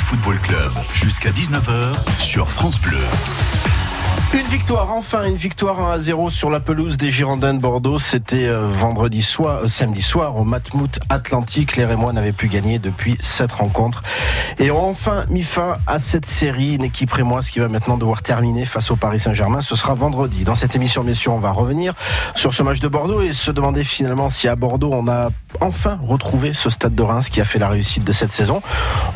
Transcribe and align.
Football 0.00 0.38
Club 0.40 0.72
jusqu'à 0.92 1.30
19h 1.30 1.92
sur 2.18 2.48
France 2.48 2.80
Bleu. 2.80 2.98
Une 4.34 4.46
victoire, 4.46 4.90
enfin 4.92 5.24
une 5.24 5.36
victoire 5.36 5.78
1 5.80 5.92
à 5.92 5.98
0 5.98 6.30
sur 6.30 6.48
la 6.48 6.58
pelouse 6.58 6.96
des 6.96 7.10
Girondins 7.10 7.52
de 7.52 7.58
Bordeaux. 7.58 7.98
C'était 7.98 8.46
euh, 8.46 8.66
vendredi 8.66 9.20
soir, 9.20 9.64
euh, 9.64 9.68
samedi 9.68 10.00
soir 10.00 10.36
au 10.36 10.44
Matmouth 10.44 11.00
Atlantique. 11.10 11.76
Les 11.76 11.84
Rémois 11.84 12.14
n'avaient 12.14 12.32
plus 12.32 12.48
gagné 12.48 12.78
depuis 12.78 13.18
cette 13.20 13.52
rencontre 13.52 14.02
et 14.58 14.70
ont 14.70 14.88
enfin 14.88 15.26
mis 15.28 15.42
fin 15.42 15.76
à 15.86 15.98
cette 15.98 16.24
série. 16.24 16.76
Une 16.76 16.84
équipe 16.84 17.12
rémoise 17.12 17.50
qui 17.50 17.58
va 17.58 17.68
maintenant 17.68 17.98
devoir 17.98 18.22
terminer 18.22 18.64
face 18.64 18.90
au 18.90 18.96
Paris 18.96 19.20
Saint-Germain. 19.20 19.60
Ce 19.60 19.76
sera 19.76 19.92
vendredi. 19.92 20.44
Dans 20.44 20.54
cette 20.54 20.74
émission, 20.74 21.04
bien 21.04 21.14
sûr, 21.14 21.34
on 21.34 21.38
va 21.38 21.50
revenir 21.50 21.92
sur 22.34 22.54
ce 22.54 22.62
match 22.62 22.80
de 22.80 22.88
Bordeaux 22.88 23.20
et 23.20 23.34
se 23.34 23.50
demander 23.50 23.84
finalement 23.84 24.30
si 24.30 24.48
à 24.48 24.56
Bordeaux 24.56 24.90
on 24.92 25.08
a 25.08 25.28
enfin 25.60 25.98
retrouvé 26.02 26.52
ce 26.54 26.70
stade 26.70 26.94
de 26.94 27.02
Reims 27.02 27.28
qui 27.28 27.40
a 27.40 27.44
fait 27.44 27.58
la 27.58 27.68
réussite 27.68 28.04
de 28.04 28.12
cette 28.12 28.32
saison. 28.32 28.62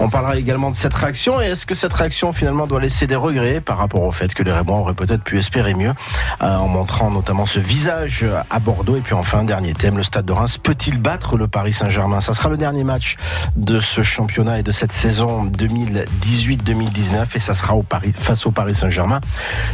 On 0.00 0.08
parlera 0.08 0.36
également 0.36 0.70
de 0.70 0.76
cette 0.76 0.94
réaction 0.94 1.40
et 1.40 1.46
est-ce 1.46 1.66
que 1.66 1.74
cette 1.74 1.92
réaction 1.92 2.32
finalement 2.32 2.66
doit 2.66 2.80
laisser 2.80 3.06
des 3.06 3.16
regrets 3.16 3.60
par 3.60 3.78
rapport 3.78 4.02
au 4.02 4.12
fait 4.12 4.34
que 4.34 4.42
les 4.42 4.52
Rémois 4.52 4.78
auraient 4.78 4.94
peut-être 4.94 5.22
pu 5.22 5.38
espérer 5.38 5.74
mieux 5.74 5.94
euh, 6.42 6.56
en 6.56 6.68
montrant 6.68 7.10
notamment 7.10 7.46
ce 7.46 7.58
visage 7.58 8.26
à 8.50 8.58
Bordeaux? 8.58 8.96
Et 8.96 9.00
puis 9.00 9.14
enfin, 9.14 9.44
dernier 9.44 9.72
thème, 9.72 9.96
le 9.96 10.02
Stade 10.02 10.26
de 10.26 10.32
Reims 10.32 10.58
peut-il 10.58 10.98
battre 10.98 11.36
le 11.36 11.48
Paris 11.48 11.72
Saint-Germain? 11.72 12.20
Ça 12.20 12.34
sera 12.34 12.48
le 12.48 12.56
dernier 12.56 12.84
match 12.84 13.16
de 13.56 13.80
ce 13.80 14.02
championnat 14.02 14.58
et 14.58 14.62
de 14.62 14.72
cette 14.72 14.92
saison 14.92 15.46
2018-2019 15.46 17.24
et 17.34 17.38
ça 17.38 17.54
sera 17.54 17.74
face 18.14 18.46
au 18.46 18.50
Paris 18.50 18.74
Saint-Germain, 18.74 19.20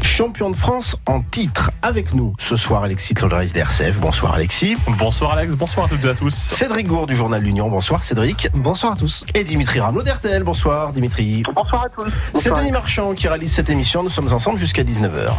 champion 0.03 0.51
de 0.51 0.57
France 0.57 0.97
en 1.07 1.21
titre. 1.21 1.71
Avec 1.83 2.15
nous 2.15 2.35
ce 2.39 2.57
soir, 2.57 2.83
Alexis 2.83 3.15
Lodreis 3.21 3.49
d'RCF. 3.49 3.99
Bonsoir 3.99 4.35
Alexis. 4.35 4.77
Bonsoir 4.99 5.33
Alex, 5.33 5.55
bonsoir 5.55 5.87
à 5.87 5.89
toutes 5.89 6.05
et 6.05 6.09
à 6.09 6.15
tous. 6.15 6.52
Cédric 6.53 6.87
Gourde 6.87 7.09
du 7.09 7.17
journal 7.17 7.43
L'Union. 7.43 7.69
Bonsoir 7.69 8.05
Cédric. 8.05 8.49
Bonsoir 8.53 8.93
à 8.93 8.97
tous. 8.97 9.25
Et 9.35 9.43
Dimitri 9.43 9.81
Rameau 9.81 10.03
d'RTL. 10.03 10.45
Bonsoir 10.45 10.93
Dimitri. 10.93 11.43
Bonsoir 11.55 11.87
à 11.87 11.89
tous. 11.89 12.13
C'est 12.35 12.51
Denis 12.51 12.71
Marchand 12.71 13.15
qui 13.15 13.27
réalise 13.27 13.55
cette 13.55 13.71
émission. 13.71 14.03
Nous 14.03 14.11
sommes 14.11 14.33
ensemble 14.33 14.59
jusqu'à 14.59 14.85
19h. 14.85 15.31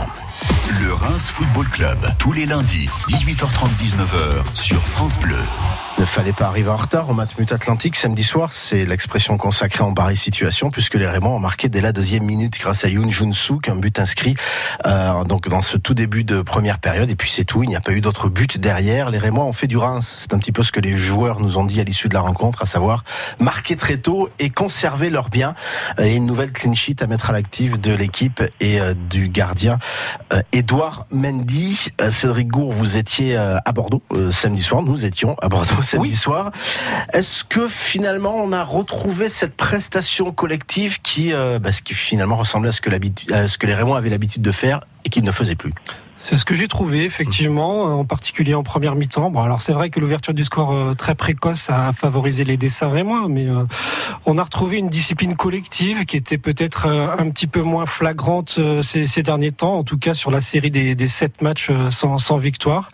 Le 0.81 0.94
Reims 0.94 1.30
Football 1.30 1.70
Club, 1.70 1.97
tous 2.17 2.33
les 2.33 2.47
lundis, 2.47 2.89
18h30, 3.09 3.67
19h 3.80 4.44
sur 4.55 4.81
France 4.88 5.17
Bleu. 5.20 5.38
Ne 5.99 6.05
fallait 6.05 6.33
pas 6.33 6.47
arriver 6.47 6.69
en 6.69 6.75
retard 6.75 7.09
au 7.09 7.13
Matmut 7.13 7.52
Atlantique 7.52 7.95
samedi 7.95 8.23
soir. 8.23 8.52
C'est 8.52 8.83
l'expression 8.83 9.38
consacrée 9.38 9.83
en 9.83 9.94
pareille 9.94 10.17
situation 10.17 10.72
puisque 10.72 10.95
les 10.95 11.05
Raymond 11.05 11.36
ont 11.36 11.39
marqué 11.39 11.69
dès 11.69 11.81
la 11.81 11.91
deuxième 11.91 12.23
minute 12.23 12.59
grâce 12.59 12.83
à 12.83 12.89
Yoon 12.89 13.11
Jun 13.11 13.31
Suk, 13.31 13.69
un 13.69 13.75
but 13.75 13.99
inscrit 13.99 14.36
euh, 14.86 15.23
donc 15.23 15.47
dans 15.47 15.61
ce 15.61 15.77
tout 15.77 15.94
début 15.94 16.23
de 16.23 16.41
première 16.41 16.80
période. 16.80 17.09
Et 17.09 17.16
puis 17.16 17.30
c'est 17.30 17.45
tout. 17.45 17.64
Il 17.64 17.69
n'y 17.69 17.75
a 17.75 17.81
pas 17.81 17.91
eu 17.91 18.02
d'autres 18.02 18.27
buts 18.27 18.47
derrière. 18.58 19.11
Les 19.11 19.19
Raymond 19.19 19.44
ont 19.44 19.53
fait 19.53 19.67
du 19.67 19.77
Reims. 19.77 20.16
C'est 20.17 20.33
un 20.33 20.39
petit 20.39 20.52
peu 20.52 20.64
ce 20.64 20.71
que 20.71 20.80
les 20.80 20.97
joueurs 20.97 21.39
nous 21.39 21.58
ont 21.58 21.64
dit 21.64 21.80
à 21.80 21.83
l'issue 21.83 22.09
de 22.09 22.16
la 22.16 22.21
rencontre, 22.21 22.64
à 22.64 22.66
savoir 22.66 23.03
marquer 23.39 23.75
très 23.75 23.97
tôt 23.97 24.30
et 24.39 24.49
conserver 24.49 25.11
leurs 25.11 25.30
biens. 25.30 25.53
Et 25.99 26.16
une 26.16 26.25
nouvelle 26.25 26.52
clean 26.52 26.73
sheet 26.73 27.02
à 27.02 27.08
mettre 27.08 27.30
à 27.30 27.33
l'actif 27.33 27.80
de 27.80 27.94
l'équipe 27.94 28.41
et 28.59 28.81
euh, 28.81 28.94
du 28.94 29.30
gardien 29.30 29.77
euh, 30.33 30.41
Edouard 30.52 31.05
Mendy. 31.11 31.89
Euh, 32.02 32.09
Cédric 32.09 32.47
Gour, 32.47 32.71
vous 32.71 32.97
étiez 32.97 33.38
euh, 33.38 33.58
à 33.64 33.71
Bordeaux 33.71 34.02
euh, 34.14 34.31
samedi 34.31 34.64
soir. 34.64 34.81
Nous 34.81 35.05
étions 35.05 35.36
à 35.41 35.49
Bordeaux 35.49 35.83
samedi 35.84 36.16
soir. 36.16 36.52
Est-ce 37.12 37.44
que 37.44 37.67
finalement 37.67 38.36
on 38.36 38.52
a 38.52 38.64
retrouvé 38.64 39.30
cette 39.30 39.56
prestation 39.56 40.31
collective 40.31 41.02
qui, 41.02 41.34
euh, 41.34 41.59
bah, 41.59 41.72
ce 41.72 41.81
qui 41.81 41.94
finalement 41.94 42.36
ressemblait 42.36 42.70
à 42.70 42.72
ce 42.72 42.81
que, 42.81 42.89
à 43.34 43.48
ce 43.48 43.58
que 43.58 43.67
les 43.67 43.73
Raymond 43.73 43.95
avaient 43.95 44.09
l'habitude 44.09 44.42
de 44.42 44.52
faire 44.52 44.81
et 45.06 45.09
qu'ils 45.09 45.23
ne 45.23 45.32
faisaient 45.32 45.56
plus 45.56 45.73
C'est 46.18 46.38
ce 46.38 46.46
que 46.46 46.56
j'ai 46.56 46.68
trouvé, 46.68 47.04
effectivement, 47.04 47.88
euh, 47.88 47.92
en 47.92 48.06
particulier 48.06 48.54
en 48.54 48.64
première 48.64 48.96
mi-temps. 48.96 49.30
Bon, 49.30 49.42
alors 49.42 49.62
c'est 49.62 49.73
vrai 49.73 49.90
que 49.90 50.00
l'ouverture 50.00 50.34
du 50.34 50.44
score 50.44 50.72
euh, 50.72 50.94
très 50.94 51.16
précoce 51.16 51.70
a 51.70 51.92
favorisé 51.94 52.44
les 52.44 52.58
dessins 52.58 52.90
rémois, 52.90 53.28
mais 53.28 53.48
euh, 53.48 53.64
on 54.26 54.38
a 54.38 54.44
retrouvé 54.44 54.78
une 54.78 54.90
discipline 54.90 55.36
collective 55.36 56.06
qui 56.06 56.18
était 56.18 56.38
peut-être 56.38 56.88
un 56.88 57.30
petit 57.30 57.48
peu 57.48 57.62
moins 57.62 57.86
flagrante 57.86 58.60
ces, 58.82 59.23
derniers 59.23 59.52
temps, 59.52 59.78
en 59.78 59.84
tout 59.84 59.98
cas 59.98 60.14
sur 60.14 60.32
la 60.32 60.42
série 60.42 60.72
des, 60.72 61.08
sept 61.08 61.42
matchs 61.42 61.70
sans, 61.90 62.38
victoire. 62.38 62.89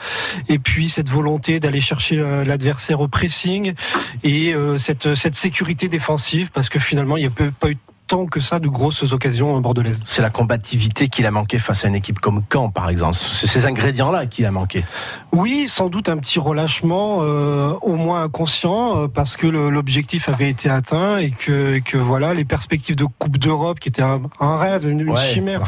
Et 0.48 0.60
puis 0.60 0.90
cette 0.90 1.10
volonté 1.10 1.60
d'aller 1.60 1.82
chercher 1.82 2.18
l'adversaire 2.46 3.00
au 3.02 3.08
pressing 3.08 3.74
et 4.24 4.54
cette, 4.78 5.36
sécurité 5.36 5.88
défensive, 5.88 6.50
parce 6.52 6.70
que 6.70 6.80
finalement 6.80 7.18
il 7.18 7.22
n'y 7.22 7.28
a 7.28 7.52
pas 7.52 7.70
eu 7.70 7.78
tant 8.10 8.26
que 8.26 8.40
ça 8.40 8.60
de 8.60 8.68
grosses 8.68 9.14
occasions 9.14 9.62
bordelaises. 9.62 10.02
C'est 10.04 10.24
la 10.24 10.32
combativité 10.32 11.08
qu'il 11.08 11.26
a 11.28 11.32
manqué 11.32 11.60
face 11.60 11.86
à 11.86 11.88
une 11.88 11.96
équipe 11.96 12.20
comme 12.20 12.42
Caen, 12.52 12.70
par 12.70 12.90
exemple. 12.90 13.16
C'est 13.16 13.48
ces 13.48 13.68
ingrédients-là 13.68 14.26
qu'il 14.26 14.46
a 14.46 14.52
manqué. 14.52 14.84
Oui, 15.32 15.68
sans 15.68 15.90
doute 15.90 16.10
un 16.10 16.18
petit 16.18 16.40
relâchement, 16.40 17.20
euh, 17.22 17.74
au 17.82 17.96
moins 17.96 18.24
inconscient, 18.24 18.98
euh, 18.98 19.08
parce 19.08 19.38
que 19.38 19.46
l'objectif 19.46 20.28
avait 20.28 20.50
été 20.50 20.70
atteint 20.70 21.20
et 21.20 21.30
que, 21.30 21.76
et 21.76 21.82
que 21.82 21.98
voilà, 21.98 22.34
les 22.34 22.46
perspectives 22.46 22.96
de 22.96 23.06
Coupe 23.06 23.38
d'Europe, 23.38 23.80
qui 23.80 23.90
était 23.90 24.02
un, 24.02 24.22
un 24.40 24.58
rêve, 24.58 24.90
une, 24.90 25.10
Ouais, 25.10 25.18
chimère, 25.18 25.64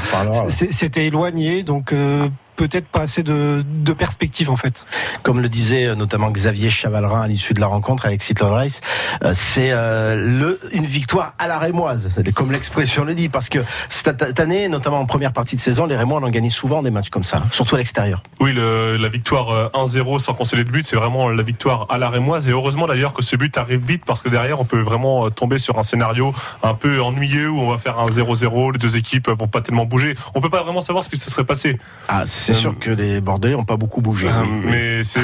c'était 0.49 1.05
éloigné, 1.05 1.63
donc 1.63 1.93
euh, 1.93 2.27
peut-être 2.61 2.85
pas 2.87 3.01
assez 3.01 3.23
de, 3.23 3.63
de 3.65 3.93
perspectives 3.93 4.51
en 4.51 4.55
fait. 4.55 4.85
Comme 5.23 5.39
le 5.41 5.49
disait 5.49 5.85
euh, 5.87 5.95
notamment 5.95 6.29
Xavier 6.29 6.69
Chavalrin 6.69 7.21
à 7.21 7.27
l'issue 7.27 7.55
de 7.55 7.59
la 7.59 7.65
rencontre, 7.65 8.05
Alexis 8.05 8.35
Lodreis, 8.39 8.81
euh, 9.23 9.31
c'est 9.33 9.71
euh, 9.71 10.15
le, 10.15 10.59
une 10.71 10.85
victoire 10.85 11.33
à 11.39 11.47
la 11.47 11.57
rémoise, 11.57 12.09
comme 12.35 12.51
l'expression 12.51 13.03
le 13.03 13.15
dit, 13.15 13.29
parce 13.29 13.49
que 13.49 13.59
cette 13.89 14.39
année, 14.39 14.67
notamment 14.67 14.99
en 14.99 15.05
première 15.07 15.33
partie 15.33 15.55
de 15.55 15.61
saison, 15.61 15.87
les 15.87 15.95
Rémois 15.97 16.19
en 16.19 16.23
ont 16.23 16.29
gagné 16.29 16.51
souvent 16.51 16.83
des 16.83 16.91
matchs 16.91 17.09
comme 17.09 17.23
ça, 17.23 17.43
surtout 17.51 17.73
à 17.75 17.79
l'extérieur. 17.79 18.21
Oui, 18.39 18.53
le- 18.53 18.97
la 18.97 19.09
victoire 19.09 19.49
euh, 19.49 19.69
1-0 19.73 20.19
sans 20.19 20.35
concéder 20.35 20.63
de 20.63 20.69
but, 20.69 20.85
c'est 20.85 20.95
vraiment 20.95 21.29
la 21.29 21.41
victoire 21.43 21.87
à 21.89 21.97
la 21.97 22.09
Rémoise. 22.09 22.47
Et 22.47 22.51
heureusement 22.51 22.85
d'ailleurs 22.85 23.13
que 23.13 23.23
ce 23.23 23.35
but 23.35 23.57
arrive 23.57 23.83
vite 23.83 24.03
parce 24.05 24.21
que 24.21 24.29
derrière, 24.29 24.59
on 24.61 24.65
peut 24.65 24.81
vraiment 24.81 25.31
tomber 25.31 25.57
sur 25.57 25.79
un 25.79 25.83
scénario 25.83 26.33
un 26.61 26.75
peu 26.75 27.01
ennuyeux 27.01 27.49
où 27.49 27.59
on 27.59 27.71
va 27.71 27.79
faire 27.79 27.97
un 27.99 28.05
0-0, 28.05 28.73
les 28.73 28.77
deux 28.77 28.97
équipes 28.97 29.29
vont 29.29 29.47
pas 29.47 29.61
tellement 29.61 29.85
bouger. 29.85 30.15
On 30.35 30.41
peut 30.41 30.49
pas 30.49 30.61
vraiment 30.61 30.81
savoir 30.81 31.03
ce 31.03 31.09
qui 31.09 31.17
se 31.17 31.31
serait 31.31 31.43
passé. 31.43 31.77
Ah, 32.07 32.23
c'est 32.25 32.50
Euh, 32.51 32.53
sûr 32.53 32.77
que 32.77 32.91
les 32.91 33.21
Bordelais 33.21 33.55
n'ont 33.55 33.63
pas 33.63 33.77
beaucoup 33.77 34.01
bougé. 34.01 34.27
Euh, 34.27 34.43
oui, 34.43 34.61
oui. 34.63 34.69
Mais 34.69 35.03
c'est, 35.03 35.19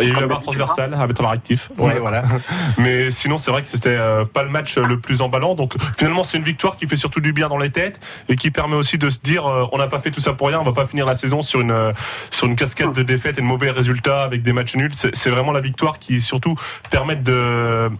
il 0.00 0.08
y 0.08 0.10
a 0.10 0.14
eu 0.16 0.20
la 0.20 0.26
barre 0.26 0.40
transversale 0.40 0.94
à 0.94 1.06
mettre 1.06 1.24
en 1.24 1.30
actif. 1.30 1.70
Ouais, 1.78 1.98
voilà. 1.98 2.22
Mais 2.78 3.10
sinon, 3.10 3.38
c'est 3.38 3.50
vrai 3.50 3.62
que 3.62 3.68
c'était 3.68 3.96
euh, 3.96 4.24
pas 4.24 4.42
le 4.42 4.48
match 4.48 4.76
le 4.76 4.98
plus 4.98 5.22
emballant. 5.22 5.54
Donc 5.54 5.74
finalement, 5.96 6.24
c'est 6.24 6.38
une 6.38 6.44
victoire 6.44 6.76
qui 6.76 6.86
fait 6.86 6.96
surtout 6.96 7.20
du 7.20 7.32
bien 7.32 7.48
dans 7.48 7.58
les 7.58 7.70
têtes 7.70 8.00
et 8.28 8.36
qui 8.36 8.50
permet 8.50 8.76
aussi 8.76 8.98
de 8.98 9.10
se 9.10 9.18
dire, 9.18 9.46
euh, 9.46 9.66
on 9.72 9.78
n'a 9.78 9.88
pas 9.88 10.00
fait 10.00 10.10
tout 10.10 10.20
ça 10.20 10.32
pour 10.32 10.48
rien. 10.48 10.60
On 10.60 10.64
va 10.64 10.72
pas 10.72 10.86
finir 10.86 11.06
la 11.06 11.14
saison 11.14 11.42
sur 11.42 11.60
une 11.60 11.70
euh, 11.70 11.92
sur 12.30 12.46
une 12.46 12.56
cascade 12.56 12.92
de 12.92 13.02
défaites 13.02 13.38
et 13.38 13.42
de 13.42 13.46
mauvais 13.46 13.70
résultats 13.70 14.22
avec 14.22 14.42
des 14.42 14.52
matchs 14.52 14.76
nuls. 14.76 14.94
C'est 14.94 15.14
c'est 15.14 15.30
vraiment 15.30 15.52
la 15.52 15.60
victoire 15.60 15.98
qui 15.98 16.20
surtout 16.20 16.56
permet 16.90 17.16
de 17.16 17.90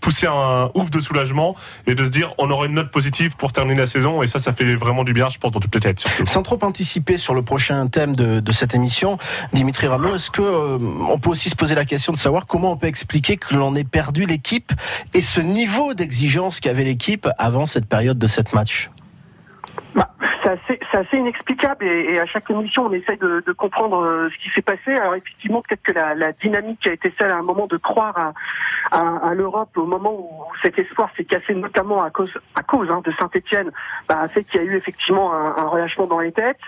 pousser 0.00 0.26
un 0.26 0.70
ouf 0.74 0.90
de 0.90 1.00
soulagement 1.00 1.56
et 1.86 1.94
de 1.94 2.04
se 2.04 2.10
dire 2.10 2.34
on 2.38 2.50
aura 2.50 2.66
une 2.66 2.74
note 2.74 2.90
positive 2.90 3.36
pour 3.36 3.52
terminer 3.52 3.80
la 3.80 3.86
saison 3.86 4.22
et 4.22 4.26
ça 4.26 4.38
ça 4.38 4.52
fait 4.52 4.74
vraiment 4.76 5.04
du 5.04 5.12
bien 5.12 5.28
je 5.28 5.38
pense 5.38 5.52
dans 5.52 5.60
toutes 5.60 5.74
les 5.74 5.80
têtes. 5.80 6.04
Sans 6.24 6.42
trop 6.42 6.58
anticiper 6.62 7.16
sur 7.16 7.34
le 7.34 7.42
prochain 7.42 7.86
thème 7.86 8.16
de, 8.16 8.52
cette 8.52 8.74
émission, 8.74 9.18
Dimitri 9.52 9.88
Rameau, 9.88 10.14
est-ce 10.14 10.30
que 10.30 10.42
euh, 10.42 10.78
on 11.10 11.18
peut 11.18 11.30
aussi 11.30 11.50
se 11.50 11.56
poser 11.56 11.74
la 11.74 11.84
question 11.84 12.12
de 12.12 12.18
savoir 12.18 12.46
comment 12.46 12.72
on 12.72 12.76
peut 12.76 12.86
expliquer 12.86 13.36
que 13.36 13.54
l'on 13.54 13.74
ait 13.74 13.84
perdu 13.84 14.26
l'équipe 14.26 14.72
et 15.12 15.20
ce 15.20 15.40
niveau 15.40 15.94
d'exigence 15.94 16.60
qu'avait 16.60 16.84
l'équipe 16.84 17.28
avant 17.38 17.66
cette 17.66 17.86
période 17.86 18.18
de 18.18 18.26
sept 18.26 18.52
matchs? 18.52 18.90
Bah, 18.90 18.93
c'est 20.68 20.96
assez, 20.96 21.16
inexplicable 21.16 21.86
et, 21.86 22.14
et 22.14 22.20
à 22.20 22.26
chaque 22.26 22.50
émission 22.50 22.86
on 22.86 22.92
essaye 22.92 23.16
de, 23.18 23.42
de 23.46 23.52
comprendre 23.52 24.02
euh, 24.04 24.28
ce 24.30 24.42
qui 24.42 24.50
s'est 24.54 24.62
passé. 24.62 24.94
Alors 24.96 25.14
effectivement 25.14 25.62
peut-être 25.62 25.82
que 25.82 25.92
la, 25.92 26.14
la 26.14 26.32
dynamique 26.32 26.86
a 26.86 26.92
été 26.92 27.12
celle 27.18 27.30
à 27.30 27.36
un 27.36 27.42
moment 27.42 27.66
de 27.66 27.76
croire 27.76 28.16
à, 28.16 28.32
à, 28.92 29.28
à 29.28 29.34
l'Europe 29.34 29.76
au 29.76 29.86
moment 29.86 30.12
où 30.12 30.44
cet 30.62 30.78
espoir 30.78 31.10
s'est 31.16 31.24
cassé 31.24 31.54
notamment 31.54 32.02
à 32.02 32.10
cause 32.10 32.32
à 32.54 32.62
cause 32.62 32.90
hein, 32.90 33.00
de 33.04 33.12
Saint-Étienne, 33.18 33.70
bah, 34.08 34.28
qu'il 34.34 34.60
y 34.60 34.64
a 34.64 34.66
eu 34.66 34.76
effectivement 34.76 35.32
un, 35.32 35.56
un 35.56 35.66
relâchement 35.68 36.06
dans 36.06 36.20
les 36.20 36.32
têtes. 36.32 36.60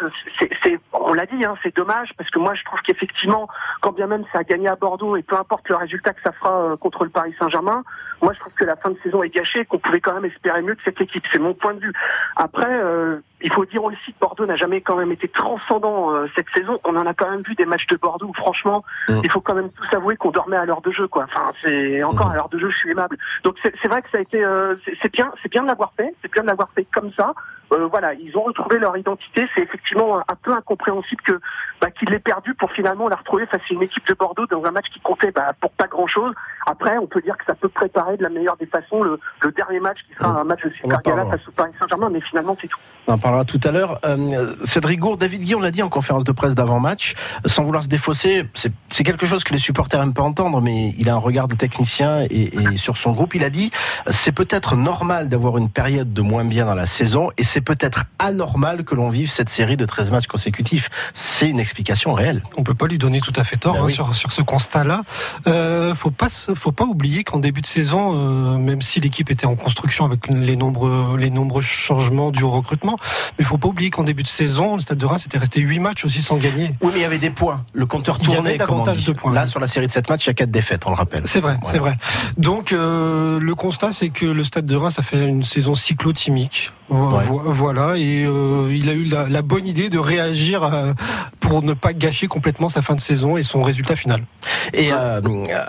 On 0.92 1.12
l'a 1.12 1.26
dit, 1.26 1.44
hein, 1.44 1.54
c'est 1.62 1.74
dommage 1.76 2.10
parce 2.16 2.30
que 2.30 2.38
moi 2.38 2.54
je 2.54 2.64
trouve 2.64 2.80
qu'effectivement 2.80 3.48
quand 3.80 3.92
bien 3.92 4.06
même 4.06 4.24
ça 4.32 4.40
a 4.40 4.44
gagné 4.44 4.68
à 4.68 4.76
Bordeaux 4.76 5.16
et 5.16 5.22
peu 5.22 5.36
importe 5.36 5.68
le 5.68 5.76
résultat 5.76 6.12
que 6.12 6.22
ça 6.24 6.32
fera 6.32 6.62
euh, 6.62 6.76
contre 6.76 7.04
le 7.04 7.10
Paris 7.10 7.34
Saint-Germain, 7.38 7.84
moi 8.22 8.32
je 8.32 8.40
trouve 8.40 8.54
que 8.54 8.64
la 8.64 8.76
fin 8.76 8.90
de 8.90 8.98
saison 9.02 9.22
est 9.22 9.34
gâchée 9.34 9.64
qu'on 9.64 9.78
pouvait 9.78 10.00
quand 10.00 10.14
même 10.14 10.24
espérer 10.24 10.62
mieux 10.62 10.74
de 10.74 10.80
cette 10.84 11.00
équipe. 11.00 11.24
C'est 11.30 11.38
mon 11.38 11.54
point 11.54 11.74
de 11.74 11.80
vue. 11.80 11.92
Après, 12.36 12.70
euh, 12.70 13.18
il 13.42 13.52
faut 13.52 13.66
dire 13.66 13.84
aussi 13.84 14.12
que 14.12 14.18
Bordeaux 14.18 14.46
n'a 14.46 14.56
jamais 14.56 14.80
quand 14.80 14.96
même 14.96 15.12
été 15.12 15.28
transcendant 15.28 16.10
euh, 16.10 16.26
cette 16.34 16.46
saison. 16.56 16.80
On 16.84 16.96
en 16.96 17.06
a 17.06 17.12
quand 17.12 17.30
même 17.30 17.42
vu 17.42 17.54
des 17.54 17.66
matchs 17.66 17.86
de 17.86 17.96
Bordeaux 17.96 18.28
où 18.28 18.34
franchement, 18.34 18.82
il 19.08 19.30
faut 19.30 19.40
quand 19.40 19.54
même 19.54 19.70
tous 19.70 19.94
avouer 19.94 20.16
qu'on 20.16 20.30
dormait 20.30 20.56
à 20.56 20.64
l'heure 20.64 20.80
de 20.80 20.90
jeu, 20.90 21.06
quoi. 21.06 21.24
Enfin, 21.24 21.52
c'est 21.60 22.02
encore 22.02 22.30
à 22.30 22.34
l'heure 22.34 22.48
de 22.48 22.58
jeu, 22.58 22.70
je 22.70 22.76
suis 22.76 22.90
aimable. 22.90 23.18
Donc 23.44 23.56
c'est 23.62 23.88
vrai 23.88 24.00
que 24.02 24.10
ça 24.10 24.18
a 24.18 24.20
été, 24.22 24.42
euh, 24.42 24.74
c'est 25.02 25.12
bien, 25.12 25.32
c'est 25.42 25.50
bien 25.50 25.62
de 25.62 25.68
l'avoir 25.68 25.92
fait, 25.96 26.14
c'est 26.22 26.32
bien 26.32 26.42
de 26.42 26.48
l'avoir 26.48 26.70
fait 26.74 26.86
comme 26.92 27.12
ça. 27.12 27.34
Euh, 27.72 27.88
voilà, 27.90 28.14
ils 28.14 28.36
ont 28.36 28.42
retrouvé 28.42 28.78
leur 28.78 28.96
identité. 28.96 29.46
C'est 29.54 29.62
effectivement 29.62 30.18
un, 30.18 30.24
un 30.28 30.36
peu 30.40 30.52
incompréhensible 30.52 31.22
que 31.22 31.40
bah, 31.80 31.90
qu'il 31.90 32.08
l'ait 32.08 32.18
perdu 32.18 32.54
pour 32.54 32.70
finalement 32.72 33.08
la 33.08 33.16
retrouver 33.16 33.46
face 33.46 33.60
à 33.70 33.74
une 33.74 33.82
équipe 33.82 34.06
de 34.06 34.14
Bordeaux 34.14 34.46
dans 34.46 34.64
un 34.64 34.70
match 34.70 34.86
qui 34.92 35.00
comptait 35.00 35.32
bah, 35.32 35.52
pour 35.60 35.70
pas 35.72 35.86
grand 35.86 36.06
chose. 36.06 36.32
Après, 36.66 36.96
on 36.98 37.06
peut 37.06 37.20
dire 37.20 37.36
que 37.36 37.44
ça 37.44 37.54
peut 37.54 37.68
préparer 37.68 38.16
de 38.16 38.22
la 38.22 38.28
meilleure 38.28 38.56
des 38.56 38.66
façons 38.66 39.02
le, 39.02 39.18
le 39.42 39.52
dernier 39.52 39.80
match 39.80 39.98
qui 40.08 40.14
sera 40.14 40.40
un 40.40 40.44
match 40.44 40.62
de 40.64 40.70
Super 40.70 41.00
Gala 41.02 41.26
face 41.26 41.46
au 41.48 41.52
Paris 41.52 41.70
Saint-Germain, 41.78 42.10
mais 42.10 42.20
finalement 42.20 42.56
c'est 42.60 42.68
tout. 42.68 42.78
On 43.06 43.12
en 43.12 43.18
parlera 43.18 43.44
tout 43.44 43.60
à 43.62 43.70
l'heure. 43.70 43.98
Euh, 44.04 44.54
Cédric 44.64 44.98
Gourde, 44.98 45.20
David 45.20 45.42
Guy, 45.42 45.54
on 45.54 45.60
l'a 45.60 45.70
dit 45.70 45.82
en 45.82 45.88
conférence 45.88 46.24
de 46.24 46.32
presse 46.32 46.54
d'avant-match, 46.54 47.14
sans 47.44 47.62
vouloir 47.62 47.84
se 47.84 47.88
défausser, 47.88 48.48
c'est 48.54 49.04
quelque 49.04 49.26
chose 49.26 49.44
que 49.44 49.52
les 49.52 49.60
supporters 49.60 50.00
n'aiment 50.00 50.14
pas 50.14 50.22
entendre, 50.22 50.60
mais 50.60 50.94
il 50.98 51.08
a 51.08 51.14
un 51.14 51.18
regard 51.18 51.46
de 51.46 51.54
technicien 51.54 52.22
et, 52.22 52.50
et 52.56 52.76
sur 52.76 52.96
son 52.96 53.12
groupe, 53.12 53.34
il 53.34 53.44
a 53.44 53.50
dit 53.50 53.70
c'est 54.08 54.32
peut-être 54.32 54.74
normal 54.76 55.28
d'avoir 55.28 55.58
une 55.58 55.70
période 55.70 56.12
de 56.12 56.22
moins 56.22 56.44
bien 56.44 56.66
dans 56.66 56.74
la 56.74 56.86
saison 56.86 57.30
et 57.36 57.44
c'est 57.44 57.55
peut-être 57.60 58.04
anormal 58.18 58.84
que 58.84 58.94
l'on 58.94 59.08
vive 59.08 59.28
cette 59.30 59.48
série 59.48 59.76
de 59.76 59.84
13 59.84 60.10
matchs 60.10 60.26
consécutifs. 60.26 60.88
C'est 61.12 61.48
une 61.48 61.60
explication 61.60 62.12
réelle. 62.12 62.42
On 62.56 62.62
peut 62.62 62.74
pas 62.74 62.86
lui 62.86 62.98
donner 62.98 63.20
tout 63.20 63.32
à 63.36 63.44
fait 63.44 63.56
tort 63.56 63.74
Ben 63.74 63.80
hein, 63.82 63.84
oui. 63.86 63.92
sur, 63.92 64.14
sur 64.14 64.32
ce 64.32 64.42
constat-là. 64.42 65.02
Euh, 65.46 65.94
faut 65.94 66.10
pas 66.10 66.28
faut 66.54 66.72
pas 66.72 66.84
oublier 66.84 67.24
qu'en 67.24 67.38
début 67.38 67.60
de 67.60 67.66
saison, 67.66 68.12
euh, 68.14 68.58
même 68.58 68.82
si 68.82 69.00
l'équipe 69.00 69.30
était 69.30 69.46
en 69.46 69.56
construction 69.56 70.04
avec 70.04 70.26
les 70.28 70.56
nombreux 70.56 71.16
les 71.18 71.30
nombreux 71.30 71.62
changements 71.62 72.30
du 72.30 72.44
recrutement, 72.44 72.96
mais 73.38 73.44
faut 73.44 73.58
pas 73.58 73.68
oublier 73.68 73.90
qu'en 73.90 74.04
début 74.04 74.22
de 74.22 74.28
saison, 74.28 74.74
le 74.76 74.80
Stade 74.82 74.98
de 74.98 75.06
Reims 75.06 75.24
était 75.26 75.38
resté 75.38 75.60
8 75.60 75.78
matchs 75.78 76.04
aussi 76.04 76.22
sans 76.22 76.36
gagner. 76.36 76.74
Oui, 76.80 76.90
mais 76.92 77.00
il 77.00 77.02
y 77.02 77.04
avait 77.04 77.18
des 77.18 77.30
points. 77.30 77.64
Le 77.72 77.86
compteur 77.86 78.16
Il 78.20 78.30
y 78.30 78.34
tournait 78.34 78.50
avait 78.50 78.58
davantage 78.58 79.04
de 79.04 79.12
points, 79.12 79.32
Là, 79.32 79.42
oui. 79.44 79.48
sur 79.48 79.60
la 79.60 79.66
série 79.66 79.86
de 79.86 79.92
7 79.92 80.08
matchs, 80.10 80.24
il 80.24 80.28
y 80.28 80.30
a 80.30 80.34
4 80.34 80.50
défaites, 80.50 80.86
on 80.86 80.90
le 80.90 80.96
rappelle. 80.96 81.22
C'est 81.26 81.40
vrai, 81.40 81.56
Voilà. 81.60 81.72
c'est 81.72 81.78
vrai. 81.78 81.96
Donc 82.38 82.72
euh, 82.72 83.38
le 83.40 83.54
constat, 83.54 83.92
c'est 83.92 84.10
que 84.10 84.26
le 84.26 84.44
Stade 84.44 84.66
de 84.66 84.76
Reims 84.76 84.98
a 84.98 85.02
fait 85.02 85.26
une 85.26 85.42
saison 85.44 85.74
cyclotimique. 85.74 86.72
Ouais. 86.88 87.24
Voilà, 87.46 87.96
et 87.96 88.24
euh, 88.24 88.72
il 88.72 88.88
a 88.88 88.92
eu 88.92 89.04
la, 89.04 89.28
la 89.28 89.42
bonne 89.42 89.66
idée 89.66 89.88
de 89.88 89.98
réagir 89.98 90.62
euh, 90.62 90.92
pour 91.40 91.62
ne 91.62 91.72
pas 91.72 91.92
gâcher 91.92 92.28
complètement 92.28 92.68
sa 92.68 92.80
fin 92.80 92.94
de 92.94 93.00
saison 93.00 93.36
et 93.36 93.42
son 93.42 93.62
résultat 93.62 93.96
final. 93.96 94.24
Et 94.72 94.92
euh, 94.92 95.20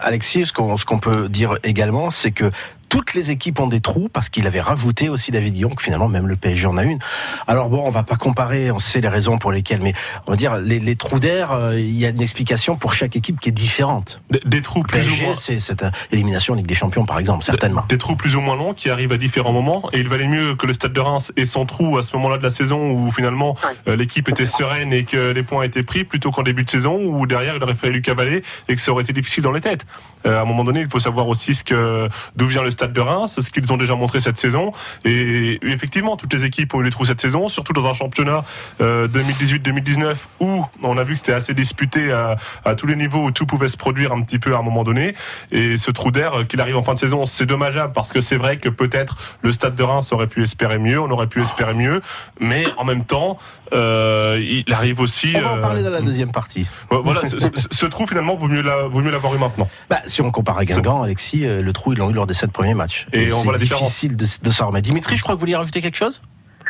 Alexis, 0.01 0.45
ce 0.45 0.53
qu'on 0.53 0.77
ce 0.77 0.85
qu'on 0.85 0.99
peut 0.99 1.27
dire 1.27 1.57
également, 1.63 2.11
c'est 2.11 2.31
que 2.31 2.51
toutes 2.89 3.13
les 3.13 3.31
équipes 3.31 3.59
ont 3.59 3.67
des 3.67 3.81
trous 3.81 4.09
parce 4.11 4.29
qu'il 4.29 4.47
avait 4.47 4.61
rajouté 4.61 5.09
aussi 5.09 5.31
David 5.31 5.53
Guillon, 5.53 5.69
que 5.69 5.83
finalement 5.83 6.07
même 6.07 6.27
le 6.27 6.35
PSG 6.35 6.67
en 6.67 6.77
a 6.77 6.83
une. 6.83 6.99
Alors 7.47 7.69
bon, 7.69 7.83
on 7.85 7.89
va 7.89 8.03
pas 8.03 8.15
comparer, 8.15 8.71
on 8.71 8.79
sait 8.79 9.01
les 9.01 9.07
raisons 9.07 9.37
pour 9.37 9.51
lesquelles, 9.51 9.81
mais 9.81 9.93
on 10.25 10.31
va 10.31 10.37
dire 10.37 10.57
les, 10.57 10.79
les 10.79 10.95
trous 10.95 11.19
d'air, 11.19 11.51
euh, 11.51 11.79
il 11.79 11.97
y 11.97 12.05
a 12.05 12.09
une 12.09 12.21
explication 12.21 12.75
pour 12.75 12.93
chaque 12.93 13.15
équipe 13.15 13.39
qui 13.39 13.49
est 13.49 13.53
différente. 13.53 14.21
Des, 14.29 14.41
des 14.45 14.61
trous 14.61 14.83
Le 14.83 14.87
plus 14.87 14.99
ou 14.99 15.09
PSG, 15.09 15.25
moins. 15.25 15.35
c'est 15.35 15.59
cette 15.59 15.83
euh, 15.83 15.91
élimination 16.11 16.53
en 16.53 16.57
Ligue 16.57 16.67
des 16.67 16.75
Champions, 16.75 17.05
par 17.05 17.19
exemple, 17.19 17.43
certainement. 17.43 17.83
Des 17.89 17.97
trous 17.97 18.15
plus 18.15 18.35
ou 18.35 18.41
moins 18.41 18.55
longs 18.55 18.73
qui 18.73 18.89
arrivent 18.89 19.11
à 19.11 19.17
différents 19.17 19.53
moments 19.53 19.89
et 19.93 19.99
il 19.99 20.07
valait 20.07 20.27
mieux 20.27 20.55
que 20.55 20.65
le 20.65 20.73
Stade 20.73 20.93
de 20.93 20.99
Reims 20.99 21.31
ait 21.37 21.45
son 21.45 21.65
trou 21.65 21.97
à 21.97 22.03
ce 22.03 22.15
moment-là 22.15 22.37
de 22.37 22.43
la 22.43 22.49
saison 22.49 22.91
où 22.91 23.11
finalement 23.11 23.55
euh, 23.87 23.95
l'équipe 23.95 24.27
était 24.29 24.45
sereine 24.45 24.93
et 24.93 25.03
que 25.03 25.31
les 25.31 25.43
points 25.43 25.63
étaient 25.63 25.83
pris 25.83 26.03
plutôt 26.03 26.31
qu'en 26.31 26.43
début 26.43 26.63
de 26.63 26.69
saison 26.69 26.99
où 27.01 27.25
derrière 27.27 27.55
il 27.55 27.63
aurait 27.63 27.75
fallu 27.75 28.01
cavaler 28.01 28.43
et 28.67 28.75
que 28.75 28.81
ça 28.81 28.91
aurait 28.91 29.03
été 29.03 29.13
difficile 29.13 29.43
dans 29.43 29.51
les 29.51 29.61
têtes. 29.61 29.85
Euh, 30.27 30.37
à 30.37 30.41
un 30.41 30.45
moment 30.45 30.63
donné, 30.63 30.81
il 30.81 30.89
faut 30.89 30.99
savoir 30.99 31.27
aussi 31.27 31.55
ce 31.55 31.63
que 31.63 32.07
d'où 32.35 32.45
vient 32.47 32.61
le 32.63 32.71
Stade 32.71 32.93
de 32.93 33.01
Reims, 33.01 33.39
ce 33.39 33.49
qu'ils 33.49 33.71
ont 33.73 33.77
déjà 33.77 33.95
montré 33.95 34.19
cette 34.19 34.37
saison 34.37 34.71
et 35.05 35.57
effectivement 35.63 36.17
toutes 36.17 36.33
les 36.33 36.45
équipes 36.45 36.73
ont 36.73 36.81
eu 36.81 36.83
des 36.83 36.89
trous 36.89 37.05
cette 37.05 37.21
saison, 37.21 37.47
surtout 37.47 37.73
dans 37.73 37.85
un 37.87 37.93
championnat 37.93 38.43
euh, 38.81 39.07
2018-2019 39.07 40.15
où 40.39 40.65
on 40.83 40.97
a 40.97 41.03
vu 41.03 41.13
que 41.13 41.19
c'était 41.19 41.33
assez 41.33 41.53
disputé 41.53 42.11
à, 42.11 42.35
à 42.65 42.75
tous 42.75 42.87
les 42.87 42.95
niveaux 42.95 43.23
où 43.25 43.31
tout 43.31 43.45
pouvait 43.45 43.67
se 43.67 43.77
produire 43.77 44.11
un 44.11 44.21
petit 44.21 44.39
peu 44.39 44.55
à 44.55 44.59
un 44.59 44.63
moment 44.63 44.83
donné 44.83 45.13
et 45.51 45.77
ce 45.77 45.91
trou 45.91 46.11
d'air 46.11 46.33
euh, 46.39 46.43
qu'il 46.43 46.59
arrive 46.61 46.77
en 46.77 46.83
fin 46.83 46.93
de 46.93 46.99
saison, 46.99 47.25
c'est 47.25 47.45
dommageable 47.45 47.93
parce 47.93 48.11
que 48.11 48.21
c'est 48.21 48.37
vrai 48.37 48.57
que 48.57 48.69
peut-être 48.69 49.15
le 49.41 49.51
Stade 49.51 49.75
de 49.75 49.83
Reims 49.83 50.11
aurait 50.11 50.27
pu 50.27 50.43
espérer 50.43 50.77
mieux, 50.79 50.99
on 50.99 51.09
aurait 51.11 51.27
pu 51.27 51.41
espérer 51.41 51.73
mieux, 51.73 52.01
mais 52.39 52.65
en 52.77 52.83
même 52.85 53.03
temps, 53.05 53.37
euh, 53.73 54.39
il 54.41 54.71
arrive 54.73 54.99
aussi. 54.99 55.33
On 55.35 55.41
va 55.41 55.51
en 55.53 55.57
euh, 55.57 55.61
parler 55.61 55.83
dans 55.83 55.89
la 55.89 56.01
deuxième 56.01 56.31
partie. 56.31 56.67
Voilà, 56.89 57.21
ce, 57.27 57.39
ce- 57.39 57.47
ce 57.71 57.85
trou 57.85 58.07
finalement 58.07 58.35
vaut 58.35 58.47
mieux 58.47 58.61
la- 58.61 58.87
vaut 58.87 59.01
mieux 59.01 59.11
l'avoir 59.11 59.35
eu 59.35 59.37
maintenant. 59.37 59.67
Bah, 59.89 59.97
si 60.17 60.21
on 60.23 60.31
compare 60.31 60.57
à 60.57 60.65
Guingamp, 60.65 61.03
Alexis, 61.03 61.45
euh, 61.45 61.61
le 61.61 61.73
trou, 61.73 61.93
ils 61.93 61.99
l'ont 61.99 62.09
eu 62.09 62.13
lors 62.13 62.25
des 62.25 62.33
7 62.33 62.51
premiers 62.51 62.73
matchs. 62.73 63.05
Et 63.13 63.31
on 63.31 63.37
c'est 63.37 63.43
voit 63.43 63.53
la 63.53 63.59
différence. 63.59 63.87
difficile 63.87 64.17
de, 64.17 64.25
de 64.41 64.51
s'en 64.51 64.67
remettre. 64.67 64.85
Dimitri, 64.87 65.15
je 65.15 65.21
crois 65.21 65.35
que 65.35 65.37
vous 65.37 65.41
vouliez 65.41 65.55
rajouter 65.55 65.79
quelque 65.79 65.95
chose? 65.95 66.21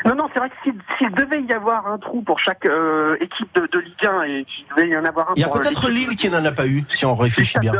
Non, 0.05 0.15
non, 0.15 0.29
c'est 0.33 0.39
vrai 0.39 0.49
que 0.49 0.55
s'il 0.63 0.73
s'il 0.97 1.11
devait 1.11 1.41
y 1.43 1.53
avoir 1.53 1.87
un 1.87 1.97
trou 1.97 2.21
pour 2.21 2.39
chaque 2.39 2.65
euh, 2.65 3.15
équipe 3.19 3.53
de, 3.55 3.67
de 3.71 3.79
Ligue 3.79 4.05
1 4.05 4.21
et 4.23 4.45
qu'il 4.45 4.65
devait 4.75 4.89
y 4.89 4.97
en 4.97 5.05
avoir 5.05 5.29
un 5.29 5.33
Il 5.35 5.41
y 5.41 5.43
a 5.43 5.47
euh, 5.47 5.51
peut-être 5.51 5.89
Lille 5.89 6.15
qui 6.15 6.29
n'en 6.29 6.43
a 6.45 6.51
pas 6.51 6.67
eu, 6.67 6.83
si 6.87 7.05
on 7.05 7.15
réfléchit 7.15 7.59
bien. 7.59 7.73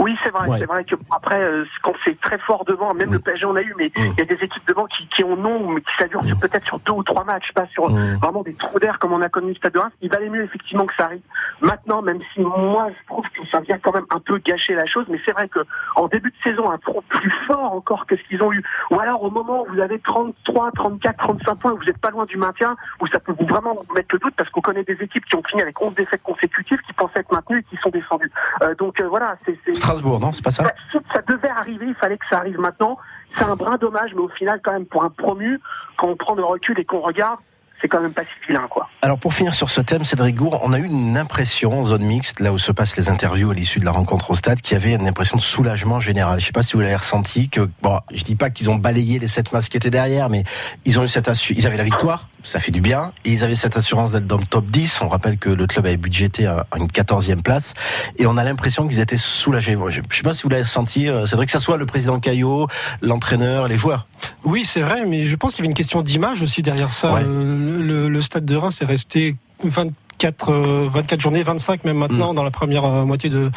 Oui, 0.00 0.16
c'est 0.22 0.30
vrai. 0.30 0.48
Ouais. 0.48 0.58
C'est 0.58 0.66
vrai 0.66 0.84
que 0.84 0.94
après, 1.10 1.42
euh, 1.42 1.64
quand 1.82 1.92
c'est 2.04 2.20
très 2.20 2.38
fort 2.38 2.64
devant, 2.64 2.94
même 2.94 3.08
Mm. 3.10 3.12
le 3.14 3.18
PSG 3.18 3.44
en 3.46 3.56
a 3.56 3.62
eu, 3.62 3.74
mais 3.78 3.90
il 3.96 4.02
Mm. 4.10 4.14
y 4.18 4.20
a 4.20 4.24
des 4.24 4.34
équipes 4.44 4.66
devant 4.68 4.86
qui, 4.86 5.06
qui 5.08 5.24
en 5.24 5.44
ont, 5.44 5.68
mais 5.70 5.80
qui 5.80 5.92
ça 5.98 6.06
dure 6.06 6.22
sur- 6.24 6.38
peut-être 6.38 6.64
sur 6.66 6.78
deux 6.80 6.92
ou 6.92 7.02
trois 7.02 7.24
matchs, 7.24 7.50
pas 7.54 7.66
sur 7.72 7.90
Mm. 7.90 8.18
vraiment 8.22 8.42
des 8.42 8.54
trous 8.54 8.78
d'air 8.78 8.98
comme 8.98 9.12
on 9.12 9.22
a 9.22 9.28
connu 9.28 9.48
le 9.48 9.54
Stade 9.56 9.72
de 9.72 9.78
Reims. 9.78 9.92
Il 10.02 10.10
valait 10.10 10.28
mieux 10.28 10.44
effectivement 10.44 10.86
que 10.86 10.94
ça 10.96 11.04
arrive 11.06 11.22
maintenant, 11.60 12.02
même 12.02 12.20
si 12.34 12.40
moi 12.40 12.88
je 12.90 13.06
trouve 13.06 13.24
que 13.30 13.46
ça 13.50 13.60
vient 13.60 13.78
quand 13.78 13.92
même 13.94 14.06
un 14.10 14.20
peu 14.20 14.38
gâcher 14.38 14.74
la 14.74 14.86
chose. 14.86 15.06
Mais 15.08 15.20
c'est 15.24 15.32
vrai 15.32 15.48
que 15.48 15.60
en 15.96 16.06
début 16.06 16.30
de 16.30 16.36
saison, 16.50 16.70
un 16.70 16.78
trou 16.78 17.02
plus 17.08 17.32
fort 17.46 17.72
encore 17.72 18.06
que 18.06 18.16
ce 18.16 18.22
qu'ils 18.28 18.42
ont 18.42 18.52
eu, 18.52 18.62
ou 18.90 19.00
alors 19.00 19.22
au 19.22 19.30
moment 19.30 19.62
où 19.68 19.72
vous 19.74 19.80
avez 19.80 19.98
33, 20.00 20.70
34, 20.72 21.16
35 21.18 21.37
points, 21.56 21.72
où 21.72 21.76
vous 21.78 21.84
n'êtes 21.84 21.98
pas 21.98 22.10
loin 22.10 22.24
du 22.26 22.36
maintien, 22.36 22.76
où 23.00 23.06
ça 23.08 23.18
peut 23.20 23.34
vous 23.38 23.46
vraiment 23.46 23.74
vous 23.74 23.94
mettre 23.94 24.14
le 24.14 24.18
doute 24.18 24.34
parce 24.36 24.50
qu'on 24.50 24.60
connaît 24.60 24.84
des 24.84 24.94
équipes 25.00 25.24
qui 25.26 25.36
ont 25.36 25.42
fini 25.48 25.62
avec 25.62 25.80
11 25.80 25.94
défaites 25.94 26.22
consécutives, 26.22 26.78
qui 26.86 26.92
pensaient 26.92 27.20
être 27.20 27.32
maintenues 27.32 27.58
et 27.58 27.62
qui 27.64 27.76
sont 27.82 27.90
descendues. 27.90 28.30
Euh, 28.62 28.74
donc 28.74 29.00
euh, 29.00 29.08
voilà, 29.08 29.36
c'est 29.46 29.58
c'est- 29.64 29.74
Strasbourg, 29.74 30.20
non 30.20 30.32
C'est 30.32 30.44
pas 30.44 30.50
ça 30.50 30.62
bah, 30.64 30.72
si 30.90 30.98
ça 31.14 31.22
devait 31.28 31.48
arriver, 31.48 31.86
il 31.88 31.94
fallait 31.94 32.18
que 32.18 32.26
ça 32.28 32.38
arrive 32.38 32.58
maintenant. 32.58 32.98
C'est 33.30 33.44
un 33.44 33.56
brin 33.56 33.76
dommage, 33.76 34.12
mais 34.14 34.20
au 34.22 34.28
final, 34.28 34.60
quand 34.64 34.72
même, 34.72 34.86
pour 34.86 35.04
un 35.04 35.10
promu, 35.10 35.60
quand 35.96 36.08
on 36.08 36.16
prend 36.16 36.34
le 36.34 36.44
recul 36.44 36.78
et 36.80 36.84
qu'on 36.84 37.00
regarde, 37.00 37.38
c'est 37.80 37.88
quand 37.88 38.00
même 38.00 38.12
pas 38.12 38.22
si 38.22 38.28
vilain, 38.48 38.66
quoi. 38.68 38.88
Alors 39.02 39.18
pour 39.18 39.32
finir 39.32 39.54
sur 39.54 39.70
ce 39.70 39.80
thème, 39.80 40.04
Cédric 40.04 40.36
Gour, 40.36 40.60
on 40.62 40.72
a 40.72 40.78
eu 40.78 40.84
une 40.84 41.16
impression 41.16 41.80
en 41.80 41.84
zone 41.84 42.02
mixte, 42.04 42.40
là 42.40 42.52
où 42.52 42.58
se 42.58 42.72
passent 42.72 42.96
les 42.96 43.08
interviews 43.08 43.50
à 43.50 43.54
l'issue 43.54 43.78
de 43.80 43.84
la 43.84 43.92
rencontre 43.92 44.30
au 44.30 44.34
stade, 44.34 44.60
qui 44.60 44.74
avait 44.74 44.94
une 44.94 45.06
impression 45.06 45.36
de 45.36 45.42
soulagement 45.42 46.00
général. 46.00 46.40
Je 46.40 46.46
sais 46.46 46.52
pas 46.52 46.62
si 46.62 46.72
vous 46.74 46.80
l'avez 46.80 46.96
ressenti, 46.96 47.48
que 47.48 47.68
bon, 47.82 48.00
je 48.12 48.22
dis 48.24 48.34
pas 48.36 48.50
qu'ils 48.50 48.70
ont 48.70 48.74
balayé 48.76 49.18
les 49.18 49.28
sept 49.28 49.52
masses 49.52 49.68
qui 49.68 49.76
étaient 49.76 49.90
derrière, 49.90 50.28
mais 50.28 50.44
ils 50.84 50.98
ont 50.98 51.04
eu 51.04 51.08
cette 51.08 51.28
assu- 51.28 51.54
ils 51.56 51.66
avaient 51.66 51.76
la 51.76 51.84
victoire, 51.84 52.28
ça 52.48 52.60
fait 52.60 52.72
du 52.72 52.80
bien, 52.80 53.12
et 53.24 53.32
ils 53.32 53.44
avaient 53.44 53.54
cette 53.54 53.76
assurance 53.76 54.12
d'être 54.12 54.26
dans 54.26 54.38
le 54.38 54.44
top 54.46 54.66
10. 54.66 55.00
On 55.02 55.08
rappelle 55.08 55.38
que 55.38 55.50
le 55.50 55.66
club 55.66 55.86
avait 55.86 55.96
budgété 55.96 56.46
à 56.46 56.66
une 56.76 56.86
14e 56.86 57.42
place, 57.42 57.74
et 58.16 58.26
on 58.26 58.36
a 58.36 58.44
l'impression 58.44 58.88
qu'ils 58.88 59.00
étaient 59.00 59.16
soulagés. 59.18 59.76
Je 59.88 60.00
je 60.08 60.16
sais 60.16 60.22
pas 60.22 60.32
si 60.32 60.42
vous 60.44 60.48
l'avez 60.48 60.64
senti, 60.64 61.08
euh, 61.08 61.26
Cédric, 61.26 61.46
que 61.48 61.52
ça 61.52 61.60
soit 61.60 61.76
le 61.76 61.86
président 61.86 62.18
Caillot, 62.20 62.66
l'entraîneur, 63.02 63.68
les 63.68 63.76
joueurs. 63.76 64.06
Oui, 64.44 64.64
c'est 64.64 64.80
vrai, 64.80 65.04
mais 65.06 65.24
je 65.24 65.36
pense 65.36 65.52
qu'il 65.52 65.60
y 65.60 65.62
avait 65.62 65.70
une 65.70 65.74
question 65.76 66.02
d'image 66.02 66.42
aussi 66.42 66.62
derrière 66.62 66.92
ça. 66.92 67.12
Ouais. 67.12 67.22
Euh, 67.24 67.82
le, 67.82 68.08
le 68.08 68.22
stade 68.22 68.44
de 68.44 68.56
Reims 68.56 68.80
est 68.80 68.86
resté 68.86 69.36
24, 69.62 70.52
euh, 70.52 70.88
24 70.90 71.20
journées, 71.20 71.42
25 71.42 71.84
même 71.84 71.96
Mm. 71.96 72.00
maintenant 72.00 72.34
dans 72.34 72.44
la 72.44 72.50
première 72.50 72.84
euh, 72.84 73.04
moitié 73.04 73.28
de 73.30 73.50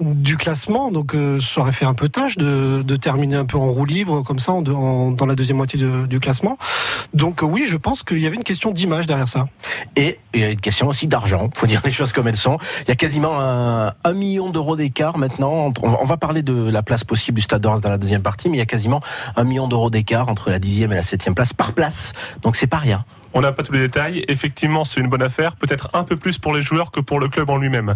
du 0.00 0.36
classement, 0.36 0.90
donc 0.90 1.14
euh, 1.14 1.38
ça 1.40 1.60
aurait 1.60 1.72
fait 1.72 1.84
un 1.84 1.92
peu 1.94 2.08
tâche 2.08 2.36
de, 2.38 2.82
de 2.82 2.96
terminer 2.96 3.36
un 3.36 3.44
peu 3.44 3.58
en 3.58 3.66
roue 3.70 3.84
libre 3.84 4.22
comme 4.22 4.38
ça 4.38 4.52
en, 4.52 4.64
en- 4.66 5.10
dans 5.10 5.26
la 5.26 5.34
deuxième 5.34 5.58
moitié 5.58 5.78
de- 5.78 6.06
du 6.06 6.20
classement. 6.20 6.56
Donc 7.12 7.42
euh, 7.42 7.46
oui, 7.46 7.64
je 7.68 7.76
pense 7.76 8.02
qu'il 8.02 8.18
y 8.18 8.26
avait 8.26 8.36
une 8.36 8.42
question 8.44 8.70
d'image 8.70 9.06
derrière 9.06 9.28
ça. 9.28 9.44
Et 9.96 10.18
il 10.32 10.40
y 10.40 10.44
a 10.44 10.50
une 10.50 10.60
question 10.60 10.88
aussi 10.88 11.06
d'argent, 11.06 11.50
faut 11.54 11.66
dire 11.66 11.82
les 11.84 11.92
choses 11.92 12.12
comme 12.12 12.28
elles 12.28 12.36
sont. 12.36 12.56
Il 12.82 12.88
y 12.88 12.92
a 12.92 12.96
quasiment 12.96 13.38
un, 13.40 13.92
un 14.04 14.12
million 14.14 14.48
d'euros 14.50 14.74
d'écart 14.76 15.18
maintenant. 15.18 15.52
entre- 15.66 15.84
on 15.84 15.90
va- 15.90 15.98
on 16.00 16.06
va 16.06 16.16
parler 16.16 16.42
de 16.42 16.70
la 16.70 16.82
place 16.82 17.04
possible 17.04 17.36
du 17.36 17.42
Stade 17.42 17.60
de 17.62 17.68
Reims 17.68 17.80
dans 17.82 17.90
la 17.90 17.98
deuxième 17.98 18.22
partie, 18.22 18.48
mais 18.48 18.56
il 18.56 18.60
y 18.60 18.62
a 18.62 18.66
quasiment 18.66 19.00
un 19.36 19.44
million 19.44 19.68
d'euros 19.68 19.90
d'écart 19.90 20.28
entre 20.28 20.48
la 20.50 20.58
dixième 20.58 20.92
et 20.92 20.96
la 20.96 21.02
septième 21.02 21.34
place 21.34 21.52
par 21.52 21.72
place. 21.72 22.12
Donc 22.42 22.56
c'est 22.56 22.66
pas 22.66 22.78
rien. 22.78 23.04
On 23.34 23.42
n'a 23.42 23.52
pas 23.52 23.62
tous 23.62 23.72
les 23.72 23.80
détails. 23.80 24.24
Effectivement, 24.28 24.84
c'est 24.84 24.98
une 25.00 25.08
bonne 25.08 25.22
affaire. 25.22 25.54
Peut-être 25.56 25.88
un 25.92 26.02
peu 26.04 26.16
plus 26.16 26.38
pour 26.38 26.52
les 26.52 26.62
joueurs 26.62 26.90
que 26.90 27.00
pour 27.00 27.20
le 27.20 27.28
club 27.28 27.48
en 27.50 27.58
lui-même. 27.58 27.94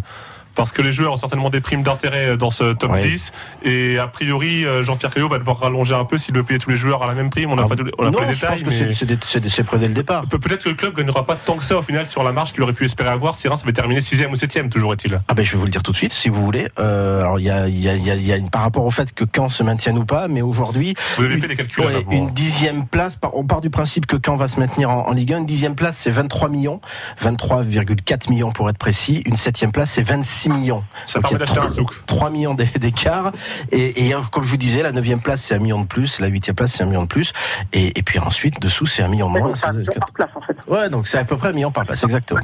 Parce 0.55 0.73
que 0.73 0.83
les 0.83 0.93
joueurs 0.93 1.13
ont 1.13 1.17
certainement 1.17 1.51
des 1.51 1.61
primes 1.61 1.83
d'intérêt 1.83 2.37
dans 2.37 2.51
ce 2.51 2.73
top 2.75 2.93
Ouais. 2.93 3.01
10. 3.01 3.33
Et 3.65 3.99
a 3.99 4.07
priori, 4.07 4.65
euh, 4.65 4.83
Jean-Pierre 4.85 5.11
Caillot 5.13 5.29
va 5.29 5.39
devoir 5.39 5.59
rallonger 5.59 5.95
un 5.95 6.05
peu 6.05 6.17
s'il 6.19 6.35
veut 6.35 6.45
payer 6.45 6.59
tous 6.61 6.71
les 6.71 6.77
joueurs 6.77 7.03
à 7.03 7.07
la 7.07 7.15
même 7.15 7.31
prime. 7.31 7.51
On 7.51 7.57
n'a 7.57 7.65
Ah, 7.65 7.69
pas, 7.69 7.75
on 7.99 8.05
n'a 8.05 8.11
non, 8.11 8.19
pas 8.19 8.27
les 8.27 8.33
je 8.35 8.41
détails. 8.41 8.63
pense 8.63 8.63
que 8.63 8.93
c'est- 8.95 9.49
c'est 9.49 9.65
près 9.65 9.79
dès 9.79 9.89
le 9.89 9.95
départ. 9.95 10.25
Pe- 10.27 10.37
Peut-être 10.39 10.65
que 10.65 10.69
le 10.69 10.75
club 10.75 10.95
gagnera 10.97 11.25
pas 11.27 11.37
tant 11.37 11.57
que 11.57 11.65
ça 11.65 11.77
au 11.77 11.83
final 11.83 12.07
sur 12.07 12.23
la 12.23 12.33
marche 12.33 12.53
qu'il 12.53 12.63
aurait 12.63 12.73
pu 12.73 12.85
espérer 12.85 13.09
avoir 13.09 13.35
si 13.35 13.49
Reims 13.49 13.61
avait 13.65 13.73
terminé 13.73 14.01
6 14.01 14.23
ou 14.31 14.37
7 14.37 14.69
toujours 14.71 14.93
est-il. 14.93 15.19
Ah 15.29 15.35
ben 15.35 15.45
je 15.45 15.53
vais 15.53 15.59
vous 15.59 15.65
le 15.65 15.71
dire 15.71 15.83
tout 15.83 15.93
de 15.93 15.97
suite 15.97 16.13
si 16.13 16.29
vous 16.29 16.45
voulez. 16.45 16.69
Euh, 16.79 17.21
alors 17.21 17.41
il 17.41 17.47
y 17.47 17.51
a, 17.51 17.67
il 17.69 17.79
y, 17.81 17.89
a, 17.89 17.95
il 17.95 18.05
y 18.07 18.11
a- 18.11 18.15
il 18.15 18.27
y 18.27 18.33
a 18.33 18.37
une- 18.37 18.51
par 18.51 18.63
rapport 18.63 18.85
au 18.85 18.91
fait 18.91 19.13
que 19.13 19.25
Caen 19.35 19.49
se 19.49 19.63
maintienne 19.63 19.99
ou 19.99 20.05
pas, 20.05 20.29
mais 20.29 20.43
aujourd'hui 20.43 20.95
Vous 21.17 21.25
avez 21.25 21.35
une- 21.35 21.41
fait 21.41 21.49
les 21.49 21.57
calculs 21.57 21.85
Ouais, 21.85 22.07
une 22.11 22.29
dixième 22.31 22.87
place, 22.87 23.19
on 23.33 23.45
part 23.45 23.61
du 23.61 23.71
principe 23.71 24.07
que 24.07 24.17
Caen 24.25 24.37
va 24.37 24.49
se 24.49 24.61
maintenir 24.61 24.91
en, 24.91 25.09
en 25.09 25.13
Ligue 25.13 25.33
1, 25.33 25.39
une 25.39 25.47
dixième 25.47 25.75
place 25.75 25.97
c'est 25.97 26.11
23 26.11 26.49
millions, 26.49 26.81
23,4 27.21 28.31
millions 28.31 28.51
pour 28.53 28.69
être 28.71 28.79
précis, 28.79 29.23
une 29.27 29.37
septième 29.37 29.73
place 29.73 29.91
c'est 29.91 30.03
26 30.03 30.44
millions. 30.49 30.83
Ça 31.07 31.21
Donc, 31.21 31.31
permet 31.31 31.37
a 31.43 31.47
d'acheter 31.47 31.59
un 31.61 31.63
trois- 31.63 31.75
souk. 31.75 32.07
3 32.07 32.31
millions 32.31 32.55
d'é- 32.55 32.69
d'écart. 32.81 33.33
Et, 33.73 34.07
et 34.09 34.15
euh, 34.15 34.19
comme 34.31 34.45
je 34.45 34.51
vous 34.51 34.57
disais, 34.57 34.83
la 34.83 34.93
neuvième 34.93 35.21
place 35.21 35.41
c'est 35.43 35.55
un 35.55 35.59
million 35.59 35.81
de 35.81 35.87
plus, 35.87 36.21
la 36.21 36.27
huitième 36.29 36.57
place 36.57 36.73
c'est 36.73 36.83
un 36.83 36.87
million 36.87 37.03
de 37.03 37.09
plus, 37.09 37.33
et, 37.73 37.99
et 37.99 38.03
puis 38.03 38.19
ensuite 38.19 38.61
dessous 38.61 38.87
c'est 38.87 39.03
un 39.03 39.09
million 39.09 39.31
de 39.33 39.39
moins. 39.39 39.55
C'est- 39.55 39.73
fait 39.93 39.99
par 39.99 40.13
place, 40.13 40.31
en 40.35 40.41
fait. 40.41 40.57
Ouais, 40.69 40.89
donc 40.91 41.09
c'est 41.09 41.19
à 41.19 41.25
peu 41.25 41.37
près 41.37 41.49
un 41.49 41.53
million 41.53 41.71
par 41.71 41.85
place, 41.85 42.03
exactement. 42.05 42.41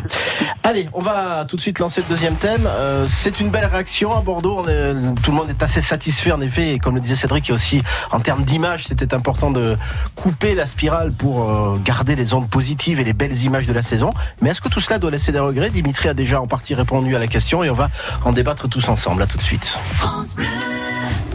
Allez, 0.63 0.89
on 0.93 1.01
va 1.01 1.45
tout 1.47 1.57
de 1.57 1.61
suite 1.61 1.79
lancer 1.79 2.03
le 2.03 2.07
deuxième 2.15 2.35
thème. 2.37 2.63
Euh, 2.67 3.07
c'est 3.09 3.41
une 3.41 3.51
belle 3.51 3.65
réaction 3.67 4.17
à 4.17 4.21
Bordeaux. 4.21 4.57
On 4.65 4.69
est- 4.69 4.95
tout 5.23 5.31
le 5.31 5.37
monde 5.37 5.51
est 5.51 5.63
assez 5.63 5.81
satisfait, 5.81 6.33
en 6.33 6.41
effet. 6.41 6.75
Et 6.75 6.79
comme 6.79 6.95
le 6.95 7.01
disait 7.01 7.15
Cédric, 7.15 7.47
il 7.47 7.51
y 7.51 7.53
a 7.53 7.55
aussi, 7.55 7.83
en 8.11 8.21
termes 8.21 8.43
d'image, 8.45 8.85
c'était 8.87 9.15
important 9.15 9.51
de 9.51 9.77
couper 10.15 10.55
la 10.55 10.67
spirale 10.67 11.13
pour 11.13 11.51
euh, 11.51 11.79
garder 11.85 12.15
les 12.17 12.35
ondes 12.35 12.49
positives 12.49 13.01
et 13.01 13.05
les 13.05 13.13
belles 13.13 13.37
images 13.45 13.67
de 13.67 13.73
la 13.73 13.83
saison. 13.83 14.11
Mais 14.43 14.51
est-ce 14.51 14.61
que 14.61 14.69
tout 14.69 14.81
cela 14.81 14.99
doit 14.99 15.11
laisser 15.11 15.33
des 15.33 15.39
regrets? 15.39 15.71
Dimitri 15.71 16.09
a 16.09 16.15
déjà 16.15 16.41
en 16.41 16.47
partie 16.47 16.75
répondu 16.75 17.15
à 17.17 17.19
la 17.19 17.27
question 17.27 17.63
et 17.65 17.71
on 17.71 17.75
va 17.75 17.90
en 18.25 18.33
débattre 18.33 18.69
tous 18.69 18.89
ensemble. 18.89 19.23
À 19.23 19.27
tout 19.27 19.39
de 19.39 19.43
suite. 19.43 19.79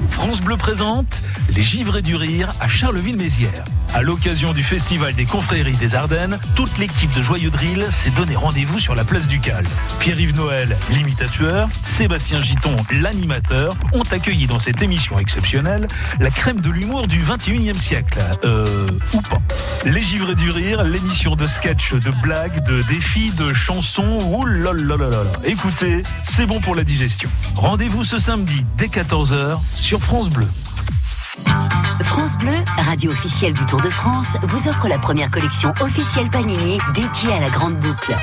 France 0.09 0.41
Bleu 0.41 0.57
présente 0.57 1.21
les 1.49 1.63
Givrés 1.63 2.01
du 2.01 2.15
Rire 2.15 2.49
à 2.59 2.67
Charleville-Mézières. 2.67 3.63
À 3.93 4.01
l'occasion 4.01 4.53
du 4.53 4.63
Festival 4.63 5.13
des 5.13 5.25
Confréries 5.25 5.77
des 5.77 5.95
Ardennes, 5.95 6.37
toute 6.55 6.77
l'équipe 6.77 7.13
de 7.15 7.23
Joyeux 7.23 7.49
Drill 7.49 7.85
s'est 7.89 8.09
donné 8.09 8.35
rendez-vous 8.35 8.79
sur 8.79 8.95
la 8.95 9.03
place 9.03 9.27
du 9.27 9.39
Cal. 9.39 9.63
Pierre-Yves 9.99 10.35
Noël, 10.35 10.77
l'imitateur, 10.89 11.69
Sébastien 11.83 12.41
Giton, 12.41 12.75
l'animateur, 12.91 13.73
ont 13.93 14.03
accueilli 14.11 14.47
dans 14.47 14.59
cette 14.59 14.81
émission 14.81 15.17
exceptionnelle 15.17 15.87
la 16.19 16.29
crème 16.29 16.59
de 16.59 16.69
l'humour 16.69 17.07
du 17.07 17.23
21e 17.23 17.77
siècle. 17.77 18.19
Euh, 18.43 18.87
ou 19.13 19.21
pas. 19.21 19.41
Les 19.85 20.01
Givrés 20.01 20.35
du 20.35 20.49
Rire, 20.49 20.83
l'émission 20.83 21.35
de 21.35 21.47
sketch, 21.47 21.93
de 21.93 22.11
blagues, 22.21 22.63
de 22.65 22.81
défis, 22.83 23.31
de 23.31 23.53
chansons. 23.53 24.17
Ouh. 24.21 24.45
Écoutez, 25.45 26.03
c'est 26.23 26.45
bon 26.45 26.59
pour 26.59 26.75
la 26.75 26.83
digestion. 26.83 27.29
Rendez-vous 27.55 28.03
ce 28.03 28.19
samedi 28.19 28.65
dès 28.77 28.87
14h 28.87 29.59
sur 29.71 29.94
France 29.99 30.29
Bleu. 30.29 30.47
France 32.01 32.37
Bleu, 32.37 32.55
radio 32.77 33.11
officielle 33.11 33.53
du 33.53 33.65
Tour 33.65 33.81
de 33.81 33.89
France, 33.89 34.35
vous 34.43 34.67
offre 34.67 34.87
la 34.87 34.97
première 34.97 35.31
collection 35.31 35.73
officielle 35.79 36.29
Panini 36.29 36.79
dédiée 36.93 37.33
à 37.33 37.39
la 37.39 37.49
grande 37.49 37.77
boucle. 37.79 38.15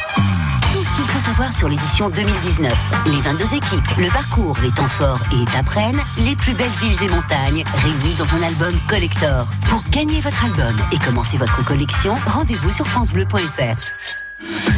Tout 0.72 0.84
ce 0.84 0.96
qu'il 0.96 1.04
faut 1.06 1.20
savoir 1.20 1.52
sur 1.52 1.68
l'édition 1.68 2.10
2019. 2.10 2.72
Les 3.06 3.20
22 3.20 3.54
équipes, 3.54 3.96
le 3.98 4.08
parcours, 4.08 4.56
les 4.62 4.70
temps 4.70 4.88
forts 4.88 5.20
et 5.32 5.42
étapes 5.42 5.68
reines, 5.68 6.00
les 6.18 6.36
plus 6.36 6.52
belles 6.54 6.68
villes 6.80 7.02
et 7.02 7.08
montagnes, 7.08 7.64
réunis 7.76 8.14
dans 8.18 8.34
un 8.34 8.42
album 8.42 8.74
collector. 8.88 9.46
Pour 9.68 9.82
gagner 9.90 10.20
votre 10.20 10.44
album 10.44 10.76
et 10.92 10.98
commencer 10.98 11.36
votre 11.36 11.64
collection, 11.64 12.16
rendez-vous 12.26 12.70
sur 12.70 12.86
francebleu.fr. 12.86 13.76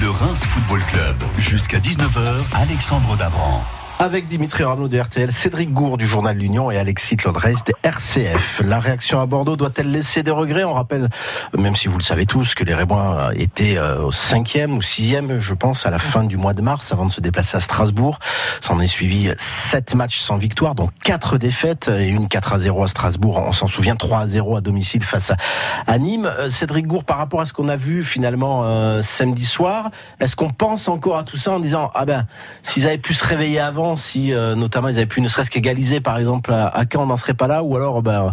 Le 0.00 0.10
Reims 0.10 0.44
Football 0.44 0.82
Club, 0.90 1.16
jusqu'à 1.38 1.78
19h, 1.78 2.42
Alexandre 2.54 3.16
Dabran. 3.16 3.64
Avec 4.04 4.26
Dimitri 4.26 4.64
Rameau 4.64 4.86
de 4.86 5.00
RTL, 5.00 5.32
Cédric 5.32 5.72
Gour 5.72 5.96
du 5.96 6.06
journal 6.06 6.36
L'Union 6.36 6.70
et 6.70 6.76
Alexis 6.76 7.16
Claudreis 7.16 7.54
de 7.66 7.72
RCF. 7.82 8.60
La 8.62 8.78
réaction 8.78 9.18
à 9.18 9.24
Bordeaux 9.24 9.56
doit-elle 9.56 9.90
laisser 9.90 10.22
des 10.22 10.30
regrets? 10.30 10.62
On 10.62 10.74
rappelle, 10.74 11.08
même 11.56 11.74
si 11.74 11.88
vous 11.88 11.96
le 11.96 12.02
savez 12.02 12.26
tous, 12.26 12.54
que 12.54 12.64
les 12.64 12.74
Rémois 12.74 13.30
étaient 13.34 13.78
euh, 13.78 14.02
au 14.02 14.12
cinquième 14.12 14.76
ou 14.76 14.82
sixième, 14.82 15.38
je 15.38 15.54
pense, 15.54 15.86
à 15.86 15.90
la 15.90 15.98
fin 15.98 16.24
du 16.24 16.36
mois 16.36 16.52
de 16.52 16.60
mars, 16.60 16.92
avant 16.92 17.06
de 17.06 17.10
se 17.10 17.22
déplacer 17.22 17.56
à 17.56 17.60
Strasbourg. 17.60 18.18
S'en 18.60 18.78
est 18.78 18.86
suivi 18.86 19.30
sept 19.38 19.94
matchs 19.94 20.18
sans 20.18 20.36
victoire, 20.36 20.74
dont 20.74 20.90
quatre 21.02 21.38
défaites 21.38 21.88
et 21.88 22.08
une 22.08 22.28
4 22.28 22.52
à 22.52 22.58
0 22.58 22.84
à 22.84 22.88
Strasbourg. 22.88 23.42
On 23.46 23.52
s'en 23.52 23.68
souvient, 23.68 23.96
3 23.96 24.18
à 24.18 24.26
0 24.26 24.58
à 24.58 24.60
domicile 24.60 25.02
face 25.02 25.32
à 25.86 25.98
Nîmes. 25.98 26.26
Euh, 26.26 26.50
Cédric 26.50 26.86
Gour, 26.86 27.04
par 27.04 27.16
rapport 27.16 27.40
à 27.40 27.46
ce 27.46 27.54
qu'on 27.54 27.70
a 27.70 27.76
vu 27.76 28.04
finalement 28.04 28.64
euh, 28.66 29.00
samedi 29.00 29.46
soir, 29.46 29.90
est-ce 30.20 30.36
qu'on 30.36 30.50
pense 30.50 30.88
encore 30.88 31.16
à 31.16 31.24
tout 31.24 31.38
ça 31.38 31.52
en 31.52 31.58
disant 31.58 31.90
ah 31.94 32.04
ben 32.04 32.26
s'ils 32.62 32.86
avaient 32.86 32.98
pu 32.98 33.14
se 33.14 33.24
réveiller 33.24 33.60
avant 33.60 33.93
si 33.96 34.32
euh, 34.32 34.54
notamment 34.54 34.88
ils 34.88 34.96
avaient 34.96 35.06
pu 35.06 35.20
ne 35.20 35.28
serait-ce 35.28 35.50
qu'égaliser 35.50 36.00
par 36.00 36.18
exemple 36.18 36.52
à, 36.52 36.68
à 36.68 36.84
Caen, 36.90 37.02
on 37.02 37.06
n'en 37.06 37.16
serait 37.16 37.34
pas 37.34 37.46
là, 37.46 37.62
ou 37.62 37.76
alors 37.76 38.02
ben 38.02 38.32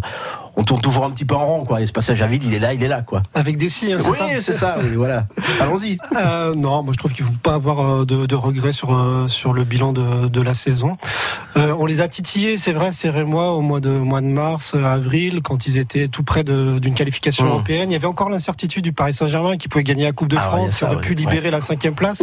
on 0.55 0.63
tourne 0.63 0.81
toujours 0.81 1.05
un 1.05 1.11
petit 1.11 1.25
peu 1.25 1.35
en 1.35 1.45
rond, 1.45 1.63
quoi. 1.63 1.81
Et 1.81 1.85
ce 1.85 1.93
passage 1.93 2.21
à 2.21 2.27
vide, 2.27 2.43
il 2.43 2.53
est 2.53 2.59
là, 2.59 2.73
il 2.73 2.83
est 2.83 2.87
là, 2.87 3.01
quoi. 3.01 3.23
Avec 3.33 3.57
des 3.57 3.69
si, 3.69 3.91
hein, 3.91 3.97
c'est 4.01 4.09
oui, 4.09 4.17
ça 4.17 4.27
c'est 4.41 4.53
ça. 4.53 4.77
Oui, 4.81 4.95
voilà. 4.95 5.25
Allons-y. 5.59 5.97
Euh, 6.21 6.53
non, 6.55 6.83
moi 6.83 6.93
je 6.93 6.97
trouve 6.97 7.13
qu'il 7.13 7.25
ne 7.25 7.31
faut 7.31 7.37
pas 7.41 7.53
avoir 7.53 7.79
euh, 7.79 8.05
de, 8.05 8.25
de 8.25 8.35
regrets 8.35 8.73
sur 8.73 8.93
euh, 8.93 9.27
sur 9.27 9.53
le 9.53 9.63
bilan 9.63 9.93
de, 9.93 10.27
de 10.27 10.41
la 10.41 10.53
saison. 10.53 10.97
Euh, 11.57 11.73
on 11.79 11.85
les 11.85 12.01
a 12.01 12.07
titillés, 12.07 12.57
c'est 12.57 12.73
vrai, 12.73 12.91
c'est 12.91 13.11
moi 13.23 13.53
au 13.53 13.61
mois 13.61 13.79
de 13.79 13.89
mois 13.89 14.21
de 14.21 14.27
mars, 14.27 14.75
avril, 14.75 15.41
quand 15.41 15.67
ils 15.67 15.77
étaient 15.77 16.09
tout 16.09 16.23
près 16.23 16.43
d'une 16.43 16.93
qualification 16.93 17.31
Mmh. 17.41 17.47
européenne. 17.47 17.89
Il 17.91 17.93
y 17.93 17.95
avait 17.95 18.07
encore 18.07 18.29
l'incertitude 18.29 18.83
du 18.83 18.93
Paris 18.93 19.13
Saint-Germain 19.13 19.57
qui 19.57 19.67
pouvait 19.67 19.83
gagner 19.83 20.03
la 20.03 20.11
Coupe 20.11 20.27
de 20.27 20.37
Ah 20.37 20.43
ouais, 20.43 20.47
France, 20.49 20.71
qui 20.71 20.75
ça, 20.77 20.85
aurait 20.87 20.95
ouais. 20.95 21.01
pu 21.01 21.13
libérer 21.13 21.51
la 21.51 21.61
cinquième 21.61 21.95
place. 21.95 22.21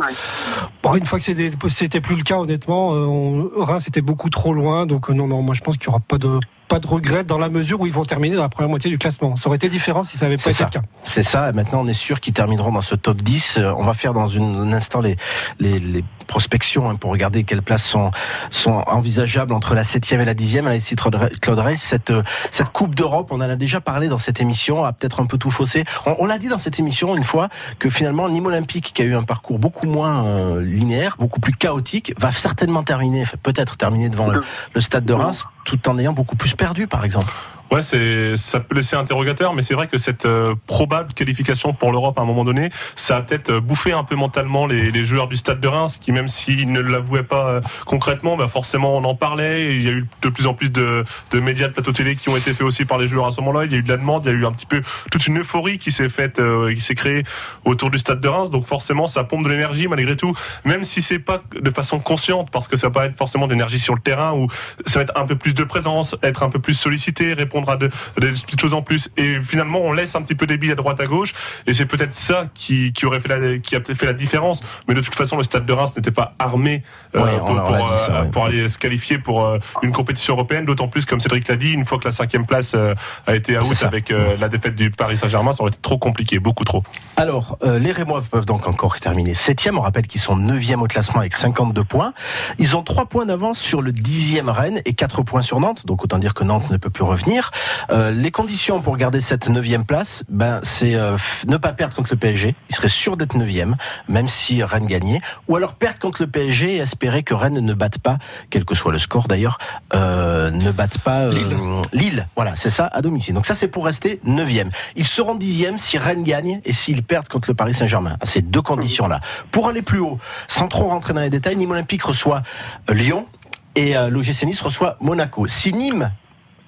Bon, 0.82 0.94
une 0.94 1.04
fois 1.04 1.18
que 1.18 1.24
c'était 1.24 1.50
c'était 1.68 2.00
plus 2.00 2.16
le 2.16 2.22
cas, 2.22 2.36
honnêtement, 2.36 2.94
euh, 2.94 3.06
on, 3.06 3.50
Reims 3.56 3.86
était 3.88 4.00
beaucoup 4.00 4.30
trop 4.30 4.52
loin. 4.52 4.86
Donc 4.86 5.10
euh, 5.10 5.14
non, 5.14 5.26
non, 5.26 5.42
moi 5.42 5.54
je 5.54 5.60
pense 5.60 5.76
qu'il 5.76 5.88
n'y 5.88 5.94
aura 5.94 6.00
pas 6.00 6.18
de 6.18 6.38
pas 6.68 6.78
de 6.78 6.86
regrets 6.86 7.24
dans 7.24 7.38
la 7.38 7.48
mesure 7.48 7.80
où 7.80 7.86
ils 7.86 7.92
vont 7.92 8.04
terminer 8.04 8.36
dans 8.36 8.42
la 8.42 8.48
première 8.48 8.68
moitié 8.68 8.90
du 8.90 8.98
classement. 8.98 9.36
Ça 9.36 9.48
aurait 9.48 9.56
été 9.56 9.68
différent 9.68 10.04
si 10.04 10.18
ça 10.18 10.26
avait 10.26 10.36
pas 10.36 10.50
été 10.50 10.64
le 10.64 10.70
cas. 10.70 10.82
C'est 11.02 11.22
ça. 11.22 11.48
Et 11.48 11.52
maintenant, 11.52 11.80
on 11.82 11.86
est 11.86 11.92
sûr 11.92 12.20
qu'ils 12.20 12.34
termineront 12.34 12.72
dans 12.72 12.82
ce 12.82 12.94
top 12.94 13.16
10. 13.22 13.54
Euh, 13.58 13.72
On 13.76 13.84
va 13.84 13.94
faire 13.94 14.12
dans 14.12 14.36
un 14.36 14.72
instant 14.72 15.00
les, 15.00 15.16
les, 15.58 15.78
les 15.78 16.04
prospections 16.28 16.88
hein, 16.88 16.94
pour 16.94 17.10
regarder 17.10 17.42
quelles 17.42 17.62
places 17.62 17.84
sont, 17.84 18.12
sont 18.52 18.84
envisageables 18.86 19.52
entre 19.52 19.74
la 19.74 19.82
7e 19.82 20.20
et 20.20 20.24
la 20.24 20.34
10e. 20.34 20.66
Alexis 20.66 20.94
Claude 20.94 21.58
Rey, 21.58 21.74
cette, 21.74 22.12
cette 22.52 22.68
Coupe 22.68 22.94
d'Europe, 22.94 23.28
on 23.32 23.36
en 23.36 23.40
a 23.40 23.56
déjà 23.56 23.80
parlé 23.80 24.06
dans 24.06 24.18
cette 24.18 24.40
émission, 24.40 24.84
a 24.84 24.92
peut-être 24.92 25.20
un 25.20 25.26
peu 25.26 25.38
tout 25.38 25.50
faussé. 25.50 25.84
On, 26.06 26.16
on 26.20 26.26
l'a 26.26 26.38
dit 26.38 26.48
dans 26.48 26.58
cette 26.58 26.78
émission 26.78 27.16
une 27.16 27.24
fois 27.24 27.48
que 27.80 27.90
finalement, 27.90 28.28
Nîmes 28.28 28.46
Olympique, 28.46 28.92
qui 28.94 29.02
a 29.02 29.04
eu 29.04 29.14
un 29.14 29.24
parcours 29.24 29.58
beaucoup 29.58 29.86
moins 29.86 30.24
euh, 30.26 30.62
linéaire, 30.62 31.16
beaucoup 31.18 31.40
plus 31.40 31.54
chaotique, 31.54 32.12
va 32.18 32.30
certainement 32.30 32.84
terminer, 32.84 33.24
peut-être 33.42 33.76
terminer 33.76 34.08
devant 34.08 34.28
le, 34.28 34.40
le 34.74 34.80
stade 34.80 35.04
de 35.04 35.14
Reims, 35.14 35.46
tout 35.64 35.88
en 35.88 35.98
ayant 35.98 36.12
beaucoup 36.12 36.36
plus 36.36 36.54
perdu, 36.54 36.86
par 36.86 37.04
exemple. 37.04 37.32
Ouais, 37.70 37.82
c'est 37.82 38.34
ça 38.36 38.60
peut 38.60 38.74
laisser 38.74 38.96
interrogateur, 38.96 39.52
mais 39.52 39.60
c'est 39.60 39.74
vrai 39.74 39.88
que 39.88 39.98
cette 39.98 40.24
euh, 40.24 40.54
probable 40.66 41.12
qualification 41.12 41.74
pour 41.74 41.92
l'Europe 41.92 42.18
à 42.18 42.22
un 42.22 42.24
moment 42.24 42.44
donné, 42.44 42.70
ça 42.96 43.16
a 43.16 43.20
peut-être 43.20 43.50
euh, 43.50 43.60
bouffé 43.60 43.92
un 43.92 44.04
peu 44.04 44.16
mentalement 44.16 44.66
les, 44.66 44.90
les 44.90 45.04
joueurs 45.04 45.28
du 45.28 45.36
Stade 45.36 45.60
de 45.60 45.68
Reims, 45.68 45.98
qui 46.00 46.12
même 46.12 46.28
s'ils 46.28 46.72
ne 46.72 46.80
l'avouaient 46.80 47.24
pas 47.24 47.48
euh, 47.48 47.60
concrètement, 47.84 48.38
bah 48.38 48.48
forcément 48.48 48.96
on 48.96 49.04
en 49.04 49.14
parlait. 49.14 49.76
Il 49.76 49.82
y 49.82 49.88
a 49.88 49.90
eu 49.90 50.06
de 50.22 50.28
plus 50.30 50.46
en 50.46 50.54
plus 50.54 50.70
de, 50.70 51.04
de 51.30 51.40
médias, 51.40 51.68
de 51.68 51.74
plateaux 51.74 51.92
télé 51.92 52.16
qui 52.16 52.30
ont 52.30 52.38
été 52.38 52.54
faits 52.54 52.62
aussi 52.62 52.86
par 52.86 52.96
les 52.96 53.06
joueurs 53.06 53.26
à 53.26 53.32
ce 53.32 53.40
moment-là. 53.42 53.66
Il 53.66 53.72
y 53.72 53.74
a 53.74 53.78
eu 53.78 53.82
de 53.82 53.88
la 53.90 53.98
demande, 53.98 54.24
il 54.24 54.32
y 54.32 54.34
a 54.34 54.38
eu 54.38 54.46
un 54.46 54.52
petit 54.52 54.64
peu 54.64 54.80
toute 55.10 55.26
une 55.26 55.40
euphorie 55.40 55.76
qui 55.76 55.92
s'est 55.92 56.08
faite, 56.08 56.38
euh, 56.38 56.72
qui 56.72 56.80
s'est 56.80 56.94
créée 56.94 57.24
autour 57.66 57.90
du 57.90 57.98
Stade 57.98 58.20
de 58.20 58.28
Reims. 58.28 58.50
Donc 58.50 58.64
forcément, 58.64 59.06
ça 59.06 59.24
pompe 59.24 59.44
de 59.44 59.50
l'énergie 59.50 59.88
malgré 59.88 60.16
tout, 60.16 60.32
même 60.64 60.84
si 60.84 61.02
c'est 61.02 61.18
pas 61.18 61.42
de 61.54 61.70
façon 61.70 61.98
consciente, 61.98 62.50
parce 62.50 62.66
que 62.66 62.78
ça 62.78 62.86
va 62.86 62.92
pas 62.92 63.04
être 63.04 63.16
forcément 63.16 63.46
d'énergie 63.46 63.78
sur 63.78 63.94
le 63.94 64.00
terrain 64.00 64.32
ou 64.32 64.48
ça 64.86 65.00
va 65.00 65.02
être 65.02 65.20
un 65.20 65.26
peu 65.26 65.36
plus 65.36 65.52
de 65.52 65.64
présence, 65.64 66.16
être 66.22 66.42
un 66.42 66.48
peu 66.48 66.60
plus 66.60 66.72
sollicité, 66.72 67.34
répondre 67.34 67.57
à 67.66 67.76
de, 67.76 67.88
des 68.20 68.28
petites 68.28 68.60
choses 68.60 68.74
en 68.74 68.82
plus. 68.82 69.08
Et 69.16 69.40
finalement, 69.40 69.80
on 69.80 69.92
laisse 69.92 70.14
un 70.14 70.22
petit 70.22 70.34
peu 70.34 70.46
des 70.46 70.56
billes 70.56 70.72
à 70.72 70.76
droite 70.76 71.00
à 71.00 71.06
gauche. 71.06 71.34
Et 71.66 71.74
c'est 71.74 71.86
peut-être 71.86 72.14
ça 72.14 72.46
qui, 72.54 72.92
qui 72.92 73.06
aurait 73.06 73.20
fait 73.20 73.28
la, 73.28 73.58
qui 73.58 73.76
a 73.76 73.80
fait 73.82 74.06
la 74.06 74.12
différence. 74.12 74.60
Mais 74.86 74.94
de 74.94 75.00
toute 75.00 75.14
façon, 75.14 75.36
le 75.36 75.42
stade 75.42 75.66
de 75.66 75.72
Reims 75.72 75.92
n'était 75.96 76.10
pas 76.10 76.34
armé 76.38 76.82
euh, 77.14 77.24
Ouais, 77.24 77.38
pour, 77.38 77.88
ça, 77.88 78.10
euh, 78.10 78.22
ouais. 78.22 78.30
pour 78.30 78.44
aller 78.44 78.68
se 78.68 78.78
qualifier 78.78 79.18
pour 79.18 79.44
euh, 79.44 79.58
une 79.82 79.92
compétition 79.92 80.34
européenne. 80.34 80.64
D'autant 80.64 80.88
plus, 80.88 81.04
comme 81.04 81.20
Cédric 81.20 81.48
l'a 81.48 81.56
dit, 81.56 81.72
une 81.72 81.84
fois 81.84 81.98
que 81.98 82.04
la 82.04 82.12
cinquième 82.12 82.46
place 82.46 82.74
a 82.74 83.34
été 83.34 83.58
C'est 83.62 83.68
out 83.68 83.82
avec 83.82 84.10
la 84.10 84.48
défaite 84.48 84.74
du 84.74 84.90
Paris 84.90 85.16
Saint-Germain, 85.16 85.52
ça 85.52 85.62
aurait 85.62 85.70
été 85.70 85.80
trop 85.80 85.98
compliqué, 85.98 86.38
beaucoup 86.38 86.64
trop. 86.64 86.82
Alors, 87.16 87.58
les 87.64 87.92
Rémois 87.92 88.22
peuvent 88.30 88.44
donc 88.44 88.66
encore 88.68 88.98
terminer 88.98 89.34
septième. 89.34 89.78
On 89.78 89.82
rappelle 89.82 90.06
qu'ils 90.06 90.20
sont 90.20 90.36
neuvième 90.36 90.82
au 90.82 90.86
classement 90.86 91.20
avec 91.20 91.34
52 91.34 91.84
points. 91.84 92.12
Ils 92.58 92.76
ont 92.76 92.82
trois 92.82 93.06
points 93.06 93.26
d'avance 93.26 93.58
sur 93.58 93.82
le 93.82 93.92
dixième 93.92 94.48
Rennes 94.48 94.80
et 94.84 94.94
quatre 94.94 95.22
points 95.22 95.42
sur 95.42 95.60
Nantes. 95.60 95.86
Donc 95.86 96.04
autant 96.04 96.18
dire 96.18 96.34
que 96.34 96.44
Nantes 96.44 96.70
ne 96.70 96.76
peut 96.76 96.90
plus 96.90 97.04
revenir. 97.04 97.47
Euh, 97.90 98.10
les 98.10 98.30
conditions 98.30 98.80
pour 98.80 98.96
garder 98.96 99.20
cette 99.20 99.48
neuvième 99.48 99.84
place, 99.84 100.24
ben 100.28 100.60
c'est 100.62 100.94
euh, 100.94 101.16
ne 101.46 101.56
pas 101.56 101.72
perdre 101.72 101.94
contre 101.94 102.10
le 102.12 102.16
PSG. 102.18 102.54
Ils 102.68 102.74
seraient 102.74 102.88
sûrs 102.88 103.16
d'être 103.16 103.36
neuvième, 103.36 103.76
même 104.08 104.28
si 104.28 104.62
Rennes 104.62 104.86
gagnait. 104.86 105.20
Ou 105.48 105.56
alors 105.56 105.74
perdre 105.74 105.98
contre 105.98 106.22
le 106.22 106.28
PSG 106.28 106.76
et 106.76 106.78
espérer 106.78 107.22
que 107.22 107.34
Rennes 107.34 107.60
ne 107.60 107.74
batte 107.74 107.98
pas, 107.98 108.18
quel 108.50 108.64
que 108.64 108.74
soit 108.74 108.92
le 108.92 108.98
score 108.98 109.28
d'ailleurs, 109.28 109.58
euh, 109.94 110.50
ne 110.50 110.70
batte 110.70 110.98
pas 110.98 111.28
Lille. 111.28 111.56
Lille. 111.92 112.26
Voilà, 112.36 112.56
c'est 112.56 112.70
ça 112.70 112.88
à 112.92 113.02
domicile. 113.02 113.34
Donc 113.34 113.46
ça 113.46 113.54
c'est 113.54 113.68
pour 113.68 113.84
rester 113.84 114.20
neuvième. 114.24 114.70
Ils 114.96 115.06
seront 115.06 115.34
dixième 115.34 115.78
si 115.78 115.98
Rennes 115.98 116.24
gagne 116.24 116.60
et 116.64 116.72
s'ils 116.72 117.02
perdent 117.02 117.28
contre 117.28 117.50
le 117.50 117.54
Paris 117.54 117.74
Saint-Germain. 117.74 118.16
À 118.20 118.26
ces 118.26 118.42
deux 118.42 118.62
conditions-là. 118.62 119.20
Pour 119.50 119.68
aller 119.68 119.82
plus 119.82 120.00
haut, 120.00 120.18
sans 120.46 120.68
trop 120.68 120.88
rentrer 120.88 121.12
dans 121.12 121.20
les 121.20 121.30
détails, 121.30 121.56
Nîmes 121.56 121.70
Olympique 121.70 122.02
reçoit 122.02 122.42
Lyon 122.88 123.26
et 123.74 123.94
l'OGC 123.94 124.44
Nice 124.44 124.60
reçoit 124.60 124.96
Monaco. 125.00 125.46
Si 125.46 125.72
Nîmes 125.72 126.10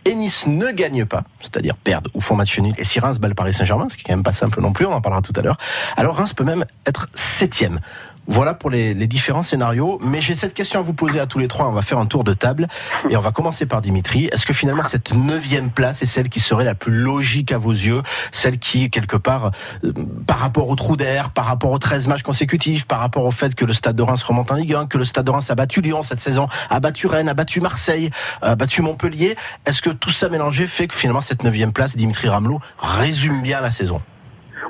et 0.05 0.15
Nice 0.15 0.47
ne 0.47 0.71
gagnent 0.71 1.07
pas, 1.07 1.25
c'est-à-dire 1.41 1.77
perdent 1.77 2.09
ou 2.15 2.21
font 2.21 2.35
match 2.35 2.59
nul, 2.59 2.75
et 2.79 2.85
si 2.85 3.01
Reims 3.01 3.19
bat 3.19 3.29
le 3.29 3.35
Paris 3.35 3.53
Saint-Germain, 3.53 3.89
ce 3.89 3.97
qui 3.97 4.03
est 4.03 4.05
quand 4.05 4.13
même 4.13 4.23
pas 4.23 4.33
simple 4.33 4.61
non 4.61 4.73
plus, 4.73 4.87
on 4.87 4.93
en 4.93 5.01
parlera 5.01 5.23
tout 5.23 5.33
à 5.37 5.43
l'heure, 5.43 5.57
alors 5.97 6.17
Reims 6.17 6.33
peut 6.33 6.45
même 6.45 6.65
être 6.87 7.07
septième. 7.15 7.81
Voilà 8.27 8.55
pour 8.55 8.71
les, 8.71 8.95
différents 8.95 9.43
scénarios, 9.43 9.99
mais 10.03 10.21
j'ai 10.21 10.35
cette 10.35 10.55
question 10.55 10.79
à 10.79 10.83
vous 10.83 10.93
poser 10.93 11.19
à 11.19 11.27
tous 11.27 11.39
les 11.39 11.49
trois, 11.49 11.67
on 11.67 11.73
va 11.73 11.83
faire 11.83 11.99
un 11.99 12.07
tour 12.07 12.23
de 12.23 12.33
table, 12.33 12.69
et 13.09 13.17
on 13.17 13.21
va 13.21 13.33
commencer 13.33 13.67
par 13.67 13.81
Dimitri. 13.81 14.27
Est-ce 14.27 14.47
que 14.47 14.53
finalement 14.53 14.85
cette 14.85 15.13
neuvième 15.15 15.71
place 15.71 16.03
est 16.03 16.07
celle 16.07 16.29
qui 16.29 16.39
serait 16.39 16.65
la 16.65 16.75
plus 16.75 16.93
logique 16.93 17.51
à 17.51 17.59
vos 17.59 17.73
yeux, 17.73 18.03
celle 18.31 18.59
qui, 18.59 18.89
quelque 18.89 19.17
part, 19.17 19.51
euh, 19.85 19.93
par 20.27 20.39
rapport 20.39 20.69
au 20.69 20.77
trou 20.77 20.97
d'air, 20.97 21.31
par 21.31 21.47
rapport 21.47 21.73
aux 21.73 21.79
13 21.79 22.07
matchs 22.07 22.23
consécutifs, 22.23 22.87
par 22.87 23.01
rapport 23.01 23.25
au 23.25 23.31
fait 23.31 23.55
que 23.55 23.65
le 23.65 23.73
Stade 23.73 23.97
de 23.97 24.03
Reims 24.03 24.23
remonte 24.23 24.53
en 24.53 24.55
Ligue 24.55 24.75
1, 24.75 24.87
que 24.87 24.99
le 24.99 25.05
Stade 25.05 25.27
de 25.27 25.31
Reims 25.31 25.51
a 25.51 25.55
battu 25.55 25.81
Lyon 25.81 26.03
cette 26.03 26.21
saison, 26.21 26.47
a 26.69 26.79
battu 26.79 27.07
Rennes, 27.09 27.29
a 27.29 27.35
battu 27.35 27.61
Marseille, 27.61 28.11
a 28.43 28.55
battu 28.55 28.83
Montpellier? 28.83 29.37
Est-ce 29.67 29.83
que 29.83 29.91
tout 29.91 30.11
ça 30.11 30.29
mélangé 30.29 30.67
fait 30.67 30.87
que 30.87 30.95
finalement 30.95 31.21
cette 31.21 31.43
neuvième 31.43 31.73
place, 31.73 31.97
Dimitri 31.97 32.29
Ramelot, 32.29 32.61
résume 32.79 33.43
bien 33.43 33.61
la 33.61 33.71
saison? 33.71 34.01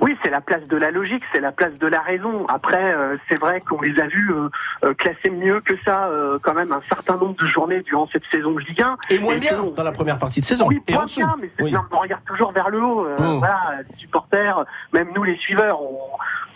Oui, 0.00 0.16
c'est 0.22 0.30
la 0.30 0.40
place 0.40 0.64
de 0.68 0.76
la 0.76 0.90
logique, 0.90 1.22
c'est 1.34 1.40
la 1.40 1.52
place 1.52 1.72
de 1.74 1.86
la 1.86 2.00
raison. 2.00 2.46
Après, 2.48 2.94
euh, 2.94 3.16
c'est 3.28 3.38
vrai 3.38 3.60
qu'on 3.60 3.80
les 3.80 3.98
a 4.00 4.06
vus 4.06 4.32
euh, 4.32 4.48
euh, 4.84 4.94
classer 4.94 5.30
mieux 5.30 5.60
que 5.60 5.74
ça, 5.86 6.06
euh, 6.08 6.38
quand 6.42 6.54
même, 6.54 6.72
un 6.72 6.82
certain 6.88 7.16
nombre 7.16 7.34
de 7.36 7.46
journées 7.48 7.80
durant 7.82 8.08
cette 8.12 8.22
saison 8.32 8.52
de 8.52 8.60
Ligue 8.60 8.82
1. 8.82 8.96
Et 9.10 9.18
moins 9.18 9.34
Et 9.34 9.38
bien 9.38 9.50
que- 9.62 9.74
dans 9.74 9.82
la 9.84 9.92
première 9.92 10.18
partie 10.18 10.40
de 10.40 10.46
saison. 10.46 10.66
Oui, 10.68 10.82
et 10.88 10.96
en 10.96 11.04
dessous. 11.04 11.20
bien, 11.20 11.36
mais 11.40 11.50
c'est 11.56 11.64
Oui. 11.64 11.70
bien, 11.70 11.86
on 11.90 11.98
regarde 11.98 12.24
toujours 12.24 12.52
vers 12.52 12.70
le 12.70 12.80
haut. 12.82 13.06
euh, 13.06 13.16
Mm. 13.18 13.38
Voilà, 13.38 13.60
les 13.88 13.96
supporters, 13.96 14.64
même 14.92 15.08
nous 15.14 15.22
les 15.24 15.36
suiveurs, 15.36 15.80
on, 15.82 15.98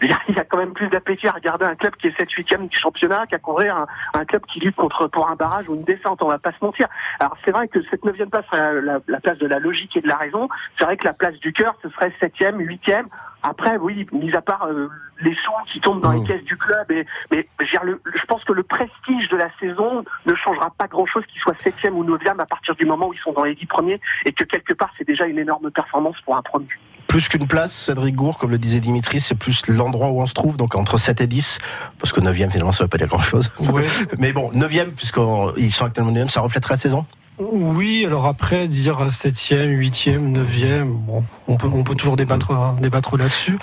il 0.02 0.34
y 0.34 0.38
a 0.38 0.44
quand 0.44 0.58
même 0.58 0.72
plus 0.72 0.88
d'appétit 0.88 1.28
à 1.28 1.32
regarder 1.32 1.64
un 1.64 1.74
club 1.74 1.94
qui 1.96 2.08
est 2.08 2.20
7-8e 2.20 2.68
du 2.68 2.76
championnat 2.76 3.26
qu'à 3.26 3.38
courir 3.38 3.86
un, 4.14 4.24
club 4.24 4.42
qui 4.46 4.60
lutte 4.60 4.76
contre 4.76 5.06
pour 5.08 5.30
un 5.30 5.34
barrage 5.34 5.68
ou 5.68 5.74
une 5.74 5.84
descente. 5.84 6.22
On 6.22 6.28
va 6.28 6.38
pas 6.38 6.52
se 6.52 6.64
mentir. 6.64 6.86
Alors 7.20 7.36
c'est 7.44 7.52
vrai 7.52 7.68
que 7.68 7.78
cette 7.90 8.04
neuvième 8.04 8.30
place 8.30 8.44
serait 8.46 8.80
la, 8.80 8.98
la, 9.06 9.20
place 9.20 9.38
de 9.38 9.46
la 9.46 9.58
logique 9.58 9.96
et 9.96 10.00
de 10.00 10.08
la 10.08 10.16
raison. 10.16 10.48
C'est 10.78 10.84
vrai 10.84 10.96
que 10.96 11.06
la 11.06 11.12
place 11.12 11.38
du 11.40 11.52
cœur, 11.52 11.74
ce 11.82 11.88
serait 11.90 12.12
7e, 12.20 12.56
8e. 12.56 13.04
Après, 13.42 13.76
oui, 13.76 14.06
mis 14.12 14.34
à 14.34 14.40
part 14.40 14.66
euh, 14.66 14.88
les 15.24 15.34
sous 15.34 15.72
qui 15.72 15.80
tombent 15.80 16.00
dans 16.00 16.12
les 16.12 16.20
mmh. 16.20 16.26
caisses 16.26 16.44
du 16.44 16.56
club, 16.56 16.90
et, 16.92 17.06
mais 17.30 17.46
le, 17.82 18.00
je 18.14 18.24
pense 18.26 18.44
que 18.44 18.52
le 18.52 18.62
prestige 18.62 19.28
de 19.28 19.36
la 19.36 19.48
saison 19.58 20.04
ne 20.26 20.34
changera 20.34 20.70
pas 20.76 20.86
grand-chose 20.86 21.24
qu'ils 21.26 21.40
soient 21.40 21.54
7e 21.54 21.90
ou 21.90 22.04
9e 22.04 22.38
à 22.38 22.46
partir 22.46 22.74
du 22.76 22.84
moment 22.84 23.08
où 23.08 23.14
ils 23.14 23.20
sont 23.20 23.32
dans 23.32 23.44
les 23.44 23.54
10 23.54 23.66
premiers 23.66 24.00
et 24.24 24.32
que 24.32 24.44
quelque 24.44 24.74
part 24.74 24.90
c'est 24.96 25.06
déjà 25.06 25.26
une 25.26 25.38
énorme 25.38 25.70
performance 25.70 26.16
pour 26.24 26.36
un 26.36 26.42
premier 26.42 26.68
plus 27.06 27.28
qu'une 27.28 27.46
place, 27.46 27.72
Cédric 27.72 28.16
Gour, 28.16 28.38
comme 28.38 28.50
le 28.50 28.58
disait 28.58 28.80
Dimitri, 28.80 29.20
c'est 29.20 29.36
plus 29.36 29.68
l'endroit 29.68 30.10
où 30.10 30.20
on 30.20 30.26
se 30.26 30.34
trouve, 30.34 30.56
donc 30.56 30.74
entre 30.74 30.98
7 30.98 31.20
et 31.20 31.28
10, 31.28 31.58
parce 32.00 32.12
que 32.12 32.20
9e, 32.20 32.50
finalement, 32.50 32.72
ça 32.72 32.82
ne 32.82 32.86
veut 32.86 32.90
pas 32.90 32.98
dire 32.98 33.06
grand-chose. 33.06 33.52
Mais 34.18 34.32
bon, 34.32 34.50
9e, 34.50 34.90
puisqu'ils 34.90 35.70
sont 35.70 35.84
actuellement 35.84 36.10
9e, 36.10 36.28
ça 36.28 36.40
reflète 36.40 36.68
la 36.68 36.76
saison 36.76 37.06
oui, 37.38 38.04
alors 38.06 38.26
après, 38.26 38.68
dire 38.68 39.08
7e, 39.08 39.76
8e, 39.76 40.32
9e, 40.32 40.84
bon, 40.84 41.24
on 41.48 41.56
peut, 41.56 41.68
on 41.72 41.82
peut 41.82 41.94
toujours 41.94 42.16
débattre, 42.16 42.74
débattre 42.80 43.16
là-dessus. 43.16 43.58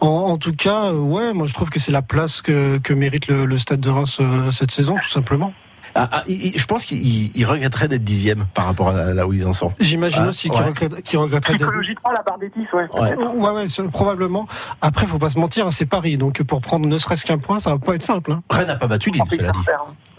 En, 0.00 0.36
tout 0.36 0.54
cas, 0.54 0.92
ouais, 0.92 1.32
moi 1.32 1.46
je 1.46 1.54
trouve 1.54 1.70
que 1.70 1.78
c'est 1.78 1.92
la 1.92 2.02
place 2.02 2.42
que, 2.42 2.78
que 2.78 2.92
mérite 2.92 3.28
le, 3.28 3.44
le, 3.44 3.58
Stade 3.58 3.80
de 3.80 3.90
Reims 3.90 4.18
euh, 4.20 4.50
cette 4.50 4.72
saison, 4.72 4.96
tout 5.00 5.08
simplement. 5.08 5.52
Ah, 5.96 6.08
ah, 6.10 6.22
je 6.26 6.64
pense 6.64 6.84
qu'il 6.86 7.46
regretterait 7.46 7.86
d'être 7.86 8.02
dixième 8.02 8.46
par 8.52 8.64
rapport 8.64 8.88
à 8.88 9.14
là 9.14 9.28
où 9.28 9.32
ils 9.32 9.46
en 9.46 9.52
sont. 9.52 9.72
J'imagine 9.78 10.22
ah, 10.24 10.28
aussi 10.30 10.50
qu'il 10.50 10.60
regretterait, 10.60 11.16
regretterait 11.16 11.52
d'être. 11.52 11.70
Psychologiquement, 11.70 12.10
la 12.10 12.22
barre 12.22 12.38
des 12.38 12.48
10, 12.48 12.66
ouais. 12.72 12.88
Ouais, 12.92 13.16
ouais, 13.16 13.50
ouais 13.50 13.88
probablement. 13.92 14.48
Après, 14.80 15.06
faut 15.06 15.18
pas 15.18 15.30
se 15.30 15.38
mentir, 15.38 15.66
hein, 15.66 15.70
c'est 15.70 15.86
Paris. 15.86 16.18
Donc, 16.18 16.42
pour 16.42 16.60
prendre 16.62 16.88
ne 16.88 16.98
serait-ce 16.98 17.24
qu'un 17.24 17.38
point, 17.38 17.60
ça 17.60 17.70
va 17.70 17.78
pas 17.78 17.94
être 17.94 18.02
simple. 18.02 18.32
Hein. 18.32 18.42
Rennes 18.50 18.66
n'a 18.66 18.76
pas 18.76 18.88
battu 18.88 19.10
Lille, 19.10 19.22
cela 19.30 19.52
dit. 19.52 19.58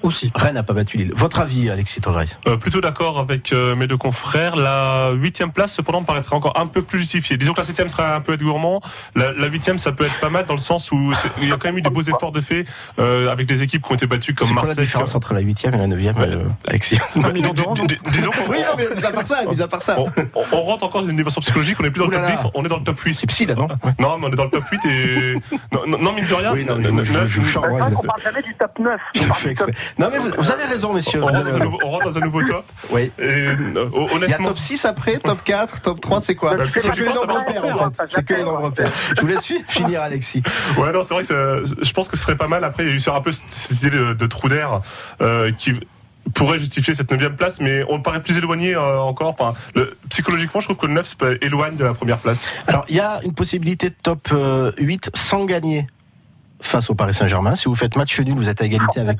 Aussi. 0.06 0.32
Rennes 0.36 0.54
n'a 0.54 0.62
pas 0.62 0.74
battu 0.74 0.98
Lille. 0.98 1.12
Votre 1.16 1.40
avis, 1.40 1.72
Alexis 1.72 2.00
Tondres 2.00 2.24
euh, 2.48 2.58
Plutôt 2.58 2.80
d'accord 2.80 3.18
avec 3.18 3.52
euh, 3.52 3.76
mes 3.76 3.88
deux 3.88 3.98
confrères. 3.98 4.56
La 4.56 5.12
huitième 5.14 5.52
place, 5.52 5.74
cependant, 5.74 6.02
me 6.02 6.06
paraîtrait 6.06 6.36
encore 6.36 6.60
un 6.60 6.68
peu 6.68 6.84
plus 6.84 7.00
justifiée. 7.00 7.38
Disons 7.38 7.54
que 7.54 7.58
la 7.58 7.64
septième 7.64 7.90
serait 7.90 8.04
un 8.04 8.22
peu 8.22 8.34
être 8.34 8.44
gourmand. 8.44 8.82
La, 9.16 9.48
huitième, 9.48 9.80
ça 9.80 9.92
peut 9.92 10.06
être 10.06 10.20
pas 10.20 10.30
mal 10.30 10.46
dans 10.46 10.54
le 10.54 10.60
sens 10.60 10.92
où 10.92 11.12
il 11.42 11.50
y 11.50 11.52
a 11.52 11.58
quand 11.58 11.70
même 11.70 11.80
eu 11.80 11.82
des 11.82 11.90
beaux 11.90 12.04
efforts 12.04 12.32
de 12.32 12.40
fait 12.40 12.66
euh, 13.00 13.32
avec 13.32 13.48
des 13.48 13.64
équipes 13.64 13.82
qui 13.82 13.92
ont 13.92 13.96
été 13.96 14.06
battues 14.06 14.36
comme 14.36 14.54
Marseille. 14.54 14.74
C'est 14.76 14.82
la 14.82 14.86
différence 14.86 15.16
entre 15.16 15.34
la 15.34 15.40
huitième 15.40 15.74
et 15.74 15.78
la 15.78 15.88
neuvième, 15.88 16.18
ouais. 16.18 16.38
Alexis? 16.68 17.00
Disons 17.16 18.30
qu'on. 18.30 18.52
Oui, 18.52 18.58
non, 18.60 18.76
mais 18.78 18.96
mis 18.96 19.06
à 19.06 19.12
part 19.12 19.26
ça, 19.26 19.44
mis 19.50 19.62
à 19.62 19.68
part 19.68 19.82
ça. 19.82 19.98
On, 20.36 20.62
rentre 20.62 20.84
encore 20.84 21.02
dans 21.02 21.10
une 21.10 21.18
dimension 21.18 21.42
psychologique. 21.42 21.78
On 21.80 21.84
n'est 21.84 21.90
plus 21.90 22.00
dans 22.00 22.06
le 22.06 22.12
top 22.12 22.26
10, 22.28 22.44
on 22.54 22.64
est 22.64 22.70
dans 22.70 22.78
le 22.78 22.84
top 22.84 23.00
8. 23.00 23.14
C'est 23.16 23.28
psy, 23.28 23.48
là, 23.48 23.56
non? 23.56 23.68
Non, 23.98 24.20
mais 24.20 24.28
on 24.28 24.32
est 24.32 24.36
dans 24.36 24.44
le 24.44 24.52
top 24.52 24.66
8 24.72 24.86
et. 24.86 25.36
Non, 25.74 25.98
non 25.98 26.14
mine 26.14 26.26
de 26.26 26.34
rien. 26.34 26.54
Oui, 26.54 26.64
non, 26.64 26.76
mais 26.78 27.04
je, 27.04 27.28
je, 27.28 27.58
On 27.58 27.80
parle 27.80 28.22
jamais 28.24 28.44
du 28.44 28.54
top 28.54 28.78
9. 28.78 29.02
Non, 29.98 30.10
mais 30.12 30.18
vous 30.20 30.52
avez 30.52 30.66
raison, 30.66 30.94
messieurs. 30.94 31.22
On, 31.24 31.28
rentre 31.90 32.06
dans 32.06 32.18
un 32.18 32.22
nouveau 32.22 32.44
top. 32.44 32.66
Oui. 32.92 33.12
Euh, 33.20 33.56
Il 34.22 34.30
y 34.30 34.34
a 34.34 34.38
top 34.38 34.58
6 34.58 34.86
après, 34.86 35.20
top 35.20 35.44
4, 35.44 35.82
top 35.82 36.02
3, 36.02 36.22
c'est 36.22 36.36
quoi? 36.36 36.56
C'est 36.70 36.92
que 36.92 37.00
les 37.00 37.06
nombres 37.06 37.40
repères, 37.40 37.66
en 37.66 37.92
fait. 37.92 38.04
C'est 38.08 38.26
que 38.26 38.34
les 38.34 38.44
nombres 38.44 38.66
repères. 38.66 38.92
Je 39.16 39.22
vous 39.22 39.28
laisse 39.28 39.46
finir, 39.68 40.02
Alexis. 40.02 40.44
Ouais, 40.78 40.92
non, 40.92 41.02
c'est 41.02 41.14
vrai 41.14 41.24
que 41.24 41.64
je 41.82 41.92
pense 41.94 42.08
que 42.08 42.18
ce 42.18 42.24
serait 42.24 42.36
pas 42.36 42.48
mal. 42.48 42.64
Après, 42.64 42.84
il 42.84 42.90
y 42.90 42.92
a 42.92 42.96
eu 42.96 43.16
un 43.16 43.22
peu 43.22 43.32
cette 43.32 43.82
idée 43.82 43.90
de, 43.90 44.26
trou 44.26 44.50
d'air 44.50 44.82
euh, 45.22 45.52
qui 45.58 45.74
pourrait 46.34 46.60
justifier 46.60 46.94
cette 46.94 47.12
neuvième 47.12 47.36
place, 47.36 47.62
mais 47.62 47.84
on 47.88 48.02
paraît 48.02 48.22
plus 48.22 48.38
éloigné 48.38 48.76
euh, 48.76 49.00
encore. 49.00 49.36
Enfin, 49.40 49.54
psychologiquement, 50.10 50.60
je 50.60 50.68
trouve 50.68 50.78
que 50.78 50.88
le 50.88 50.94
9 50.94 51.16
éloigne 51.42 51.76
de 51.76 51.84
la 51.84 51.94
première 51.94 52.18
place. 52.18 52.46
Alors, 52.68 52.86
il 52.90 52.96
y 52.96 53.00
a 53.00 53.20
une 53.24 53.34
possibilité 53.34 53.90
de 53.90 53.96
top 54.02 54.34
8 54.78 55.12
sans 55.14 55.46
gagner 55.46 55.88
face 56.62 56.90
au 56.90 56.96
Paris 56.96 57.14
Saint-Germain. 57.14 57.56
Si 57.56 57.66
vous 57.66 57.76
faites 57.76 57.96
match 57.96 58.20
nul, 58.20 58.36
vous 58.36 58.50
êtes 58.50 58.62
à 58.62 58.66
égalité 58.66 59.00
avec. 59.00 59.20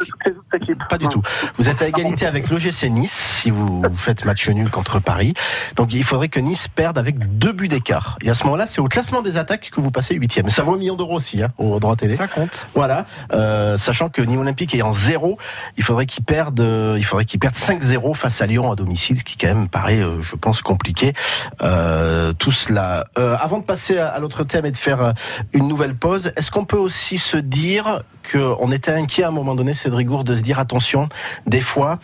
Pas 0.90 0.98
du 0.98 1.08
tout. 1.08 1.22
Vous 1.58 1.70
êtes 1.70 1.82
à 1.82 1.88
égalité 1.88 2.26
avec 2.26 2.50
l'OGC 2.50 2.90
Nice 2.90 3.12
si 3.12 3.52
vous 3.52 3.84
faites 3.96 4.26
match 4.26 4.50
nul 4.50 4.70
contre 4.70 5.00
Paris. 5.00 5.34
Donc 5.76 5.94
il 5.94 6.04
faudrait 6.04 6.30
que 6.30 6.40
Nice 6.40 6.68
perde 6.68 6.98
avec 6.98 7.38
deux 7.38 7.52
buts 7.52 7.68
d'écart. 7.68 8.18
Et 8.22 8.30
à 8.30 8.34
ce 8.34 8.44
moment-là, 8.46 8.66
c'est 8.66 8.82
au 8.82 8.88
classement 8.88 9.22
des 9.22 9.38
attaques 9.38 9.70
que 9.74 9.82
vous 9.82 9.92
passez 9.92 10.16
huitième. 10.16 10.50
Ça 10.50 10.64
vaut 10.64 10.74
un 10.74 10.78
million 10.78 10.96
d'euros 10.96 11.18
aussi, 11.18 11.44
hein, 11.44 11.52
au 11.58 11.80
droit 11.80 11.96
télé. 11.96 12.16
Ça 12.16 12.28
compte. 12.28 12.68
Voilà. 12.74 13.06
Euh, 13.34 13.78
sachant 13.78 14.10
que 14.10 14.22
Nîmes 14.22 14.40
Olympique 14.40 14.74
est 14.76 14.82
en 14.82 14.92
zéro, 14.92 15.38
il 15.78 15.84
faudrait 15.84 16.06
qu'il 16.06 16.24
perde, 16.24 16.60
euh, 16.60 16.96
il 16.98 17.04
faudrait 17.06 17.26
qu'il 17.26 17.40
perde 17.40 17.56
5-0 17.56 18.14
face 18.14 18.42
à 18.42 18.48
Lyon 18.48 18.72
à 18.72 18.76
domicile, 18.76 19.20
ce 19.20 19.24
qui 19.24 19.38
quand 19.38 19.48
même 19.48 19.68
paraît, 19.68 20.00
euh, 20.00 20.22
je 20.22 20.36
pense, 20.36 20.62
compliqué. 20.62 21.14
Euh, 21.62 22.32
tout 22.34 22.52
cela. 22.52 23.06
Euh, 23.18 23.36
avant 23.40 23.60
de 23.60 23.64
passer 23.64 23.98
à, 23.98 24.10
à 24.10 24.20
l'autre 24.20 24.44
thème 24.44 24.66
et 24.66 24.72
de 24.72 24.78
faire 24.78 25.14
une 25.54 25.68
nouvelle 25.68 25.96
pause, 25.96 26.32
est-ce 26.36 26.52
qu'on 26.52 26.66
peut 26.66 26.78
aussi 26.78 27.18
se 27.26 27.38
dire 27.38 28.04
qu'on 28.32 28.72
était 28.72 28.92
inquiet 28.92 29.24
à 29.24 29.30
un 29.30 29.32
moment 29.32 29.56
donné, 29.56 29.74
Cédric 29.74 30.08
Gourde, 30.08 30.28
de 30.28 30.36
se 30.36 30.42
dire 30.42 30.60
attention, 30.60 31.10
des 31.48 31.60
fois, 31.60 31.98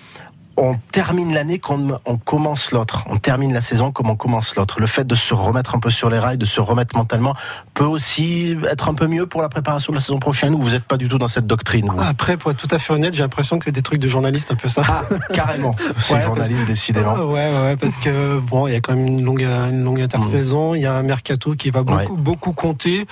on 0.58 0.76
termine 0.92 1.34
l'année 1.34 1.60
comme 1.60 1.98
on 2.06 2.18
commence 2.18 2.72
l'autre. 2.72 3.04
On 3.08 3.18
termine 3.18 3.54
la 3.54 3.62
saison 3.62 3.92
comme 3.92 4.10
on 4.10 4.16
commence 4.16 4.56
l'autre. 4.56 4.80
Le 4.80 4.88
fait 4.88 5.06
de 5.06 5.16
se 5.16 5.34
remettre 5.34 5.76
un 5.76 5.80
peu 5.80 5.90
sur 5.90 6.10
les 6.10 6.20
rails, 6.20 6.38
de 6.38 6.46
se 6.46 6.62
remettre 6.62 6.96
mentalement, 6.96 7.36
peut 7.74 7.86
aussi 7.86 8.58
être 8.70 8.90
un 8.90 8.94
peu 8.94 9.08
mieux 9.08 9.26
pour 9.26 9.42
la 9.42 9.50
préparation 9.50 9.92
de 9.92 9.98
la 9.98 10.02
saison 10.02 10.20
prochaine 10.20 10.54
ou 10.54 10.62
vous 10.62 10.72
n'êtes 10.72 10.84
pas 10.84 10.98
du 10.98 11.08
tout 11.08 11.18
dans 11.18 11.28
cette 11.28 11.48
doctrine 11.48 11.90
Après, 12.00 12.38
pour 12.38 12.52
être 12.52 12.58
tout 12.58 12.74
à 12.74 12.80
fait 12.80 12.94
honnête, 12.94 13.14
j'ai 13.14 13.24
l'impression 13.24 13.60
que 13.60 13.66
c'est 13.66 13.72
des 13.72 13.82
trucs 13.82 14.00
de 14.00 14.08
journaliste 14.08 14.52
un 14.52 14.56
peu 14.56 14.70
ça. 14.70 14.84
Ah, 14.88 15.04
carrément. 15.34 15.76
C'est 15.98 16.20
journaliste, 16.22 16.66
décidément. 16.66 17.16
Ouais, 17.16 17.50
ouais, 17.50 17.78
parce 17.78 17.98
que 17.98 18.40
bon, 18.40 18.68
il 18.68 18.74
y 18.74 18.76
a 18.76 18.82
quand 18.82 18.96
même 18.96 19.08
une 19.08 19.24
longue, 19.24 19.44
une 19.44 19.84
longue 19.84 20.02
intersaison. 20.02 20.76
Il 20.76 20.82
y 20.82 20.86
a 20.86 20.94
un 20.94 21.04
mercato 21.04 21.56
qui 21.56 21.70
va 21.70 21.84
beaucoup, 21.84 22.16
beaucoup 22.16 22.54
compter. 22.54 23.08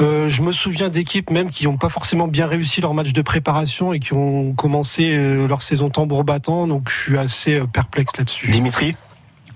Euh, 0.00 0.28
je 0.28 0.42
me 0.42 0.52
souviens 0.52 0.88
d'équipes 0.88 1.30
même 1.30 1.50
qui 1.50 1.64
n'ont 1.64 1.76
pas 1.76 1.88
forcément 1.88 2.28
bien 2.28 2.46
réussi 2.46 2.80
leur 2.80 2.94
match 2.94 3.12
de 3.12 3.22
préparation 3.22 3.92
et 3.92 4.00
qui 4.00 4.12
ont 4.14 4.52
commencé 4.52 5.10
euh, 5.10 5.46
leur 5.46 5.62
saison 5.62 5.90
tambour 5.90 6.24
battant. 6.24 6.66
Donc 6.66 6.81
je 6.88 7.02
suis 7.02 7.18
assez 7.18 7.54
euh, 7.54 7.66
perplexe 7.66 8.16
là-dessus. 8.16 8.48
Dimitri? 8.50 8.96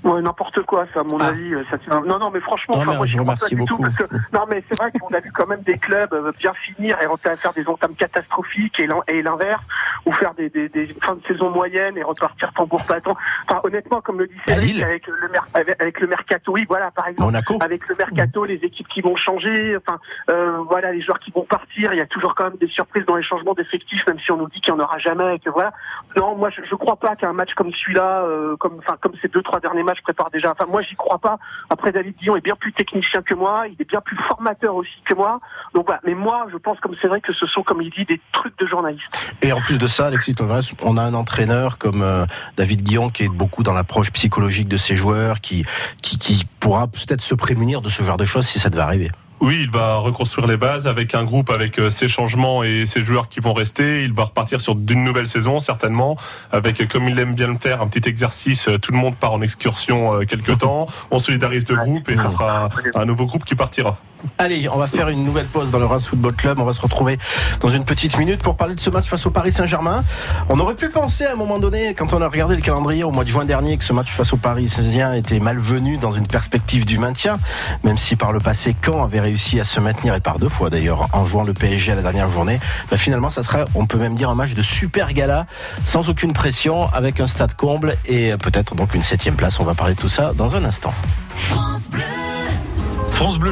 Ouais, 0.04 0.22
n'importe 0.22 0.62
quoi, 0.62 0.86
ça, 0.94 1.00
à 1.00 1.02
mon 1.02 1.18
ah. 1.18 1.28
avis. 1.28 1.54
Euh, 1.54 1.64
ça 1.70 1.78
tient... 1.78 2.00
Non, 2.00 2.18
non, 2.18 2.30
mais 2.30 2.40
franchement, 2.40 2.84
non, 2.84 2.94
moi, 2.94 3.06
je, 3.06 3.18
remercie 3.18 3.56
beaucoup. 3.56 3.76
Tout 3.76 3.82
parce 3.82 3.96
que... 3.96 4.16
Non, 4.32 4.44
mais 4.48 4.62
c'est 4.68 4.78
vrai 4.78 4.90
qu'on 4.92 5.12
a 5.14 5.20
vu 5.20 5.32
quand 5.32 5.46
même 5.46 5.62
des 5.62 5.78
clubs 5.78 6.12
euh, 6.12 6.30
bien 6.38 6.52
finir 6.52 6.96
et 7.00 7.06
faire 7.36 7.52
des 7.52 7.68
entames 7.68 7.94
catastrophiques 7.94 8.80
et 8.80 9.22
l'inverse, 9.22 9.62
ou 10.04 10.12
faire 10.12 10.34
des, 10.34 10.48
des, 10.48 10.68
des, 10.68 10.86
fins 11.02 11.16
de 11.16 11.26
saison 11.26 11.50
moyennes 11.50 11.98
et 11.98 12.02
repartir 12.02 12.52
tambour 12.54 12.82
battant. 12.88 13.16
Enfin, 13.48 13.60
honnêtement, 13.64 14.00
comme 14.00 14.18
le 14.20 14.28
dit 14.28 14.34
Cédric, 14.46 14.82
avec 14.82 15.06
le, 15.06 15.14
avec, 15.54 16.00
le 16.00 16.06
mercato, 16.06 16.52
oui, 16.52 16.64
voilà, 16.68 16.90
par 16.90 17.08
exemple, 17.08 17.32
Monaco. 17.32 17.58
avec 17.60 17.88
le 17.88 17.96
mercato, 17.96 18.44
les 18.44 18.56
équipes 18.56 18.88
qui 18.88 19.00
vont 19.00 19.16
changer, 19.16 19.76
enfin, 19.76 19.98
euh, 20.30 20.58
voilà, 20.68 20.92
les 20.92 21.02
joueurs 21.02 21.18
qui 21.18 21.30
vont 21.30 21.44
partir. 21.44 21.92
Il 21.92 21.98
y 21.98 22.02
a 22.02 22.06
toujours 22.06 22.34
quand 22.34 22.44
même 22.44 22.58
des 22.60 22.68
surprises 22.68 23.04
dans 23.06 23.16
les 23.16 23.22
changements 23.22 23.54
d'effectifs, 23.54 24.06
même 24.06 24.18
si 24.20 24.30
on 24.30 24.36
nous 24.36 24.48
dit 24.48 24.60
qu'il 24.60 24.72
n'y 24.74 24.80
en 24.80 24.84
aura 24.84 24.98
jamais. 24.98 25.36
Et 25.36 25.38
que 25.38 25.50
voilà. 25.50 25.72
Non, 26.16 26.36
moi, 26.36 26.50
je, 26.50 26.62
je 26.68 26.74
crois 26.74 26.96
pas 26.96 27.16
qu'un 27.16 27.32
match 27.32 27.54
comme 27.54 27.72
celui-là, 27.72 28.22
euh, 28.22 28.56
comme, 28.56 28.78
enfin, 28.78 28.96
comme 29.00 29.14
ces 29.20 29.28
deux 29.28 29.42
trois 29.42 29.60
derniers 29.60 29.82
matchs 29.82 29.95
je 29.96 30.02
prépare 30.02 30.30
déjà. 30.30 30.52
Enfin, 30.52 30.66
moi, 30.70 30.82
j'y 30.82 30.96
crois 30.96 31.18
pas. 31.18 31.38
Après, 31.70 31.92
David 31.92 32.16
Dion 32.20 32.36
est 32.36 32.40
bien 32.40 32.56
plus 32.56 32.72
technicien 32.72 33.22
que 33.22 33.34
moi, 33.34 33.64
il 33.66 33.80
est 33.80 33.88
bien 33.88 34.00
plus 34.00 34.16
formateur 34.28 34.74
aussi 34.74 35.00
que 35.04 35.14
moi. 35.14 35.40
Donc 35.74 35.86
voilà. 35.86 36.00
Mais 36.04 36.14
moi, 36.14 36.46
je 36.52 36.56
pense, 36.56 36.78
comme 36.80 36.94
c'est 37.00 37.08
vrai, 37.08 37.20
que 37.20 37.32
ce 37.32 37.46
sont, 37.46 37.62
comme 37.62 37.82
il 37.82 37.90
dit, 37.90 38.04
des 38.04 38.20
trucs 38.32 38.58
de 38.58 38.66
journaliste. 38.66 39.06
Et 39.42 39.52
en 39.52 39.60
plus 39.60 39.78
de 39.78 39.86
ça, 39.86 40.06
Alexis 40.06 40.34
Tolres, 40.34 40.60
on 40.82 40.96
a 40.96 41.02
un 41.02 41.14
entraîneur 41.14 41.78
comme 41.78 42.02
euh, 42.02 42.26
David 42.56 42.82
Guillon 42.82 43.10
qui 43.10 43.24
est 43.24 43.28
beaucoup 43.28 43.62
dans 43.62 43.72
l'approche 43.72 44.10
psychologique 44.12 44.68
de 44.68 44.76
ses 44.76 44.96
joueurs, 44.96 45.40
qui, 45.40 45.64
qui, 46.02 46.18
qui 46.18 46.44
pourra 46.60 46.86
peut-être 46.86 47.20
se 47.22 47.34
prémunir 47.34 47.82
de 47.82 47.88
ce 47.88 48.02
genre 48.02 48.16
de 48.16 48.24
choses 48.24 48.46
si 48.46 48.58
ça 48.58 48.70
devait 48.70 48.82
arriver. 48.82 49.10
Oui, 49.40 49.58
il 49.60 49.70
va 49.70 49.96
reconstruire 49.96 50.46
les 50.46 50.56
bases 50.56 50.86
avec 50.86 51.14
un 51.14 51.24
groupe 51.24 51.50
avec 51.50 51.78
euh, 51.78 51.90
ses 51.90 52.08
changements 52.08 52.62
et 52.62 52.86
ses 52.86 53.04
joueurs 53.04 53.28
qui 53.28 53.40
vont 53.40 53.52
rester. 53.52 54.02
Il 54.02 54.14
va 54.14 54.24
repartir 54.24 54.60
sur 54.60 54.74
d'une 54.74 55.04
nouvelle 55.04 55.26
saison 55.26 55.60
certainement 55.60 56.16
avec 56.52 56.88
comme 56.88 57.08
il 57.08 57.18
aime 57.18 57.34
bien 57.34 57.48
le 57.48 57.58
faire 57.58 57.82
un 57.82 57.86
petit 57.86 58.08
exercice. 58.08 58.68
Tout 58.80 58.92
le 58.92 58.98
monde 58.98 59.14
part 59.16 59.34
en 59.34 59.42
excursion 59.42 60.14
euh, 60.14 60.24
quelque 60.24 60.52
temps. 60.58 60.86
On 61.10 61.18
solidarise 61.18 61.68
le 61.68 61.76
groupe 61.76 62.08
et 62.08 62.16
ce 62.16 62.26
sera 62.26 62.70
un 62.94 63.04
nouveau 63.04 63.26
groupe 63.26 63.44
qui 63.44 63.54
partira. 63.54 63.98
Allez, 64.38 64.68
on 64.68 64.78
va 64.78 64.86
faire 64.86 65.08
une 65.08 65.24
nouvelle 65.24 65.46
pause 65.46 65.70
dans 65.70 65.78
le 65.78 65.86
Reims 65.86 66.06
Football 66.06 66.34
Club. 66.34 66.58
On 66.58 66.64
va 66.64 66.74
se 66.74 66.80
retrouver 66.80 67.18
dans 67.60 67.68
une 67.68 67.84
petite 67.84 68.18
minute 68.18 68.42
pour 68.42 68.56
parler 68.56 68.74
de 68.74 68.80
ce 68.80 68.90
match 68.90 69.06
face 69.06 69.26
au 69.26 69.30
Paris 69.30 69.52
Saint-Germain. 69.52 70.04
On 70.48 70.58
aurait 70.58 70.74
pu 70.74 70.88
penser 70.88 71.24
à 71.24 71.32
un 71.32 71.36
moment 71.36 71.58
donné, 71.58 71.94
quand 71.94 72.12
on 72.12 72.20
a 72.20 72.28
regardé 72.28 72.56
le 72.56 72.62
calendrier 72.62 73.04
au 73.04 73.10
mois 73.10 73.24
de 73.24 73.28
juin 73.28 73.44
dernier, 73.44 73.76
que 73.76 73.84
ce 73.84 73.92
match 73.92 74.10
face 74.10 74.32
au 74.32 74.36
Paris 74.36 74.68
Saint-Germain 74.68 75.14
était 75.14 75.38
malvenu 75.38 75.98
dans 75.98 76.10
une 76.10 76.26
perspective 76.26 76.84
du 76.84 76.98
maintien, 76.98 77.38
même 77.84 77.98
si 77.98 78.16
par 78.16 78.32
le 78.32 78.40
passé, 78.40 78.74
Caen 78.84 79.04
avait 79.04 79.20
réussi 79.20 79.60
à 79.60 79.64
se 79.64 79.80
maintenir, 79.80 80.14
et 80.14 80.20
par 80.20 80.38
deux 80.38 80.48
fois 80.48 80.70
d'ailleurs, 80.70 81.08
en 81.12 81.24
jouant 81.24 81.44
le 81.44 81.52
PSG 81.52 81.92
à 81.92 81.94
la 81.94 82.02
dernière 82.02 82.30
journée. 82.30 82.58
Bah, 82.90 82.96
finalement, 82.96 83.30
ça 83.30 83.42
serait, 83.42 83.64
on 83.74 83.86
peut 83.86 83.98
même 83.98 84.14
dire, 84.14 84.30
un 84.30 84.34
match 84.34 84.54
de 84.54 84.62
super 84.62 85.12
gala, 85.12 85.46
sans 85.84 86.08
aucune 86.08 86.32
pression, 86.32 86.88
avec 86.92 87.20
un 87.20 87.26
stade 87.26 87.54
comble 87.54 87.96
et 88.06 88.36
peut-être 88.36 88.74
donc 88.74 88.94
une 88.94 89.02
septième 89.02 89.36
place. 89.36 89.60
On 89.60 89.64
va 89.64 89.74
parler 89.74 89.94
de 89.94 90.00
tout 90.00 90.08
ça 90.08 90.32
dans 90.34 90.54
un 90.54 90.64
instant. 90.64 90.92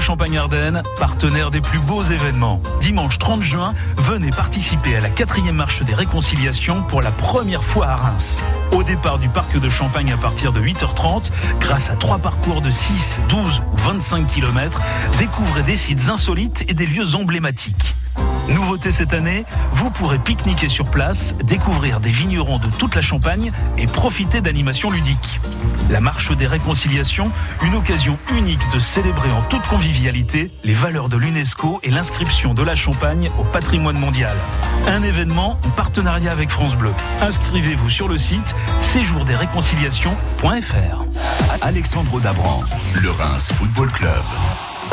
Champagne-Ardenne, 0.04 0.82
partenaire 0.98 1.50
des 1.50 1.62
plus 1.62 1.78
beaux 1.78 2.02
événements. 2.02 2.60
Dimanche 2.80 3.18
30 3.18 3.42
juin, 3.42 3.74
venez 3.96 4.30
participer 4.30 4.96
à 4.96 5.00
la 5.00 5.08
quatrième 5.08 5.54
marche 5.54 5.82
des 5.82 5.94
réconciliations 5.94 6.82
pour 6.82 7.00
la 7.00 7.10
première 7.10 7.64
fois 7.64 7.86
à 7.86 7.96
Reims. 7.96 8.42
Au 8.70 8.82
départ 8.82 9.18
du 9.18 9.30
parc 9.30 9.58
de 9.58 9.68
Champagne 9.70 10.12
à 10.12 10.18
partir 10.18 10.52
de 10.52 10.60
8h30, 10.60 11.30
grâce 11.58 11.88
à 11.88 11.94
trois 11.94 12.18
parcours 12.18 12.60
de 12.60 12.70
6, 12.70 13.20
12 13.30 13.62
ou 13.72 13.76
25 13.78 14.26
km, 14.26 14.82
découvrez 15.18 15.62
des 15.62 15.76
sites 15.76 16.08
insolites 16.10 16.62
et 16.68 16.74
des 16.74 16.86
lieux 16.86 17.14
emblématiques. 17.14 17.94
Nouveauté 18.48 18.92
cette 18.92 19.14
année, 19.14 19.44
vous 19.72 19.90
pourrez 19.90 20.18
pique-niquer 20.18 20.68
sur 20.68 20.84
place, 20.84 21.34
découvrir 21.42 22.00
des 22.00 22.10
vignerons 22.10 22.58
de 22.58 22.66
toute 22.66 22.94
la 22.94 23.00
Champagne 23.00 23.50
et 23.78 23.86
profiter 23.86 24.40
d'animations 24.40 24.90
ludiques. 24.90 25.40
La 25.90 26.00
marche 26.00 26.34
des 26.36 26.46
réconciliations, 26.46 27.30
une 27.62 27.74
occasion 27.74 28.18
unique 28.32 28.70
de 28.72 28.78
célébrer 28.78 29.30
en 29.30 29.42
toute 29.42 29.66
convivialité 29.66 30.50
les 30.62 30.74
valeurs 30.74 31.08
de 31.08 31.16
l'UNESCO 31.16 31.80
et 31.82 31.90
l'inscription 31.90 32.54
de 32.54 32.62
la 32.62 32.74
Champagne 32.74 33.30
au 33.38 33.44
patrimoine 33.44 33.98
mondial. 33.98 34.36
Un 34.86 35.02
événement 35.02 35.58
en 35.64 35.70
partenariat 35.70 36.32
avec 36.32 36.50
France 36.50 36.76
Bleu. 36.76 36.92
Inscrivez-vous 37.22 37.90
sur 37.90 38.08
le 38.08 38.18
site 38.18 38.54
séjourdesréconciliations.fr. 38.80 41.04
Alexandre 41.62 42.20
Dabran, 42.20 42.64
le 43.00 43.10
Reims 43.10 43.52
Football 43.52 43.90
Club. 43.92 44.22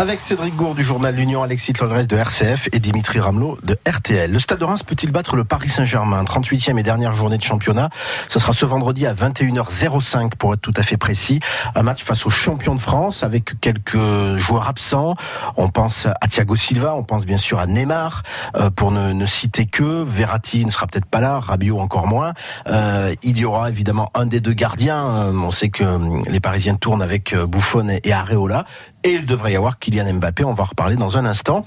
Avec 0.02 0.20
Cédric 0.20 0.56
Gour 0.56 0.74
du 0.74 0.84
journal 0.84 1.14
L'Union, 1.14 1.44
Alexis 1.44 1.74
Lodres 1.80 2.08
de 2.08 2.18
RCF 2.18 2.70
et 2.72 2.80
Dimitri 2.80 3.20
Ramelot 3.20 3.60
de 3.62 3.78
RTL. 3.88 4.32
Le 4.32 4.40
Stade 4.40 4.58
de 4.58 4.66
Reims 4.66 4.82
peut-il 4.82 5.12
battre 5.12 5.36
le 5.36 5.44
Paris 5.44 5.70
Saint-Germain? 5.70 6.24
38e 6.24 6.80
et 6.80 6.82
dernière 6.82 7.14
journée 7.14 7.38
de 7.38 7.44
championnat. 7.44 7.92
Ce 8.28 8.40
sera 8.40 8.52
ce 8.52 8.66
vendredi 8.66 9.06
à 9.06 9.14
21h05 9.14 10.38
pour 10.38 10.56
être 10.56 10.62
tout 10.62 10.74
à 10.76 10.82
fait 10.82 10.98
précis. 10.98 11.40
Un 11.76 11.84
match 11.84 12.04
face 12.04 12.26
aux 12.26 12.32
champions 12.32 12.74
de 12.74 12.80
France 12.80 13.22
avec 13.22 13.60
quelques 13.62 14.38
joueurs 14.38 14.68
absents. 14.68 15.18
On 15.56 15.70
pense 15.70 16.08
à 16.08 16.28
Thiago 16.28 16.56
Silva, 16.56 16.96
on 16.96 17.04
pense 17.04 17.28
bien 17.28 17.38
sûr 17.38 17.60
à 17.60 17.68
Neymar 17.68 18.24
euh, 18.56 18.72
pour 18.72 18.90
ne, 18.90 19.14
ne, 19.14 19.26
citer 19.28 19.68
que. 19.68 20.02
Verratti 20.02 20.66
ne 20.66 20.72
sera 20.72 20.88
peut-être 20.88 21.06
pas 21.06 21.22
là, 21.22 21.40
Rabiot 21.40 21.78
encore 21.78 22.08
moins. 22.08 22.34
Euh, 22.68 23.14
il 23.22 23.38
y 23.38 23.46
aura 23.46 23.70
évidemment 23.70 24.10
un 24.16 24.26
des 24.26 24.40
deux 24.40 24.54
gardiens. 24.54 25.06
Euh, 25.06 25.32
on 25.32 25.52
sait 25.52 25.70
que 25.70 25.84
les 26.28 26.40
Parisiens 26.40 26.74
tournent 26.74 27.04
avec 27.04 27.36
Buffon 27.36 28.00
et 28.04 28.12
Areola. 28.12 28.66
Et 29.04 29.14
il 29.14 29.26
devrait 29.26 29.54
y 29.54 29.56
avoir 29.56 29.80
Kylian 29.80 30.14
Mbappé, 30.14 30.44
on 30.44 30.54
va 30.54 30.64
en 30.64 30.68
reparler 30.68 30.96
dans 30.96 31.18
un 31.18 31.26
instant. 31.26 31.66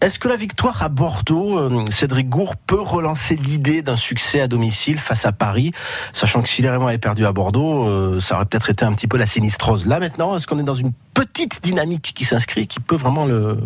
Est-ce 0.00 0.18
que 0.18 0.28
la 0.28 0.36
victoire 0.36 0.82
à 0.82 0.88
Bordeaux, 0.88 1.58
euh, 1.58 1.86
Cédric 1.88 2.28
Gour, 2.28 2.56
peut 2.56 2.80
relancer 2.80 3.34
l'idée 3.34 3.82
d'un 3.82 3.96
succès 3.96 4.40
à 4.40 4.48
domicile 4.48 4.98
face 4.98 5.24
à 5.24 5.32
Paris, 5.32 5.72
sachant 6.12 6.42
que 6.42 6.48
si 6.48 6.60
les 6.60 6.68
Rémois 6.68 6.96
perdu 6.98 7.24
à 7.24 7.32
Bordeaux, 7.32 7.86
euh, 7.86 8.20
ça 8.20 8.36
aurait 8.36 8.44
peut-être 8.44 8.68
été 8.68 8.84
un 8.84 8.92
petit 8.92 9.06
peu 9.06 9.16
la 9.16 9.26
sinistrose. 9.26 9.86
Là 9.86 9.98
maintenant, 9.98 10.36
est-ce 10.36 10.46
qu'on 10.46 10.58
est 10.58 10.64
dans 10.64 10.74
une 10.74 10.92
petite 11.14 11.62
dynamique 11.62 12.12
qui 12.14 12.24
s'inscrit, 12.24 12.66
qui 12.66 12.80
peut 12.80 12.96
vraiment 12.96 13.24
le 13.24 13.58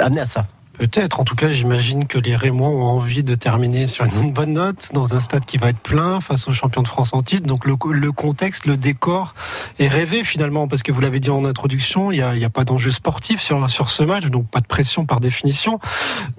amener 0.00 0.22
à 0.22 0.26
ça? 0.26 0.46
Peut-être. 0.78 1.18
En 1.18 1.24
tout 1.24 1.34
cas, 1.34 1.50
j'imagine 1.50 2.06
que 2.06 2.18
les 2.18 2.36
Rémois 2.36 2.68
ont 2.68 2.84
envie 2.84 3.24
de 3.24 3.34
terminer 3.34 3.88
sur 3.88 4.04
une 4.04 4.32
bonne 4.32 4.52
note 4.52 4.90
dans 4.94 5.14
un 5.14 5.20
stade 5.20 5.44
qui 5.44 5.58
va 5.58 5.70
être 5.70 5.80
plein 5.80 6.20
face 6.20 6.46
aux 6.46 6.52
champions 6.52 6.82
de 6.82 6.88
France 6.88 7.12
en 7.12 7.20
titre. 7.20 7.46
Donc 7.46 7.64
le, 7.64 7.76
le 7.92 8.12
contexte, 8.12 8.64
le 8.64 8.76
décor 8.76 9.34
est 9.80 9.88
rêvé 9.88 10.22
finalement 10.22 10.68
parce 10.68 10.84
que 10.84 10.92
vous 10.92 11.00
l'avez 11.00 11.18
dit 11.18 11.30
en 11.30 11.44
introduction, 11.44 12.12
il 12.12 12.16
n'y 12.16 12.44
a, 12.44 12.46
a, 12.46 12.50
pas 12.50 12.64
d'enjeu 12.64 12.92
sportif 12.92 13.40
sur, 13.40 13.68
sur 13.68 13.90
ce 13.90 14.04
match, 14.04 14.26
donc 14.26 14.48
pas 14.48 14.60
de 14.60 14.66
pression 14.66 15.04
par 15.04 15.18
définition. 15.18 15.80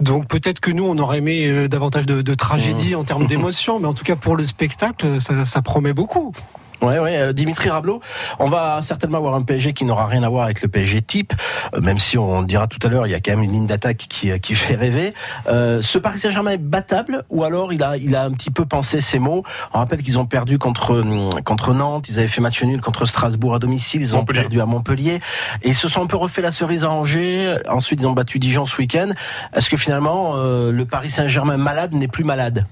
Donc 0.02 0.28
peut-être 0.28 0.62
que 0.62 0.72
nous, 0.72 0.86
on 0.86 0.98
aurait 1.00 1.18
aimé 1.18 1.48
euh, 1.48 1.68
davantage 1.68 2.06
de, 2.06 2.22
de 2.22 2.34
tragédie 2.34 2.96
en 2.96 3.04
termes 3.04 3.28
d'émotion, 3.28 3.80
mais 3.80 3.88
en 3.88 3.94
tout 3.94 4.06
cas 4.06 4.16
pour 4.16 4.38
le 4.38 4.46
spectacle, 4.46 5.20
ça, 5.20 5.44
ça 5.44 5.62
promet 5.62 5.94
beaucoup. 5.94 6.34
Ouais, 6.82 6.98
ouais, 6.98 7.18
euh, 7.18 7.34
Dimitri 7.34 7.70
Rablot, 7.70 8.00
on 8.40 8.48
va 8.48 8.82
certainement 8.82 9.18
avoir 9.18 9.36
un 9.36 9.42
PSG 9.42 9.74
qui 9.74 9.84
n'aura 9.84 10.06
rien 10.06 10.24
à 10.24 10.30
voir 10.30 10.46
avec 10.46 10.62
le 10.62 10.70
PSG 10.70 11.02
type, 11.02 11.34
euh, 11.76 11.82
même 11.82 12.00
si 12.00 12.18
on 12.18 12.42
dira 12.42 12.68
tout 12.68 12.80
à 12.88 12.90
l'heure, 12.90 13.06
il 13.06 13.10
y 13.10 13.16
a 13.16 13.20
quand 13.20 13.32
même 13.32 13.44
une 13.44 13.52
ligne 13.52 13.68
d'attaque 13.68 13.98
qui, 13.98 14.32
qui 14.40 14.56
fait 14.56 14.76
rêver. 14.76 15.14
Euh, 15.48 15.82
ce 15.82 15.98
Paris 15.98 16.20
Saint-Germain 16.20 16.52
est 16.52 16.58
battable 16.58 17.24
ou 17.30 17.44
alors 17.44 17.74
il 17.74 17.84
a, 17.84 17.98
il 17.98 18.16
a 18.16 18.24
un 18.24 18.32
petit 18.32 18.50
peu 18.50 18.66
pensé 18.66 19.02
ses 19.02 19.20
mots 19.20 19.44
On 19.74 19.80
rappelle 19.80 20.02
qu'ils 20.02 20.20
ont 20.20 20.26
perdu 20.26 20.58
contre, 20.58 21.04
contre 21.44 21.74
Nantes, 21.74 22.08
ils 22.08 22.18
avaient 22.18 22.28
fait 22.28 22.42
match 22.42 22.64
nul 22.64 22.80
contre 22.80 23.06
Strasbourg 23.06 23.56
à 23.56 23.60
domicile, 23.60 24.02
ils 24.02 24.16
ont 24.16 24.24
perdu 24.24 24.62
à 24.62 24.66
Montpellier 24.66 25.20
et 25.64 25.70
ils 25.70 25.76
se 25.76 25.90
sont 25.90 26.02
un 26.02 26.08
peu 26.08 26.18
refait 26.18 26.42
la 26.42 26.52
cerise 26.52 26.86
à 26.86 26.92
Angers. 26.92 27.58
Ensuite, 27.68 28.00
ils 28.02 28.08
ont 28.08 28.14
battu 28.14 28.40
Dijon 28.40 28.66
ce 28.66 28.78
week-end. 28.78 29.10
Est-ce 29.54 29.70
que 29.70 29.78
finalement, 29.78 30.34
euh, 30.36 30.72
le 30.72 30.86
Paris 30.86 31.10
Saint-Germain 31.10 31.58
malade 31.58 31.94
n'est 31.94 32.08
plus 32.08 32.24
malade? 32.24 32.66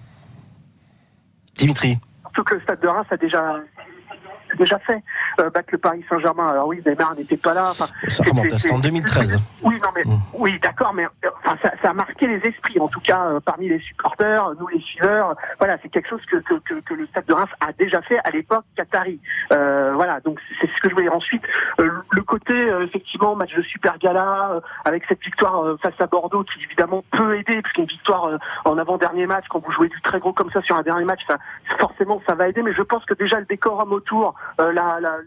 Dimitri 1.56 1.98
Surtout 2.24 2.44
que 2.44 2.54
le 2.56 2.62
Stade 2.62 2.80
de 2.82 2.88
Reims 2.88 3.08
a 3.10 3.18
déjà 3.18 3.56
déjà 4.56 4.80
fait 4.80 5.04
euh, 5.40 5.50
battre 5.50 5.70
le 5.72 5.78
Paris 5.78 6.04
Saint-Germain. 6.10 6.48
Alors 6.48 6.68
oui, 6.68 6.82
Neymar 6.86 7.16
n'était 7.16 7.38
pas 7.38 7.54
là. 7.54 7.66
Enfin, 7.70 7.86
ça 8.08 8.24
remonte, 8.24 8.52
c'était 8.58 8.74
en 8.74 8.80
2013. 8.80 9.40
Oui, 9.64 9.76
non 9.84 9.90
mais 9.96 10.04
mmh. 10.04 10.20
oui, 10.34 10.60
d'accord, 10.62 10.94
mais 10.94 11.06
enfin, 11.44 11.58
ça, 11.64 11.72
ça, 11.82 11.90
a 11.90 11.94
marqué 11.94 12.28
les 12.28 12.38
esprits, 12.48 12.80
en 12.80 12.88
tout 12.88 13.02
cas 13.02 13.26
euh, 13.26 13.40
parmi 13.40 13.70
les 13.70 13.80
supporters, 13.80 14.52
nous 14.60 14.68
les 14.68 14.80
suiveurs. 14.82 15.36
Voilà, 15.60 15.78
c'est 15.82 15.90
quelque 15.90 16.10
chose 16.10 16.22
que, 16.30 16.38
que, 16.38 16.56
que, 16.60 16.80
que, 16.82 16.94
le 16.94 17.08
Stade 17.08 17.26
de 17.26 17.34
Reims 17.34 17.50
a 17.60 17.74
déjà 17.74 18.02
fait 18.02 18.20
à 18.24 18.32
l'époque 18.32 18.66
Qatari. 18.76 19.20
Euh, 19.52 19.92
voilà, 19.94 20.20
donc 20.22 20.40
c'est 20.60 20.68
ce 20.68 20.82
que 20.82 20.90
je 20.90 20.94
voulais 20.94 21.06
dire. 21.06 21.16
Ensuite, 21.16 21.44
euh, 21.80 21.90
le 22.12 22.22
côté 22.22 22.54
euh, 22.54 22.86
effectivement 22.86 23.36
match 23.36 23.56
de 23.56 23.62
super 23.62 23.98
gala 23.98 24.52
euh, 24.52 24.62
avec 24.86 25.04
cette 25.08 25.22
victoire 25.24 25.78
face 25.82 26.00
à 26.00 26.08
Bordeaux 26.08 26.44
qui 26.44 26.64
évidemment 26.64 27.04
peut 27.12 27.38
aider, 27.38 27.62
parce 27.62 27.74
qu'une 27.74 27.86
victoire 27.86 28.38
en 28.66 28.78
avant-dernier 28.78 29.26
match 29.26 29.46
quand 29.50 29.64
vous 29.64 29.72
jouez 29.72 29.90
du 29.90 30.02
très 30.02 30.20
gros 30.20 30.34
comme 30.34 30.52
ça 30.52 30.62
sur 30.62 30.76
un 30.76 30.82
dernier 30.82 31.06
match, 31.06 31.22
ça, 31.28 31.38
forcément 31.80 32.22
ça 32.28 32.36
va 32.36 32.48
aider. 32.50 32.62
Mais 32.62 32.74
je 32.74 32.82
pense 32.82 33.06
que 33.06 33.14
déjà 33.14 33.40
le 33.40 33.46
décorum 33.46 33.92
autour, 33.92 34.34
la, 34.60 35.00
la 35.00 35.18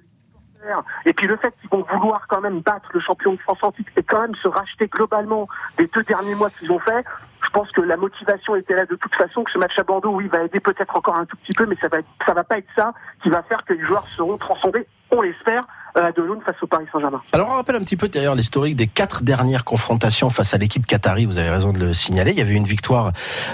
et 1.06 1.12
puis 1.12 1.26
le 1.26 1.36
fait 1.36 1.54
qu'ils 1.60 1.70
vont 1.70 1.84
vouloir 1.90 2.26
quand 2.28 2.40
même 2.40 2.60
battre 2.60 2.90
le 2.92 3.00
champion 3.00 3.32
de 3.32 3.40
France 3.40 3.58
en 3.62 3.72
titre 3.72 3.90
et 3.96 4.02
quand 4.02 4.20
même 4.20 4.34
se 4.36 4.48
racheter 4.48 4.88
globalement 4.88 5.48
des 5.78 5.86
deux 5.86 6.02
derniers 6.02 6.34
mois 6.34 6.50
qu'ils 6.50 6.70
ont 6.70 6.78
fait, 6.78 7.04
je 7.42 7.48
pense 7.50 7.70
que 7.72 7.80
la 7.80 7.96
motivation 7.96 8.56
était 8.56 8.74
là 8.74 8.84
de 8.84 8.94
toute 8.94 9.14
façon, 9.14 9.42
que 9.42 9.50
ce 9.50 9.58
match 9.58 9.78
à 9.78 9.82
Bordeaux, 9.82 10.10
oui, 10.10 10.28
va 10.28 10.44
aider 10.44 10.60
peut-être 10.60 10.94
encore 10.96 11.16
un 11.16 11.24
tout 11.24 11.36
petit 11.38 11.52
peu, 11.56 11.66
mais 11.66 11.76
ça 11.80 11.88
va, 11.88 11.98
ça 12.26 12.34
va 12.34 12.44
pas 12.44 12.58
être 12.58 12.68
ça 12.76 12.92
qui 13.22 13.30
va 13.30 13.42
faire 13.42 13.64
que 13.64 13.72
les 13.72 13.84
joueurs 13.84 14.06
seront 14.16 14.36
transcendés, 14.36 14.86
on 15.10 15.22
l'espère, 15.22 15.66
à 15.94 16.12
Dologne 16.12 16.40
face 16.44 16.56
au 16.62 16.66
Paris 16.66 16.84
Saint-Germain. 16.92 17.20
Alors 17.32 17.48
on 17.50 17.56
rappelle 17.56 17.76
un 17.76 17.80
petit 17.80 17.96
peu 17.96 18.08
d'ailleurs 18.08 18.34
l'historique 18.34 18.76
des 18.76 18.86
quatre 18.86 19.22
dernières 19.22 19.64
confrontations 19.64 20.30
face 20.30 20.54
à 20.54 20.58
l'équipe 20.58 20.86
Qatari, 20.86 21.26
vous 21.26 21.38
avez 21.38 21.50
raison 21.50 21.72
de 21.72 21.78
le 21.78 21.92
signaler. 21.92 22.32
Il 22.32 22.38
y 22.38 22.42
avait 22.42 22.54
une 22.54 22.64
victoire, 22.64 23.12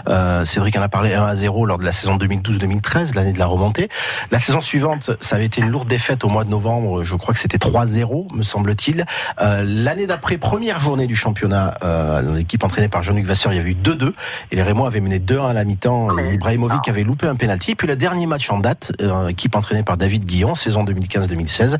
euh, 0.08 0.44
Cédric 0.44 0.76
en 0.76 0.82
a 0.82 0.88
parlé 0.88 1.14
1 1.14 1.24
à 1.24 1.34
0 1.34 1.66
lors 1.66 1.78
de 1.78 1.84
la 1.84 1.92
saison 1.92 2.16
2012-2013, 2.16 3.14
l'année 3.14 3.32
de 3.32 3.38
la 3.38 3.46
remontée. 3.46 3.88
La 4.30 4.38
saison 4.38 4.60
suivante, 4.60 5.10
ça 5.20 5.36
avait 5.36 5.46
été 5.46 5.60
une 5.60 5.70
lourde 5.70 5.88
défaite 5.88 6.24
au 6.24 6.28
mois 6.28 6.44
de 6.44 6.50
novembre, 6.50 7.04
je 7.04 7.16
crois 7.16 7.34
que 7.34 7.40
c'était 7.40 7.58
3-0, 7.58 8.34
me 8.34 8.42
semble-t-il. 8.42 9.06
Euh, 9.40 9.64
l'année 9.66 10.06
d'après, 10.06 10.38
première 10.38 10.80
journée 10.80 11.06
du 11.06 11.16
championnat, 11.16 11.76
euh, 11.82 12.36
l'équipe 12.36 12.62
entraînée 12.64 12.88
par 12.88 13.02
Jean-Luc 13.02 13.24
Vasseur, 13.24 13.52
il 13.52 13.56
y 13.56 13.60
avait 13.60 13.70
eu 13.70 13.74
2-2, 13.74 14.12
et 14.50 14.56
les 14.56 14.62
Rémois 14.62 14.86
avaient 14.86 15.00
mené 15.00 15.18
2-1 15.18 15.50
à 15.50 15.52
la 15.52 15.64
mi-temps, 15.64 16.18
et 16.18 16.34
Ibrahimovic 16.34 16.88
avait 16.88 17.04
loupé 17.04 17.26
un 17.26 17.34
penalty. 17.34 17.72
Et 17.72 17.74
puis 17.74 17.86
le 17.86 17.96
dernier 17.96 18.26
match 18.26 18.50
en 18.50 18.58
date, 18.58 18.92
euh, 19.00 19.28
équipe 19.28 19.54
entraînée 19.56 19.82
par 19.82 19.96
David 19.96 20.24
Guillon, 20.24 20.54
saison 20.54 20.84
2015-2016, 20.84 21.76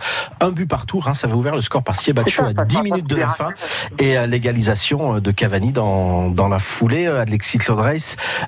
un 0.47 0.53
but 0.53 0.67
partout, 0.67 1.01
Reims 1.01 1.25
avait 1.25 1.35
ouvert 1.35 1.55
le 1.55 1.63
score 1.63 1.83
par 1.83 1.99
Siebatchou 1.99 2.43
à 2.57 2.65
10 2.65 2.83
minutes 2.83 3.09
de 3.09 3.17
la 3.17 3.29
fin 3.29 3.51
et 3.99 4.17
à 4.17 4.27
l'égalisation 4.27 5.19
de 5.19 5.31
Cavani 5.31 5.73
dans, 5.73 6.29
dans 6.29 6.49
la 6.49 6.59
foulée. 6.59 7.07
Alexis 7.07 7.59
Claude 7.59 7.77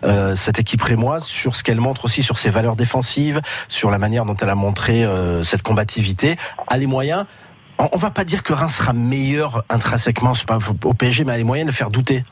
euh, 0.05 0.35
cette 0.35 0.59
équipe 0.59 0.83
rémoise, 0.83 1.25
sur 1.25 1.57
ce 1.57 1.63
qu'elle 1.63 1.81
montre 1.81 2.05
aussi 2.05 2.23
sur 2.23 2.39
ses 2.39 2.51
valeurs 2.51 2.77
défensives, 2.77 3.41
sur 3.69 3.91
la 3.91 3.99
manière 3.99 4.25
dont 4.25 4.37
elle 4.37 4.49
a 4.49 4.55
montré 4.55 5.05
euh, 5.05 5.43
cette 5.43 5.63
combativité, 5.63 6.37
a 6.69 6.79
les 6.79 6.87
moyens 6.87 7.25
on 7.93 7.97
va 7.97 8.11
pas 8.11 8.25
dire 8.25 8.43
que 8.43 8.53
Reims 8.53 8.75
sera 8.75 8.93
meilleur 8.93 9.65
intrinsèquement 9.69 10.33
au 10.85 10.95
PSG, 10.95 11.25
mais 11.25 11.33
a 11.33 11.37
les 11.37 11.45
moyens 11.45 11.69
de 11.71 11.73
faire 11.73 11.91
douter. 11.91 12.25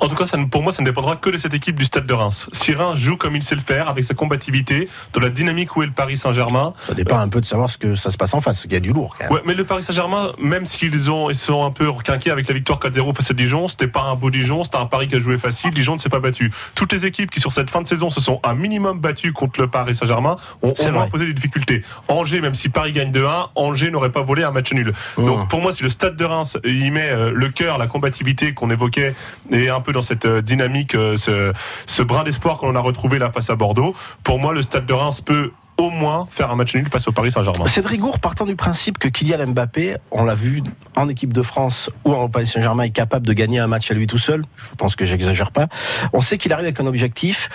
En 0.00 0.08
tout 0.08 0.16
cas, 0.16 0.26
ça, 0.26 0.38
pour 0.50 0.62
moi, 0.62 0.72
ça 0.72 0.82
ne 0.82 0.86
dépendra 0.86 1.16
que 1.16 1.30
de 1.30 1.38
cette 1.38 1.54
équipe 1.54 1.76
du 1.76 1.84
Stade 1.84 2.06
de 2.06 2.14
Reims. 2.14 2.48
Si 2.52 2.72
Reims 2.72 2.98
joue 2.98 3.16
comme 3.16 3.36
il 3.36 3.42
sait 3.42 3.54
le 3.54 3.60
faire, 3.60 3.88
avec 3.88 4.04
sa 4.04 4.14
combativité, 4.14 4.88
dans 5.12 5.20
la 5.20 5.28
dynamique 5.28 5.76
où 5.76 5.82
est 5.82 5.86
le 5.86 5.92
Paris 5.92 6.16
Saint-Germain. 6.16 6.74
Ça 6.86 6.94
dépend 6.94 7.18
un 7.18 7.28
peu 7.28 7.40
de 7.40 7.46
savoir 7.46 7.70
ce 7.70 7.78
que 7.78 7.94
ça 7.94 8.10
se 8.10 8.16
passe 8.16 8.34
en 8.34 8.40
face. 8.40 8.64
Il 8.64 8.72
y 8.72 8.76
a 8.76 8.80
du 8.80 8.92
lourd. 8.92 9.16
Quand 9.18 9.24
même. 9.24 9.32
Ouais, 9.32 9.42
mais 9.44 9.54
le 9.54 9.64
Paris 9.64 9.82
Saint-Germain, 9.82 10.32
même 10.38 10.64
s'ils 10.64 11.10
ont, 11.10 11.30
ils 11.30 11.36
sont 11.36 11.64
un 11.64 11.70
peu 11.70 11.88
requinqués 11.88 12.30
avec 12.30 12.48
la 12.48 12.54
victoire 12.54 12.78
4-0 12.78 13.14
face 13.14 13.30
à 13.30 13.34
Dijon, 13.34 13.68
c'était 13.68 13.88
pas 13.88 14.02
un 14.02 14.14
beau 14.14 14.30
Dijon, 14.30 14.64
c'était 14.64 14.78
un 14.78 14.86
Paris 14.86 15.08
qui 15.08 15.16
a 15.16 15.20
joué 15.20 15.38
facile. 15.38 15.72
Dijon 15.72 15.94
ne 15.94 16.00
s'est 16.00 16.08
pas 16.08 16.20
battu. 16.20 16.50
Toutes 16.74 16.92
les 16.92 17.06
équipes 17.06 17.30
qui 17.30 17.40
sur 17.40 17.52
cette 17.52 17.70
fin 17.70 17.82
de 17.82 17.86
saison 17.86 18.10
se 18.10 18.20
sont 18.20 18.40
un 18.42 18.54
minimum 18.54 19.00
battues 19.00 19.32
contre 19.32 19.60
le 19.60 19.66
Paris 19.66 19.94
Saint-Germain 19.94 20.36
ont, 20.62 20.72
ont 20.72 21.00
imposé 21.00 21.26
des 21.26 21.34
difficultés. 21.34 21.82
Angers, 22.08 22.40
même 22.40 22.54
si 22.54 22.68
Paris 22.68 22.92
gagne 22.92 23.12
2-1, 23.12 23.48
Angers 23.54 23.90
n'aurait 23.90 24.12
pas 24.12 24.22
volé 24.22 24.44
un 24.44 24.50
match 24.50 24.72
nul. 24.72 24.92
Mmh. 25.16 25.24
Donc 25.24 25.48
pour 25.48 25.60
moi, 25.60 25.72
si 25.72 25.82
le 25.82 25.90
Stade 25.90 26.16
de 26.16 26.24
Reims 26.24 26.56
y 26.64 26.90
met 26.90 27.10
euh, 27.10 27.32
le 27.34 27.48
cœur, 27.48 27.78
la 27.78 27.86
combativité 27.86 28.54
qu'on 28.54 28.70
évoquait, 28.70 29.14
et 29.50 29.68
un 29.74 29.80
peu 29.80 29.92
dans 29.92 30.02
cette 30.02 30.24
euh, 30.24 30.42
dynamique, 30.42 30.94
euh, 30.94 31.16
ce, 31.16 32.02
brin 32.02 32.24
d'espoir 32.24 32.58
qu'on 32.58 32.74
a 32.74 32.80
retrouvé 32.80 33.18
là 33.18 33.30
face 33.30 33.50
à 33.50 33.56
Bordeaux. 33.56 33.94
Pour 34.22 34.38
moi, 34.38 34.52
le 34.52 34.62
Stade 34.62 34.86
de 34.86 34.92
Reims 34.92 35.20
peut 35.20 35.52
au 35.76 35.90
moins 35.90 36.26
faire 36.30 36.50
un 36.50 36.56
match 36.56 36.74
nul 36.74 36.88
face 36.88 37.08
au 37.08 37.12
Paris 37.12 37.32
Saint-Germain. 37.32 37.66
Cédric 37.66 38.00
Gour, 38.00 38.20
partant 38.20 38.46
du 38.46 38.54
principe 38.54 38.98
que 38.98 39.08
Kylian 39.08 39.48
Mbappé, 39.48 39.96
on 40.12 40.24
l'a 40.24 40.34
vu 40.34 40.62
en 40.96 41.08
équipe 41.08 41.32
de 41.32 41.42
France 41.42 41.90
ou 42.04 42.14
en 42.14 42.28
Paris 42.28 42.46
Saint-Germain, 42.46 42.84
est 42.84 42.90
capable 42.90 43.26
de 43.26 43.32
gagner 43.32 43.58
un 43.58 43.66
match 43.66 43.90
à 43.90 43.94
lui 43.94 44.06
tout 44.06 44.18
seul. 44.18 44.44
Je 44.56 44.74
pense 44.76 44.94
que 44.94 45.04
j'exagère 45.04 45.50
pas. 45.50 45.66
On 46.12 46.20
sait 46.20 46.38
qu'il 46.38 46.52
arrive 46.52 46.66
avec 46.66 46.78
un 46.78 46.86
objectif 46.86 47.48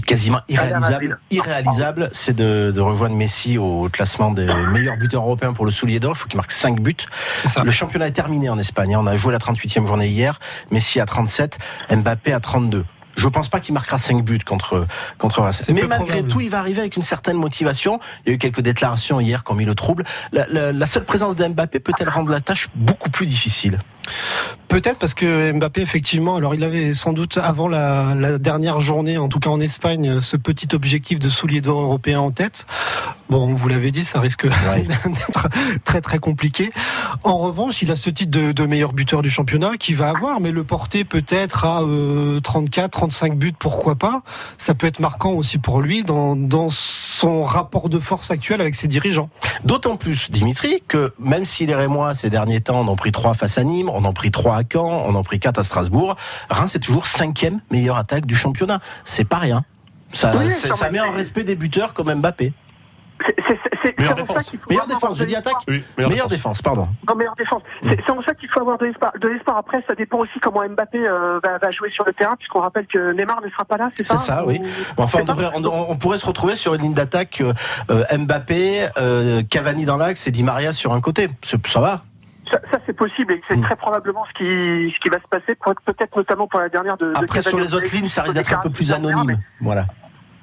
quasiment 0.00 0.40
irréalisable. 0.48 1.18
Irréalisable, 1.30 2.08
c'est 2.12 2.34
de, 2.34 2.72
de, 2.74 2.80
rejoindre 2.80 3.14
Messi 3.14 3.58
au 3.58 3.88
classement 3.92 4.30
des 4.30 4.46
meilleurs 4.72 4.96
buteurs 4.96 5.22
européens 5.22 5.52
pour 5.52 5.64
le 5.66 5.70
soulier 5.70 6.00
d'or. 6.00 6.12
Il 6.16 6.18
faut 6.18 6.28
qu'il 6.28 6.38
marque 6.38 6.50
5 6.52 6.80
buts. 6.80 6.96
Le 7.62 7.70
championnat 7.70 8.08
est 8.08 8.12
terminé 8.12 8.48
en 8.48 8.58
Espagne. 8.58 8.96
On 8.96 9.06
a 9.06 9.16
joué 9.16 9.32
la 9.32 9.38
38e 9.38 9.86
journée 9.86 10.08
hier. 10.08 10.38
Messi 10.70 10.98
à 11.00 11.06
37, 11.06 11.58
Mbappé 11.90 12.32
à 12.32 12.40
32 12.40 12.84
Je 13.16 13.28
pense 13.28 13.48
pas 13.50 13.60
qu'il 13.60 13.74
marquera 13.74 13.98
5 13.98 14.24
buts 14.24 14.38
contre, 14.46 14.86
contre 15.18 15.42
Mais 15.68 15.82
malgré 15.82 16.06
probable. 16.06 16.28
tout, 16.28 16.40
il 16.40 16.48
va 16.50 16.58
arriver 16.58 16.80
avec 16.80 16.96
une 16.96 17.02
certaine 17.02 17.36
motivation. 17.36 18.00
Il 18.24 18.30
y 18.30 18.32
a 18.32 18.34
eu 18.36 18.38
quelques 18.38 18.62
déclarations 18.62 19.20
hier 19.20 19.44
qui 19.44 19.52
ont 19.52 19.54
mis 19.54 19.66
le 19.66 19.74
trouble. 19.74 20.04
La, 20.32 20.46
la- 20.48 20.72
la 20.72 20.86
seule 20.86 21.04
présence 21.04 21.36
de 21.36 21.46
Mbappé 21.46 21.80
peut-elle 21.80 22.08
rendre 22.08 22.30
la 22.30 22.40
tâche 22.40 22.68
beaucoup 22.74 23.10
plus 23.10 23.26
difficile? 23.26 23.78
Peut-être 24.68 24.98
parce 24.98 25.12
que 25.12 25.52
Mbappé, 25.52 25.82
effectivement, 25.82 26.36
alors 26.36 26.54
il 26.54 26.64
avait 26.64 26.94
sans 26.94 27.12
doute 27.12 27.36
avant 27.36 27.68
la, 27.68 28.14
la 28.16 28.38
dernière 28.38 28.80
journée, 28.80 29.18
en 29.18 29.28
tout 29.28 29.38
cas 29.38 29.50
en 29.50 29.60
Espagne, 29.60 30.20
ce 30.20 30.36
petit 30.36 30.68
objectif 30.74 31.18
de 31.18 31.28
soulier 31.28 31.60
d'or 31.60 31.80
européen 31.82 32.20
en 32.20 32.30
tête. 32.30 32.66
Bon, 33.28 33.54
vous 33.54 33.68
l'avez 33.68 33.90
dit, 33.90 34.04
ça 34.04 34.20
risque 34.20 34.44
Ouais. 34.44 34.82
d'être 35.06 35.48
très 35.84 36.00
très 36.00 36.18
compliqué. 36.18 36.70
En 37.22 37.36
revanche, 37.38 37.82
il 37.82 37.90
a 37.90 37.96
ce 37.96 38.10
titre 38.10 38.30
de, 38.30 38.52
de 38.52 38.64
meilleur 38.64 38.92
buteur 38.92 39.22
du 39.22 39.30
championnat 39.30 39.76
qu'il 39.78 39.96
va 39.96 40.08
avoir, 40.08 40.40
mais 40.40 40.50
le 40.52 40.64
porter 40.64 41.04
peut-être 41.04 41.64
à 41.64 41.82
euh, 41.82 42.40
34, 42.40 42.90
35 42.90 43.36
buts, 43.36 43.54
pourquoi 43.58 43.94
pas. 43.94 44.22
Ça 44.58 44.74
peut 44.74 44.86
être 44.86 45.00
marquant 45.00 45.32
aussi 45.32 45.58
pour 45.58 45.80
lui 45.80 46.02
dans, 46.02 46.34
dans 46.36 46.68
son 46.70 47.42
rapport 47.44 47.88
de 47.88 47.98
force 47.98 48.30
actuel 48.30 48.60
avec 48.60 48.74
ses 48.74 48.88
dirigeants. 48.88 49.30
D'autant 49.64 49.96
plus, 49.96 50.30
Dimitri, 50.30 50.82
que 50.88 51.12
même 51.18 51.44
si 51.44 51.66
les 51.66 51.74
Rémois, 51.74 52.14
ces 52.14 52.30
derniers 52.30 52.60
temps, 52.60 52.80
en 52.80 52.88
ont 52.88 52.96
pris 52.96 53.12
3 53.12 53.34
face 53.34 53.58
à 53.58 53.64
Nîmes, 53.64 53.90
on 53.94 54.04
en 54.04 54.12
pris 54.12 54.30
3 54.30 54.56
à 54.56 54.62
Caen, 54.70 55.02
on 55.06 55.14
en 55.14 55.22
pris 55.22 55.38
4 55.40 55.58
à 55.58 55.64
Strasbourg, 55.64 56.16
Reims 56.50 56.74
est 56.76 56.80
toujours 56.80 57.06
cinquième 57.06 57.60
meilleure 57.70 57.96
attaque 57.96 58.26
du 58.26 58.34
championnat. 58.36 58.80
C'est 59.04 59.24
pas 59.24 59.38
rien. 59.38 59.64
Ça, 60.12 60.32
Oui, 60.36 60.50
ça 60.50 60.68
même. 60.86 60.92
met 60.92 61.00
en 61.00 61.10
respect 61.10 61.44
des 61.44 61.54
buteurs 61.54 61.94
comme 61.94 62.12
Mbappé. 62.12 62.52
C'est- 63.82 63.98
Meilleure 63.98 64.14
défense. 64.16 64.44
qu'il 64.50 64.58
faut 64.58 64.68
Meilleure 64.68 64.84
avoir 64.84 64.98
défense, 65.00 65.16
de 65.16 65.22
je 65.22 65.26
dis 65.28 65.34
l'espoir. 65.34 65.54
attaque. 65.56 65.68
Oui, 65.68 65.84
Meilleure, 66.08 66.26
défense. 66.26 66.60
pardon. 66.62 66.88
Non, 67.08 67.14
meilleure 67.14 67.34
défense. 67.36 67.62
C'est 67.82 68.00
c'est 68.04 68.10
en 68.12 68.20
ça 68.22 68.34
qu'il 68.34 68.48
faut 68.48 68.60
avoir 68.60 68.78
de 68.78 68.86
l'espoir. 68.86 69.12
De 69.20 69.28
l'espoir. 69.28 69.56
Après, 69.58 69.82
ça 69.86 69.94
dépend 69.94 70.18
aussi 70.18 70.38
comment 70.40 70.62
Mbappé 70.68 70.98
euh, 70.98 71.38
va, 71.44 71.58
va 71.58 71.70
jouer 71.70 71.90
sur 71.90 72.04
le 72.04 72.12
terrain, 72.12 72.34
puisqu'on 72.36 72.60
rappelle 72.60 72.86
que 72.86 73.12
Neymar 73.12 73.40
ne 73.44 73.48
sera 73.50 73.64
pas 73.64 73.76
là, 73.76 73.90
c'est 73.96 74.04
ça 74.04 74.18
C'est 74.18 74.26
ça, 74.26 74.44
oui. 74.46 74.60
Bon, 74.96 75.04
Enfin, 75.04 75.18
on, 75.18 75.20
C'est 75.20 75.26
pas- 75.26 75.32
devrait- 75.34 75.50
on, 75.68 75.90
on 75.90 75.96
pourrait 75.96 76.18
se 76.18 76.26
retrouver 76.26 76.56
sur 76.56 76.74
une 76.74 76.82
ligne 76.82 76.94
d'attaque 76.94 77.40
euh, 77.42 77.52
euh, 77.90 78.04
Mbappé, 78.18 78.88
euh, 78.98 79.42
Cavani 79.48 79.84
dans 79.84 79.96
l'axe 79.96 80.26
et 80.26 80.30
Di 80.32 80.42
Maria 80.42 80.72
sur 80.72 80.92
un 80.92 81.00
côté. 81.00 81.28
Ça 81.42 81.80
va 81.80 82.02
Ça, 82.52 82.60
ça, 82.70 82.78
c'est 82.84 82.92
possible 82.92 83.32
et 83.32 83.40
c'est 83.48 83.56
Mm. 83.56 83.62
très 83.62 83.76
probablement 83.76 84.24
ce 84.26 84.32
qui, 84.34 84.94
ce 84.94 85.00
qui 85.00 85.08
va 85.08 85.18
se 85.18 85.26
passer, 85.28 85.56
peut-être 85.86 86.14
notamment 86.16 86.46
pour 86.46 86.60
la 86.60 86.68
dernière 86.68 86.96
de. 86.98 87.06
de 87.12 87.18
Après, 87.18 87.40
sur 87.40 87.58
les 87.58 87.74
autres 87.74 87.90
lignes, 87.94 88.08
ça 88.08 88.22
risque 88.22 88.34
d'être 88.34 88.52
un 88.52 88.60
peu 88.60 88.70
plus 88.70 88.90
Mais- 88.90 88.96
anonyme. 88.96 89.38
Voilà. 89.60 89.86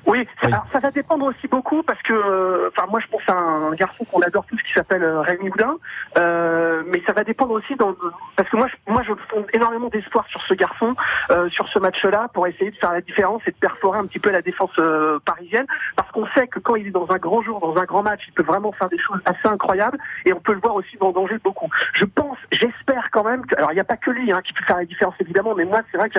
Oui, 0.09 0.27
alors 0.41 0.65
ça 0.71 0.79
va 0.79 0.89
dépendre 0.89 1.27
aussi 1.27 1.47
beaucoup 1.47 1.83
parce 1.83 2.01
que, 2.01 2.13
euh, 2.13 2.69
enfin 2.69 2.87
moi 2.89 2.99
je 2.99 3.05
pense 3.11 3.21
à 3.27 3.33
un 3.33 3.71
garçon 3.75 4.03
qu'on 4.05 4.21
adore 4.21 4.43
tous 4.47 4.57
qui 4.57 4.73
s'appelle 4.73 5.03
euh, 5.03 5.21
Rémi 5.21 5.51
Houdin, 5.51 5.77
euh, 6.17 6.81
mais 6.87 6.99
ça 7.05 7.13
va 7.13 7.23
dépendre 7.23 7.51
aussi 7.51 7.75
dans, 7.75 7.95
parce 8.35 8.49
que 8.49 8.57
moi 8.57 8.67
je, 8.67 8.91
moi 8.91 9.03
je 9.03 9.13
fonde 9.29 9.45
énormément 9.53 9.87
d'espoir 9.89 10.25
sur 10.27 10.41
ce 10.47 10.55
garçon, 10.55 10.95
euh, 11.29 11.47
sur 11.49 11.67
ce 11.67 11.77
match-là 11.77 12.27
pour 12.33 12.47
essayer 12.47 12.71
de 12.71 12.75
faire 12.77 12.91
la 12.91 13.01
différence 13.01 13.43
et 13.45 13.51
de 13.51 13.57
perforer 13.57 13.99
un 13.99 14.07
petit 14.07 14.17
peu 14.17 14.31
la 14.31 14.41
défense 14.41 14.71
euh, 14.79 15.19
parisienne. 15.25 15.67
Parce 15.95 16.09
qu'on 16.11 16.25
sait 16.35 16.47
que 16.47 16.57
quand 16.57 16.75
il 16.75 16.87
est 16.87 16.91
dans 16.91 17.11
un 17.11 17.17
grand 17.17 17.43
jour, 17.43 17.59
dans 17.59 17.79
un 17.79 17.85
grand 17.85 18.01
match, 18.01 18.21
il 18.27 18.33
peut 18.33 18.43
vraiment 18.43 18.71
faire 18.71 18.89
des 18.89 18.97
choses 18.97 19.19
assez 19.25 19.47
incroyables 19.47 19.99
et 20.25 20.33
on 20.33 20.39
peut 20.39 20.53
le 20.53 20.59
voir 20.59 20.73
aussi 20.73 20.97
dans 20.97 21.11
danger 21.11 21.37
beaucoup. 21.43 21.69
Je 21.93 22.05
pense, 22.05 22.39
j'espère 22.51 23.11
quand 23.11 23.25
même 23.25 23.45
que, 23.45 23.55
alors 23.57 23.71
il 23.73 23.75
n'y 23.75 23.81
a 23.81 23.85
pas 23.85 23.97
que 23.97 24.09
lui 24.09 24.31
hein, 24.31 24.41
qui 24.43 24.53
peut 24.53 24.65
faire 24.65 24.77
la 24.77 24.85
différence 24.85 25.13
évidemment, 25.19 25.53
mais 25.53 25.65
moi 25.65 25.81
c'est 25.91 25.99
vrai 25.99 26.09
que 26.09 26.17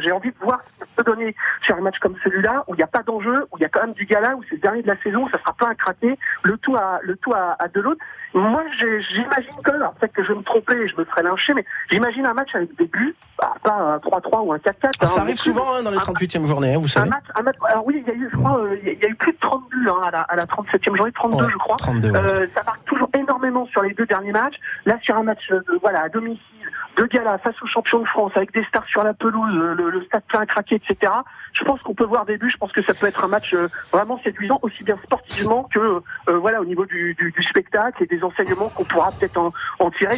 j'ai- 0.00 0.12
envie 0.12 0.30
de 0.30 0.38
voir 0.40 0.60
ce 0.78 0.84
que 0.84 0.88
peut 0.96 1.04
donner 1.04 1.34
sur 1.62 1.76
un 1.76 1.80
match 1.80 1.98
comme 2.00 2.14
celui-là 2.22 2.64
où 2.68 2.74
il 2.74 2.78
n'y 2.78 2.82
a 2.82 2.86
pas 2.86 3.02
d'enjeu, 3.02 3.46
où 3.52 3.58
il 3.58 3.62
y 3.62 3.64
a 3.64 3.68
quand 3.68 3.80
même 3.82 3.92
du 3.94 4.04
gala, 4.04 4.34
où 4.36 4.42
c'est 4.44 4.56
le 4.56 4.60
dernier 4.60 4.82
de 4.82 4.88
la 4.88 4.96
saison, 5.02 5.24
où 5.24 5.30
ça 5.30 5.38
sera 5.40 5.52
pas 5.54 5.68
un 5.68 5.74
craqué, 5.74 6.18
le 6.44 6.56
tout 6.58 6.76
à 6.76 6.98
le 7.02 7.16
tout 7.16 7.32
à, 7.34 7.56
à 7.58 7.68
de 7.68 7.80
l'autre. 7.80 8.00
Moi, 8.34 8.62
j'imagine 8.78 9.62
que, 9.62 9.70
alors 9.72 9.92
peut-être 9.94 10.12
que 10.14 10.22
je 10.22 10.28
vais 10.28 10.38
me 10.38 10.42
tromper 10.42 10.74
et 10.74 10.88
je 10.88 10.96
me 10.96 11.04
ferai 11.04 11.22
lyncher, 11.22 11.52
mais 11.54 11.64
j'imagine 11.90 12.24
un 12.26 12.32
match 12.32 12.54
avec 12.54 12.74
des 12.76 12.86
buts, 12.86 13.14
bah, 13.38 13.54
pas 13.62 13.72
un 13.74 13.98
3-3 13.98 14.40
ou 14.42 14.52
un 14.54 14.58
4-4. 14.58 14.90
Ah, 15.00 15.06
ça 15.06 15.20
hein, 15.20 15.24
arrive 15.24 15.36
souvent 15.38 15.74
hein, 15.74 15.82
dans 15.82 15.90
les 15.90 15.98
un- 15.98 16.00
38e 16.00 16.46
journées, 16.46 16.74
hein, 16.74 16.78
vous 16.78 16.84
un 16.86 16.88
savez. 16.88 17.10
match, 17.10 17.24
un 17.34 17.42
match, 17.42 17.56
alors 17.68 17.86
oui, 17.86 18.02
il 18.06 18.08
y 18.08 18.10
a 18.10 18.14
eu, 18.18 18.28
je 18.32 18.36
crois, 18.36 18.58
euh, 18.60 18.76
il 18.82 18.88
y 18.88 18.92
il 18.92 18.98
y 19.02 19.06
a 19.06 19.08
eu 19.08 19.14
plus 19.16 19.32
de 19.32 19.38
30 19.38 19.68
buts 19.70 19.86
hein, 19.88 20.00
à, 20.06 20.10
la, 20.12 20.20
à 20.22 20.36
la 20.36 20.44
37e 20.44 20.96
journée, 20.96 21.12
32 21.12 21.44
Ouais, 21.44 21.50
je 21.52 21.56
crois. 21.58 21.76
32. 21.76 22.10
ouais. 22.10 22.18
Euh, 22.18 22.46
ça 22.54 22.62
marque 22.64 22.84
toujours 22.84 23.10
énormément 23.18 23.66
sur 23.66 23.82
les 23.82 23.92
deux 23.94 24.06
derniers 24.06 24.32
matchs. 24.32 24.54
Là, 24.86 24.96
sur 25.02 25.16
un 25.16 25.22
match 25.24 25.50
euh, 25.50 25.60
voilà, 25.82 26.02
à 26.04 26.08
domicile, 26.08 26.40
de 26.96 27.04
gala 27.04 27.38
face 27.38 27.60
aux 27.62 27.66
champions 27.66 28.00
de 28.00 28.06
France, 28.06 28.32
avec 28.34 28.52
des 28.52 28.64
stars 28.64 28.86
sur 28.86 29.02
la 29.02 29.14
pelouse, 29.14 29.54
euh, 29.54 29.74
le, 29.74 30.04
stade 30.04 30.22
plein 30.28 30.40
à 30.40 30.46
craquer, 30.46 30.76
etc. 30.76 31.12
Je 31.52 31.64
pense 31.64 31.80
qu'on 31.82 31.94
peut 31.94 32.04
voir 32.04 32.26
des 32.26 32.36
buts. 32.36 32.50
Je 32.50 32.56
pense 32.56 32.72
que 32.72 32.82
ça 32.82 32.94
peut 32.94 33.06
être 33.06 33.24
un 33.24 33.28
match 33.28 33.54
euh, 33.54 33.68
vraiment 33.92 34.20
séduisant, 34.22 34.58
aussi 34.62 34.84
bien 34.84 34.98
sportivement 35.02 35.68
que 35.72 35.78
euh, 35.78 36.00
voilà 36.38 36.60
au 36.60 36.64
niveau 36.64 36.86
du 36.86 37.16
spectacle 37.48 38.02
et 38.02 38.06
des 38.06 38.22
enseignements 38.22 38.68
qu'on 38.68 38.84
pourra 38.84 39.10
peut-être 39.12 39.38
en, 39.38 39.52
en 39.78 39.90
tirer 39.90 40.16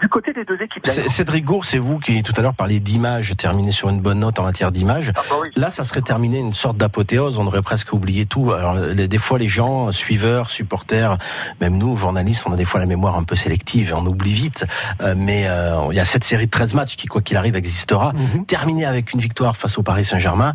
du 0.00 0.08
côté 0.08 0.32
des 0.32 0.44
deux 0.44 0.60
équipes. 0.60 0.86
Cédric 0.86 1.44
Gour, 1.44 1.64
c'est 1.64 1.78
vous 1.78 1.98
qui 1.98 2.22
tout 2.22 2.32
à 2.36 2.40
l'heure 2.40 2.54
parliez 2.54 2.80
d'image, 2.80 3.34
terminé 3.36 3.70
sur 3.70 3.88
une 3.88 4.00
bonne 4.00 4.20
note 4.20 4.38
en 4.38 4.44
matière 4.44 4.72
d'image. 4.72 5.12
Ah 5.14 5.20
bah 5.28 5.36
oui. 5.42 5.48
Là, 5.56 5.70
ça 5.70 5.84
serait 5.84 6.00
terminé 6.00 6.38
une 6.38 6.54
sorte 6.54 6.76
d'apothéose. 6.76 7.38
On 7.38 7.46
aurait 7.46 7.62
presque 7.62 7.92
oublié 7.92 8.26
tout. 8.26 8.52
Alors, 8.52 8.76
des 8.76 9.18
fois, 9.18 9.38
les 9.38 9.48
gens, 9.48 9.92
suiveurs, 9.92 10.50
supporters, 10.50 11.18
même 11.60 11.76
nous, 11.76 11.96
journalistes, 11.96 12.44
on 12.46 12.52
a 12.52 12.56
des 12.56 12.64
fois 12.64 12.80
la 12.80 12.86
mémoire 12.86 13.16
un 13.16 13.24
peu 13.24 13.36
sélective 13.36 13.90
et 13.90 13.92
on 13.92 14.06
oublie 14.06 14.32
vite. 14.32 14.66
Euh, 15.00 15.14
mais 15.16 15.44
euh, 15.46 15.88
il 15.90 15.96
y 15.96 16.00
a 16.00 16.04
cette 16.04 16.24
série 16.24 16.46
de 16.46 16.50
13 16.50 16.74
matchs 16.74 16.96
qui, 16.96 17.06
quoi 17.06 17.20
qu'il 17.20 17.36
arrive, 17.36 17.56
existera. 17.56 18.12
Mhm. 18.12 18.46
Terminé 18.46 18.86
avec 18.86 19.12
une 19.12 19.20
victoire 19.20 19.56
face 19.56 19.78
au 19.78 19.82
Paris 19.82 20.04
Saint-Germain 20.04 20.54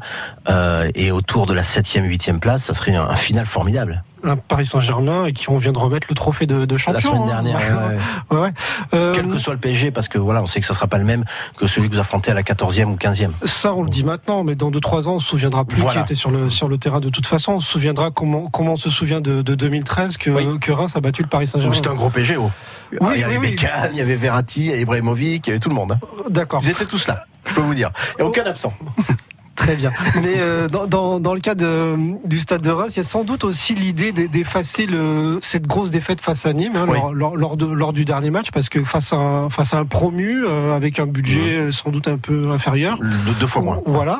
euh, 0.49 0.89
et 0.95 1.11
autour 1.11 1.45
de 1.45 1.53
la 1.53 1.61
7e, 1.61 2.07
8e 2.07 2.39
place, 2.39 2.63
ça 2.63 2.73
serait 2.73 2.95
un, 2.95 3.07
un 3.07 3.15
final 3.15 3.45
formidable. 3.45 4.03
Un 4.25 4.37
Paris 4.37 4.65
Saint-Germain 4.65 5.25
et 5.25 5.33
qui 5.33 5.49
on 5.49 5.57
vient 5.57 5.71
de 5.71 5.77
remettre 5.77 6.07
le 6.09 6.15
trophée 6.15 6.45
de, 6.47 6.65
de 6.65 6.77
champion. 6.77 6.93
la 6.93 7.01
semaine 7.01 7.21
hein. 7.23 7.43
dernière. 7.43 7.57
ouais, 7.57 7.95
ouais. 7.95 8.37
Ouais, 8.37 8.41
ouais. 8.41 8.53
Euh, 8.93 9.11
Quel 9.15 9.27
que 9.27 9.37
soit 9.37 9.53
le 9.53 9.59
PSG, 9.59 9.91
parce 9.91 10.07
que 10.07 10.17
voilà, 10.17 10.41
on 10.41 10.45
sait 10.45 10.59
que 10.59 10.65
ça 10.65 10.73
sera 10.73 10.87
pas 10.87 10.97
le 10.97 11.03
même 11.05 11.23
que 11.57 11.67
celui 11.67 11.89
que 11.89 11.93
vous 11.93 11.99
affrontez 11.99 12.31
à 12.31 12.33
la 12.33 12.41
14e 12.43 12.85
ou 12.85 12.95
15e. 12.95 13.29
Ça, 13.43 13.73
on 13.73 13.83
le 13.83 13.89
dit 13.89 14.03
maintenant, 14.03 14.43
mais 14.43 14.55
dans 14.55 14.71
2-3 14.71 15.07
ans, 15.07 15.13
on 15.15 15.19
se 15.19 15.27
souviendra 15.27 15.63
plus 15.65 15.77
Voilà. 15.77 16.01
qui 16.03 16.13
était 16.13 16.15
sur 16.19 16.31
le, 16.31 16.49
sur 16.49 16.67
le 16.67 16.77
terrain 16.77 16.99
de 16.99 17.09
toute 17.09 17.27
façon. 17.27 17.53
On 17.53 17.59
se 17.59 17.69
souviendra 17.71 18.11
comment, 18.11 18.49
comment 18.49 18.73
on 18.73 18.77
se 18.77 18.89
souvient 18.89 19.21
de, 19.21 19.41
de 19.41 19.55
2013 19.55 20.17
que, 20.17 20.29
Oui. 20.31 20.59
que 20.59 20.71
Reims 20.71 20.95
a 20.95 20.99
battu 21.01 21.21
le 21.21 21.27
Paris 21.27 21.47
Saint-Germain. 21.47 21.73
C'était 21.75 21.89
un 21.89 21.95
gros 21.95 22.09
PSG. 22.09 22.37
oh. 22.37 22.49
Oui, 22.91 22.97
Ah, 23.01 23.11
il 23.15 23.21
y 23.21 23.23
avait 23.23 23.37
oui. 23.37 23.49
Beckham, 23.51 23.89
il 23.93 23.97
y 23.97 24.01
avait 24.01 24.15
Verratti, 24.15 24.61
il 24.61 24.65
y 24.67 24.71
avait 24.71 24.81
Ibrahimovic, 24.81 25.45
il 25.47 25.49
y 25.49 25.53
avait 25.53 25.59
tout 25.59 25.69
le 25.69 25.75
monde. 25.75 25.91
hein. 25.93 25.99
D'accord. 26.29 26.61
Ils 26.63 26.69
étaient 26.69 26.85
tous 26.85 27.07
là, 27.07 27.25
je 27.45 27.53
peux 27.53 27.61
vous 27.61 27.73
dire. 27.75 27.91
Il 28.13 28.21
n'y 28.21 28.25
a 28.25 28.27
aucun 28.29 28.43
absent. 28.43 28.73
Très 29.55 29.75
bien. 29.75 29.91
Mais 30.21 30.35
euh, 30.37 30.67
dans, 30.67 30.85
dans, 30.87 31.19
dans 31.19 31.33
le 31.33 31.39
cas 31.39 31.55
de, 31.55 31.95
du 32.27 32.39
stade 32.39 32.61
de 32.61 32.71
Reims, 32.71 32.93
il 32.95 32.97
y 32.97 32.99
a 32.99 33.03
sans 33.03 33.23
doute 33.23 33.43
aussi 33.43 33.73
l'idée 33.73 34.11
d'e- 34.11 34.27
d'effacer 34.27 34.85
le, 34.85 35.39
cette 35.41 35.65
grosse 35.65 35.89
défaite 35.89 36.19
face 36.21 36.45
à 36.45 36.53
Nîmes 36.53 36.75
hein, 36.75 36.85
Oui. 36.87 36.97
lors, 36.97 37.13
lors, 37.13 37.35
lors 37.37 37.57
de, 37.57 37.65
lors 37.65 37.93
du 37.93 38.05
dernier 38.05 38.29
match, 38.31 38.51
parce 38.51 38.69
que 38.69 38.83
face 38.83 39.13
à 39.13 39.15
un, 39.17 39.49
face 39.49 39.73
à 39.73 39.77
un 39.77 39.85
promu 39.85 40.43
euh, 40.45 40.75
avec 40.75 40.99
un 40.99 41.05
budget 41.07 41.55
euh, 41.57 41.71
sans 41.71 41.89
doute 41.89 42.07
un 42.07 42.17
peu 42.17 42.51
inférieur. 42.51 42.99
De 42.99 43.33
deux 43.39 43.47
fois 43.47 43.61
moins. 43.61 43.79
Voilà. 43.85 44.19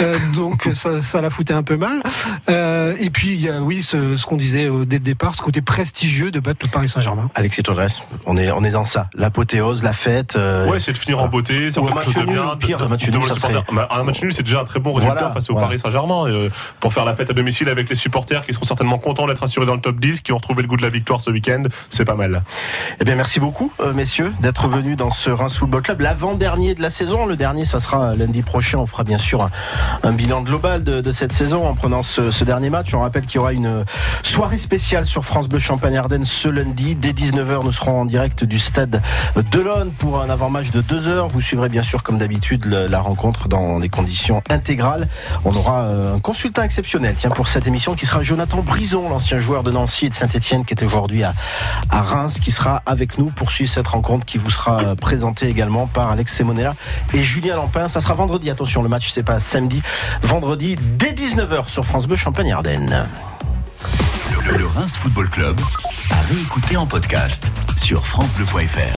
Euh, 0.00 0.16
donc 0.36 0.68
ça, 0.74 1.00
ça 1.02 1.20
la 1.20 1.30
foutait 1.30 1.54
un 1.54 1.62
peu 1.62 1.76
mal. 1.76 2.02
Euh, 2.48 2.94
et 3.00 3.10
puis 3.10 3.28
il 3.30 3.40
y 3.40 3.48
a 3.48 3.60
oui 3.60 3.82
ce, 3.82 4.16
ce 4.16 4.26
qu'on 4.26 4.36
disait 4.36 4.66
euh, 4.66 4.84
dès 4.84 4.96
le 4.98 5.02
départ, 5.04 5.34
ce 5.34 5.42
côté 5.42 5.60
prestigieux 5.62 6.30
de 6.30 6.40
battre 6.40 6.60
le 6.62 6.68
Paris 6.70 6.88
Saint-Germain. 6.88 7.30
Alexis 7.34 7.62
Todres, 7.62 7.86
on 8.26 8.36
est, 8.36 8.50
on 8.50 8.62
est 8.64 8.70
dans 8.70 8.84
ça. 8.84 9.08
L'apothéose, 9.14 9.82
la 9.82 9.92
fête. 9.92 10.36
euh, 10.36 10.68
Ouais, 10.70 10.78
c'est 10.78 10.92
de 10.92 10.98
finir 10.98 11.20
en 11.22 11.28
beauté, 11.28 11.70
c'est 11.70 11.80
un 11.80 11.94
match 11.94 12.14
nul, 12.16 12.26
pire, 12.58 12.88
match 12.88 13.08
nul, 13.08 13.22
serait- 13.24 13.54
Bah, 13.72 13.88
Un 13.90 14.04
match 14.04 14.22
nul, 14.22 14.32
c'est 14.32 14.42
déjà 14.42 14.60
un 14.60 14.64
très 14.64 14.73
bon 14.80 14.92
résultat 14.94 15.14
Voilà, 15.18 15.32
face 15.34 15.50
au 15.50 15.54
voilà. 15.54 15.68
Paris 15.68 15.78
Saint-Germain. 15.78 16.26
euh, 16.28 16.48
pour 16.80 16.92
faire 16.92 17.04
la 17.04 17.14
fête 17.14 17.30
à 17.30 17.32
domicile 17.32 17.68
avec 17.68 17.88
les 17.88 17.94
supporters 17.96 18.44
qui 18.44 18.52
seront 18.52 18.64
certainement 18.66 18.98
contents 18.98 19.26
d'être 19.26 19.42
assurés 19.42 19.66
dans 19.66 19.74
le 19.74 19.80
top 19.80 19.96
10, 20.00 20.20
qui 20.20 20.32
ont 20.32 20.36
retrouvé 20.36 20.62
le 20.62 20.68
goût 20.68 20.76
de 20.76 20.82
la 20.82 20.88
victoire 20.88 21.20
ce 21.20 21.30
week-end, 21.30 21.62
c'est 21.90 22.04
pas 22.04 22.14
mal. 22.14 22.42
Eh 23.00 23.04
bien, 23.04 23.14
merci 23.16 23.40
beaucoup, 23.40 23.72
euh, 23.80 23.92
messieurs, 23.92 24.32
d'être 24.40 24.68
venus 24.68 24.96
dans 24.96 25.10
ce 25.10 25.30
Reims 25.30 25.56
Football 25.56 25.82
Club. 25.82 26.00
L'avant-dernier 26.00 26.74
de 26.74 26.82
la 26.82 26.90
saison. 26.90 27.26
Le 27.26 27.36
dernier, 27.36 27.64
ça 27.64 27.80
sera 27.80 28.14
lundi 28.14 28.42
prochain. 28.42 28.78
On 28.78 28.86
fera 28.86 29.04
bien 29.04 29.18
sûr 29.18 29.42
un, 29.42 29.50
un 30.02 30.12
bilan 30.12 30.42
global 30.42 30.82
de, 30.84 31.00
de 31.00 31.12
cette 31.12 31.32
saison 31.32 31.66
en 31.66 31.74
prenant 31.74 32.02
ce, 32.02 32.30
ce 32.30 32.44
dernier 32.44 32.70
match. 32.70 32.92
On 32.94 33.00
rappelle 33.00 33.26
qu'il 33.26 33.36
y 33.36 33.38
aura 33.38 33.52
une 33.52 33.84
soirée 34.22 34.58
spéciale 34.58 35.04
sur 35.04 35.24
France 35.24 35.48
Bleu 35.48 35.58
Champagne-Ardenne 35.58 36.24
ce 36.24 36.48
lundi. 36.48 36.94
Dès 36.94 37.12
19h, 37.12 37.64
nous 37.64 37.72
serons 37.72 38.00
en 38.02 38.04
direct 38.04 38.44
du 38.44 38.58
stade 38.58 39.02
de 39.36 39.60
l'Aune 39.60 39.92
pour 39.98 40.20
un 40.20 40.30
avant-match 40.30 40.70
de 40.70 40.80
2 40.80 41.08
heures. 41.08 41.28
Vous 41.28 41.40
suivrez 41.40 41.68
bien 41.68 41.82
sûr, 41.82 42.02
comme 42.02 42.18
d'habitude, 42.18 42.64
la 42.66 43.00
rencontre 43.00 43.48
dans 43.48 43.78
des 43.78 43.88
conditions 43.88 44.42
On 45.44 45.54
aura 45.54 45.82
euh, 45.82 46.16
un 46.16 46.18
consultant 46.18 46.62
exceptionnel, 46.62 47.14
tiens, 47.16 47.30
pour 47.30 47.48
cette 47.48 47.66
émission, 47.66 47.94
qui 47.94 48.06
sera 48.06 48.22
Jonathan 48.22 48.62
Brison, 48.62 49.08
l'ancien 49.08 49.38
joueur 49.38 49.62
de 49.62 49.70
Nancy 49.70 50.06
et 50.06 50.08
de 50.08 50.14
Saint-Etienne, 50.14 50.64
qui 50.64 50.74
est 50.74 50.82
aujourd'hui 50.82 51.22
à, 51.22 51.34
à 51.90 52.02
Reims, 52.02 52.38
qui 52.40 52.50
sera 52.50 52.82
avec 52.86 53.18
nous 53.18 53.30
pour 53.30 53.50
suivre 53.50 53.70
cette 53.70 53.88
rencontre 53.88 54.24
qui 54.24 54.38
vous 54.38 54.50
sera 54.50 54.82
euh, 54.82 54.94
présentée 54.94 55.48
également 55.48 55.86
par 55.86 56.10
Alex 56.10 56.34
Semonella 56.34 56.74
et 57.12 57.22
Julien 57.22 57.56
Lampin. 57.56 57.88
Ça 57.88 58.00
sera 58.00 58.14
vendredi, 58.14 58.50
attention, 58.50 58.82
le 58.82 58.88
match 58.88 59.10
c'est 59.12 59.22
pas 59.22 59.40
samedi, 59.40 59.82
vendredi 60.22 60.76
dès 60.98 61.12
19h 61.12 61.68
sur 61.68 61.84
France 61.84 62.06
Bleu 62.06 62.16
Champagne-Ardenne. 62.16 63.08
Le 64.46 64.66
Reims 64.66 64.96
Football 64.96 65.28
Club 65.30 65.58
à 66.10 66.20
réécouter 66.32 66.76
en 66.76 66.86
podcast 66.86 67.44
sur 67.76 68.06
FranceBleu.fr. 68.06 68.92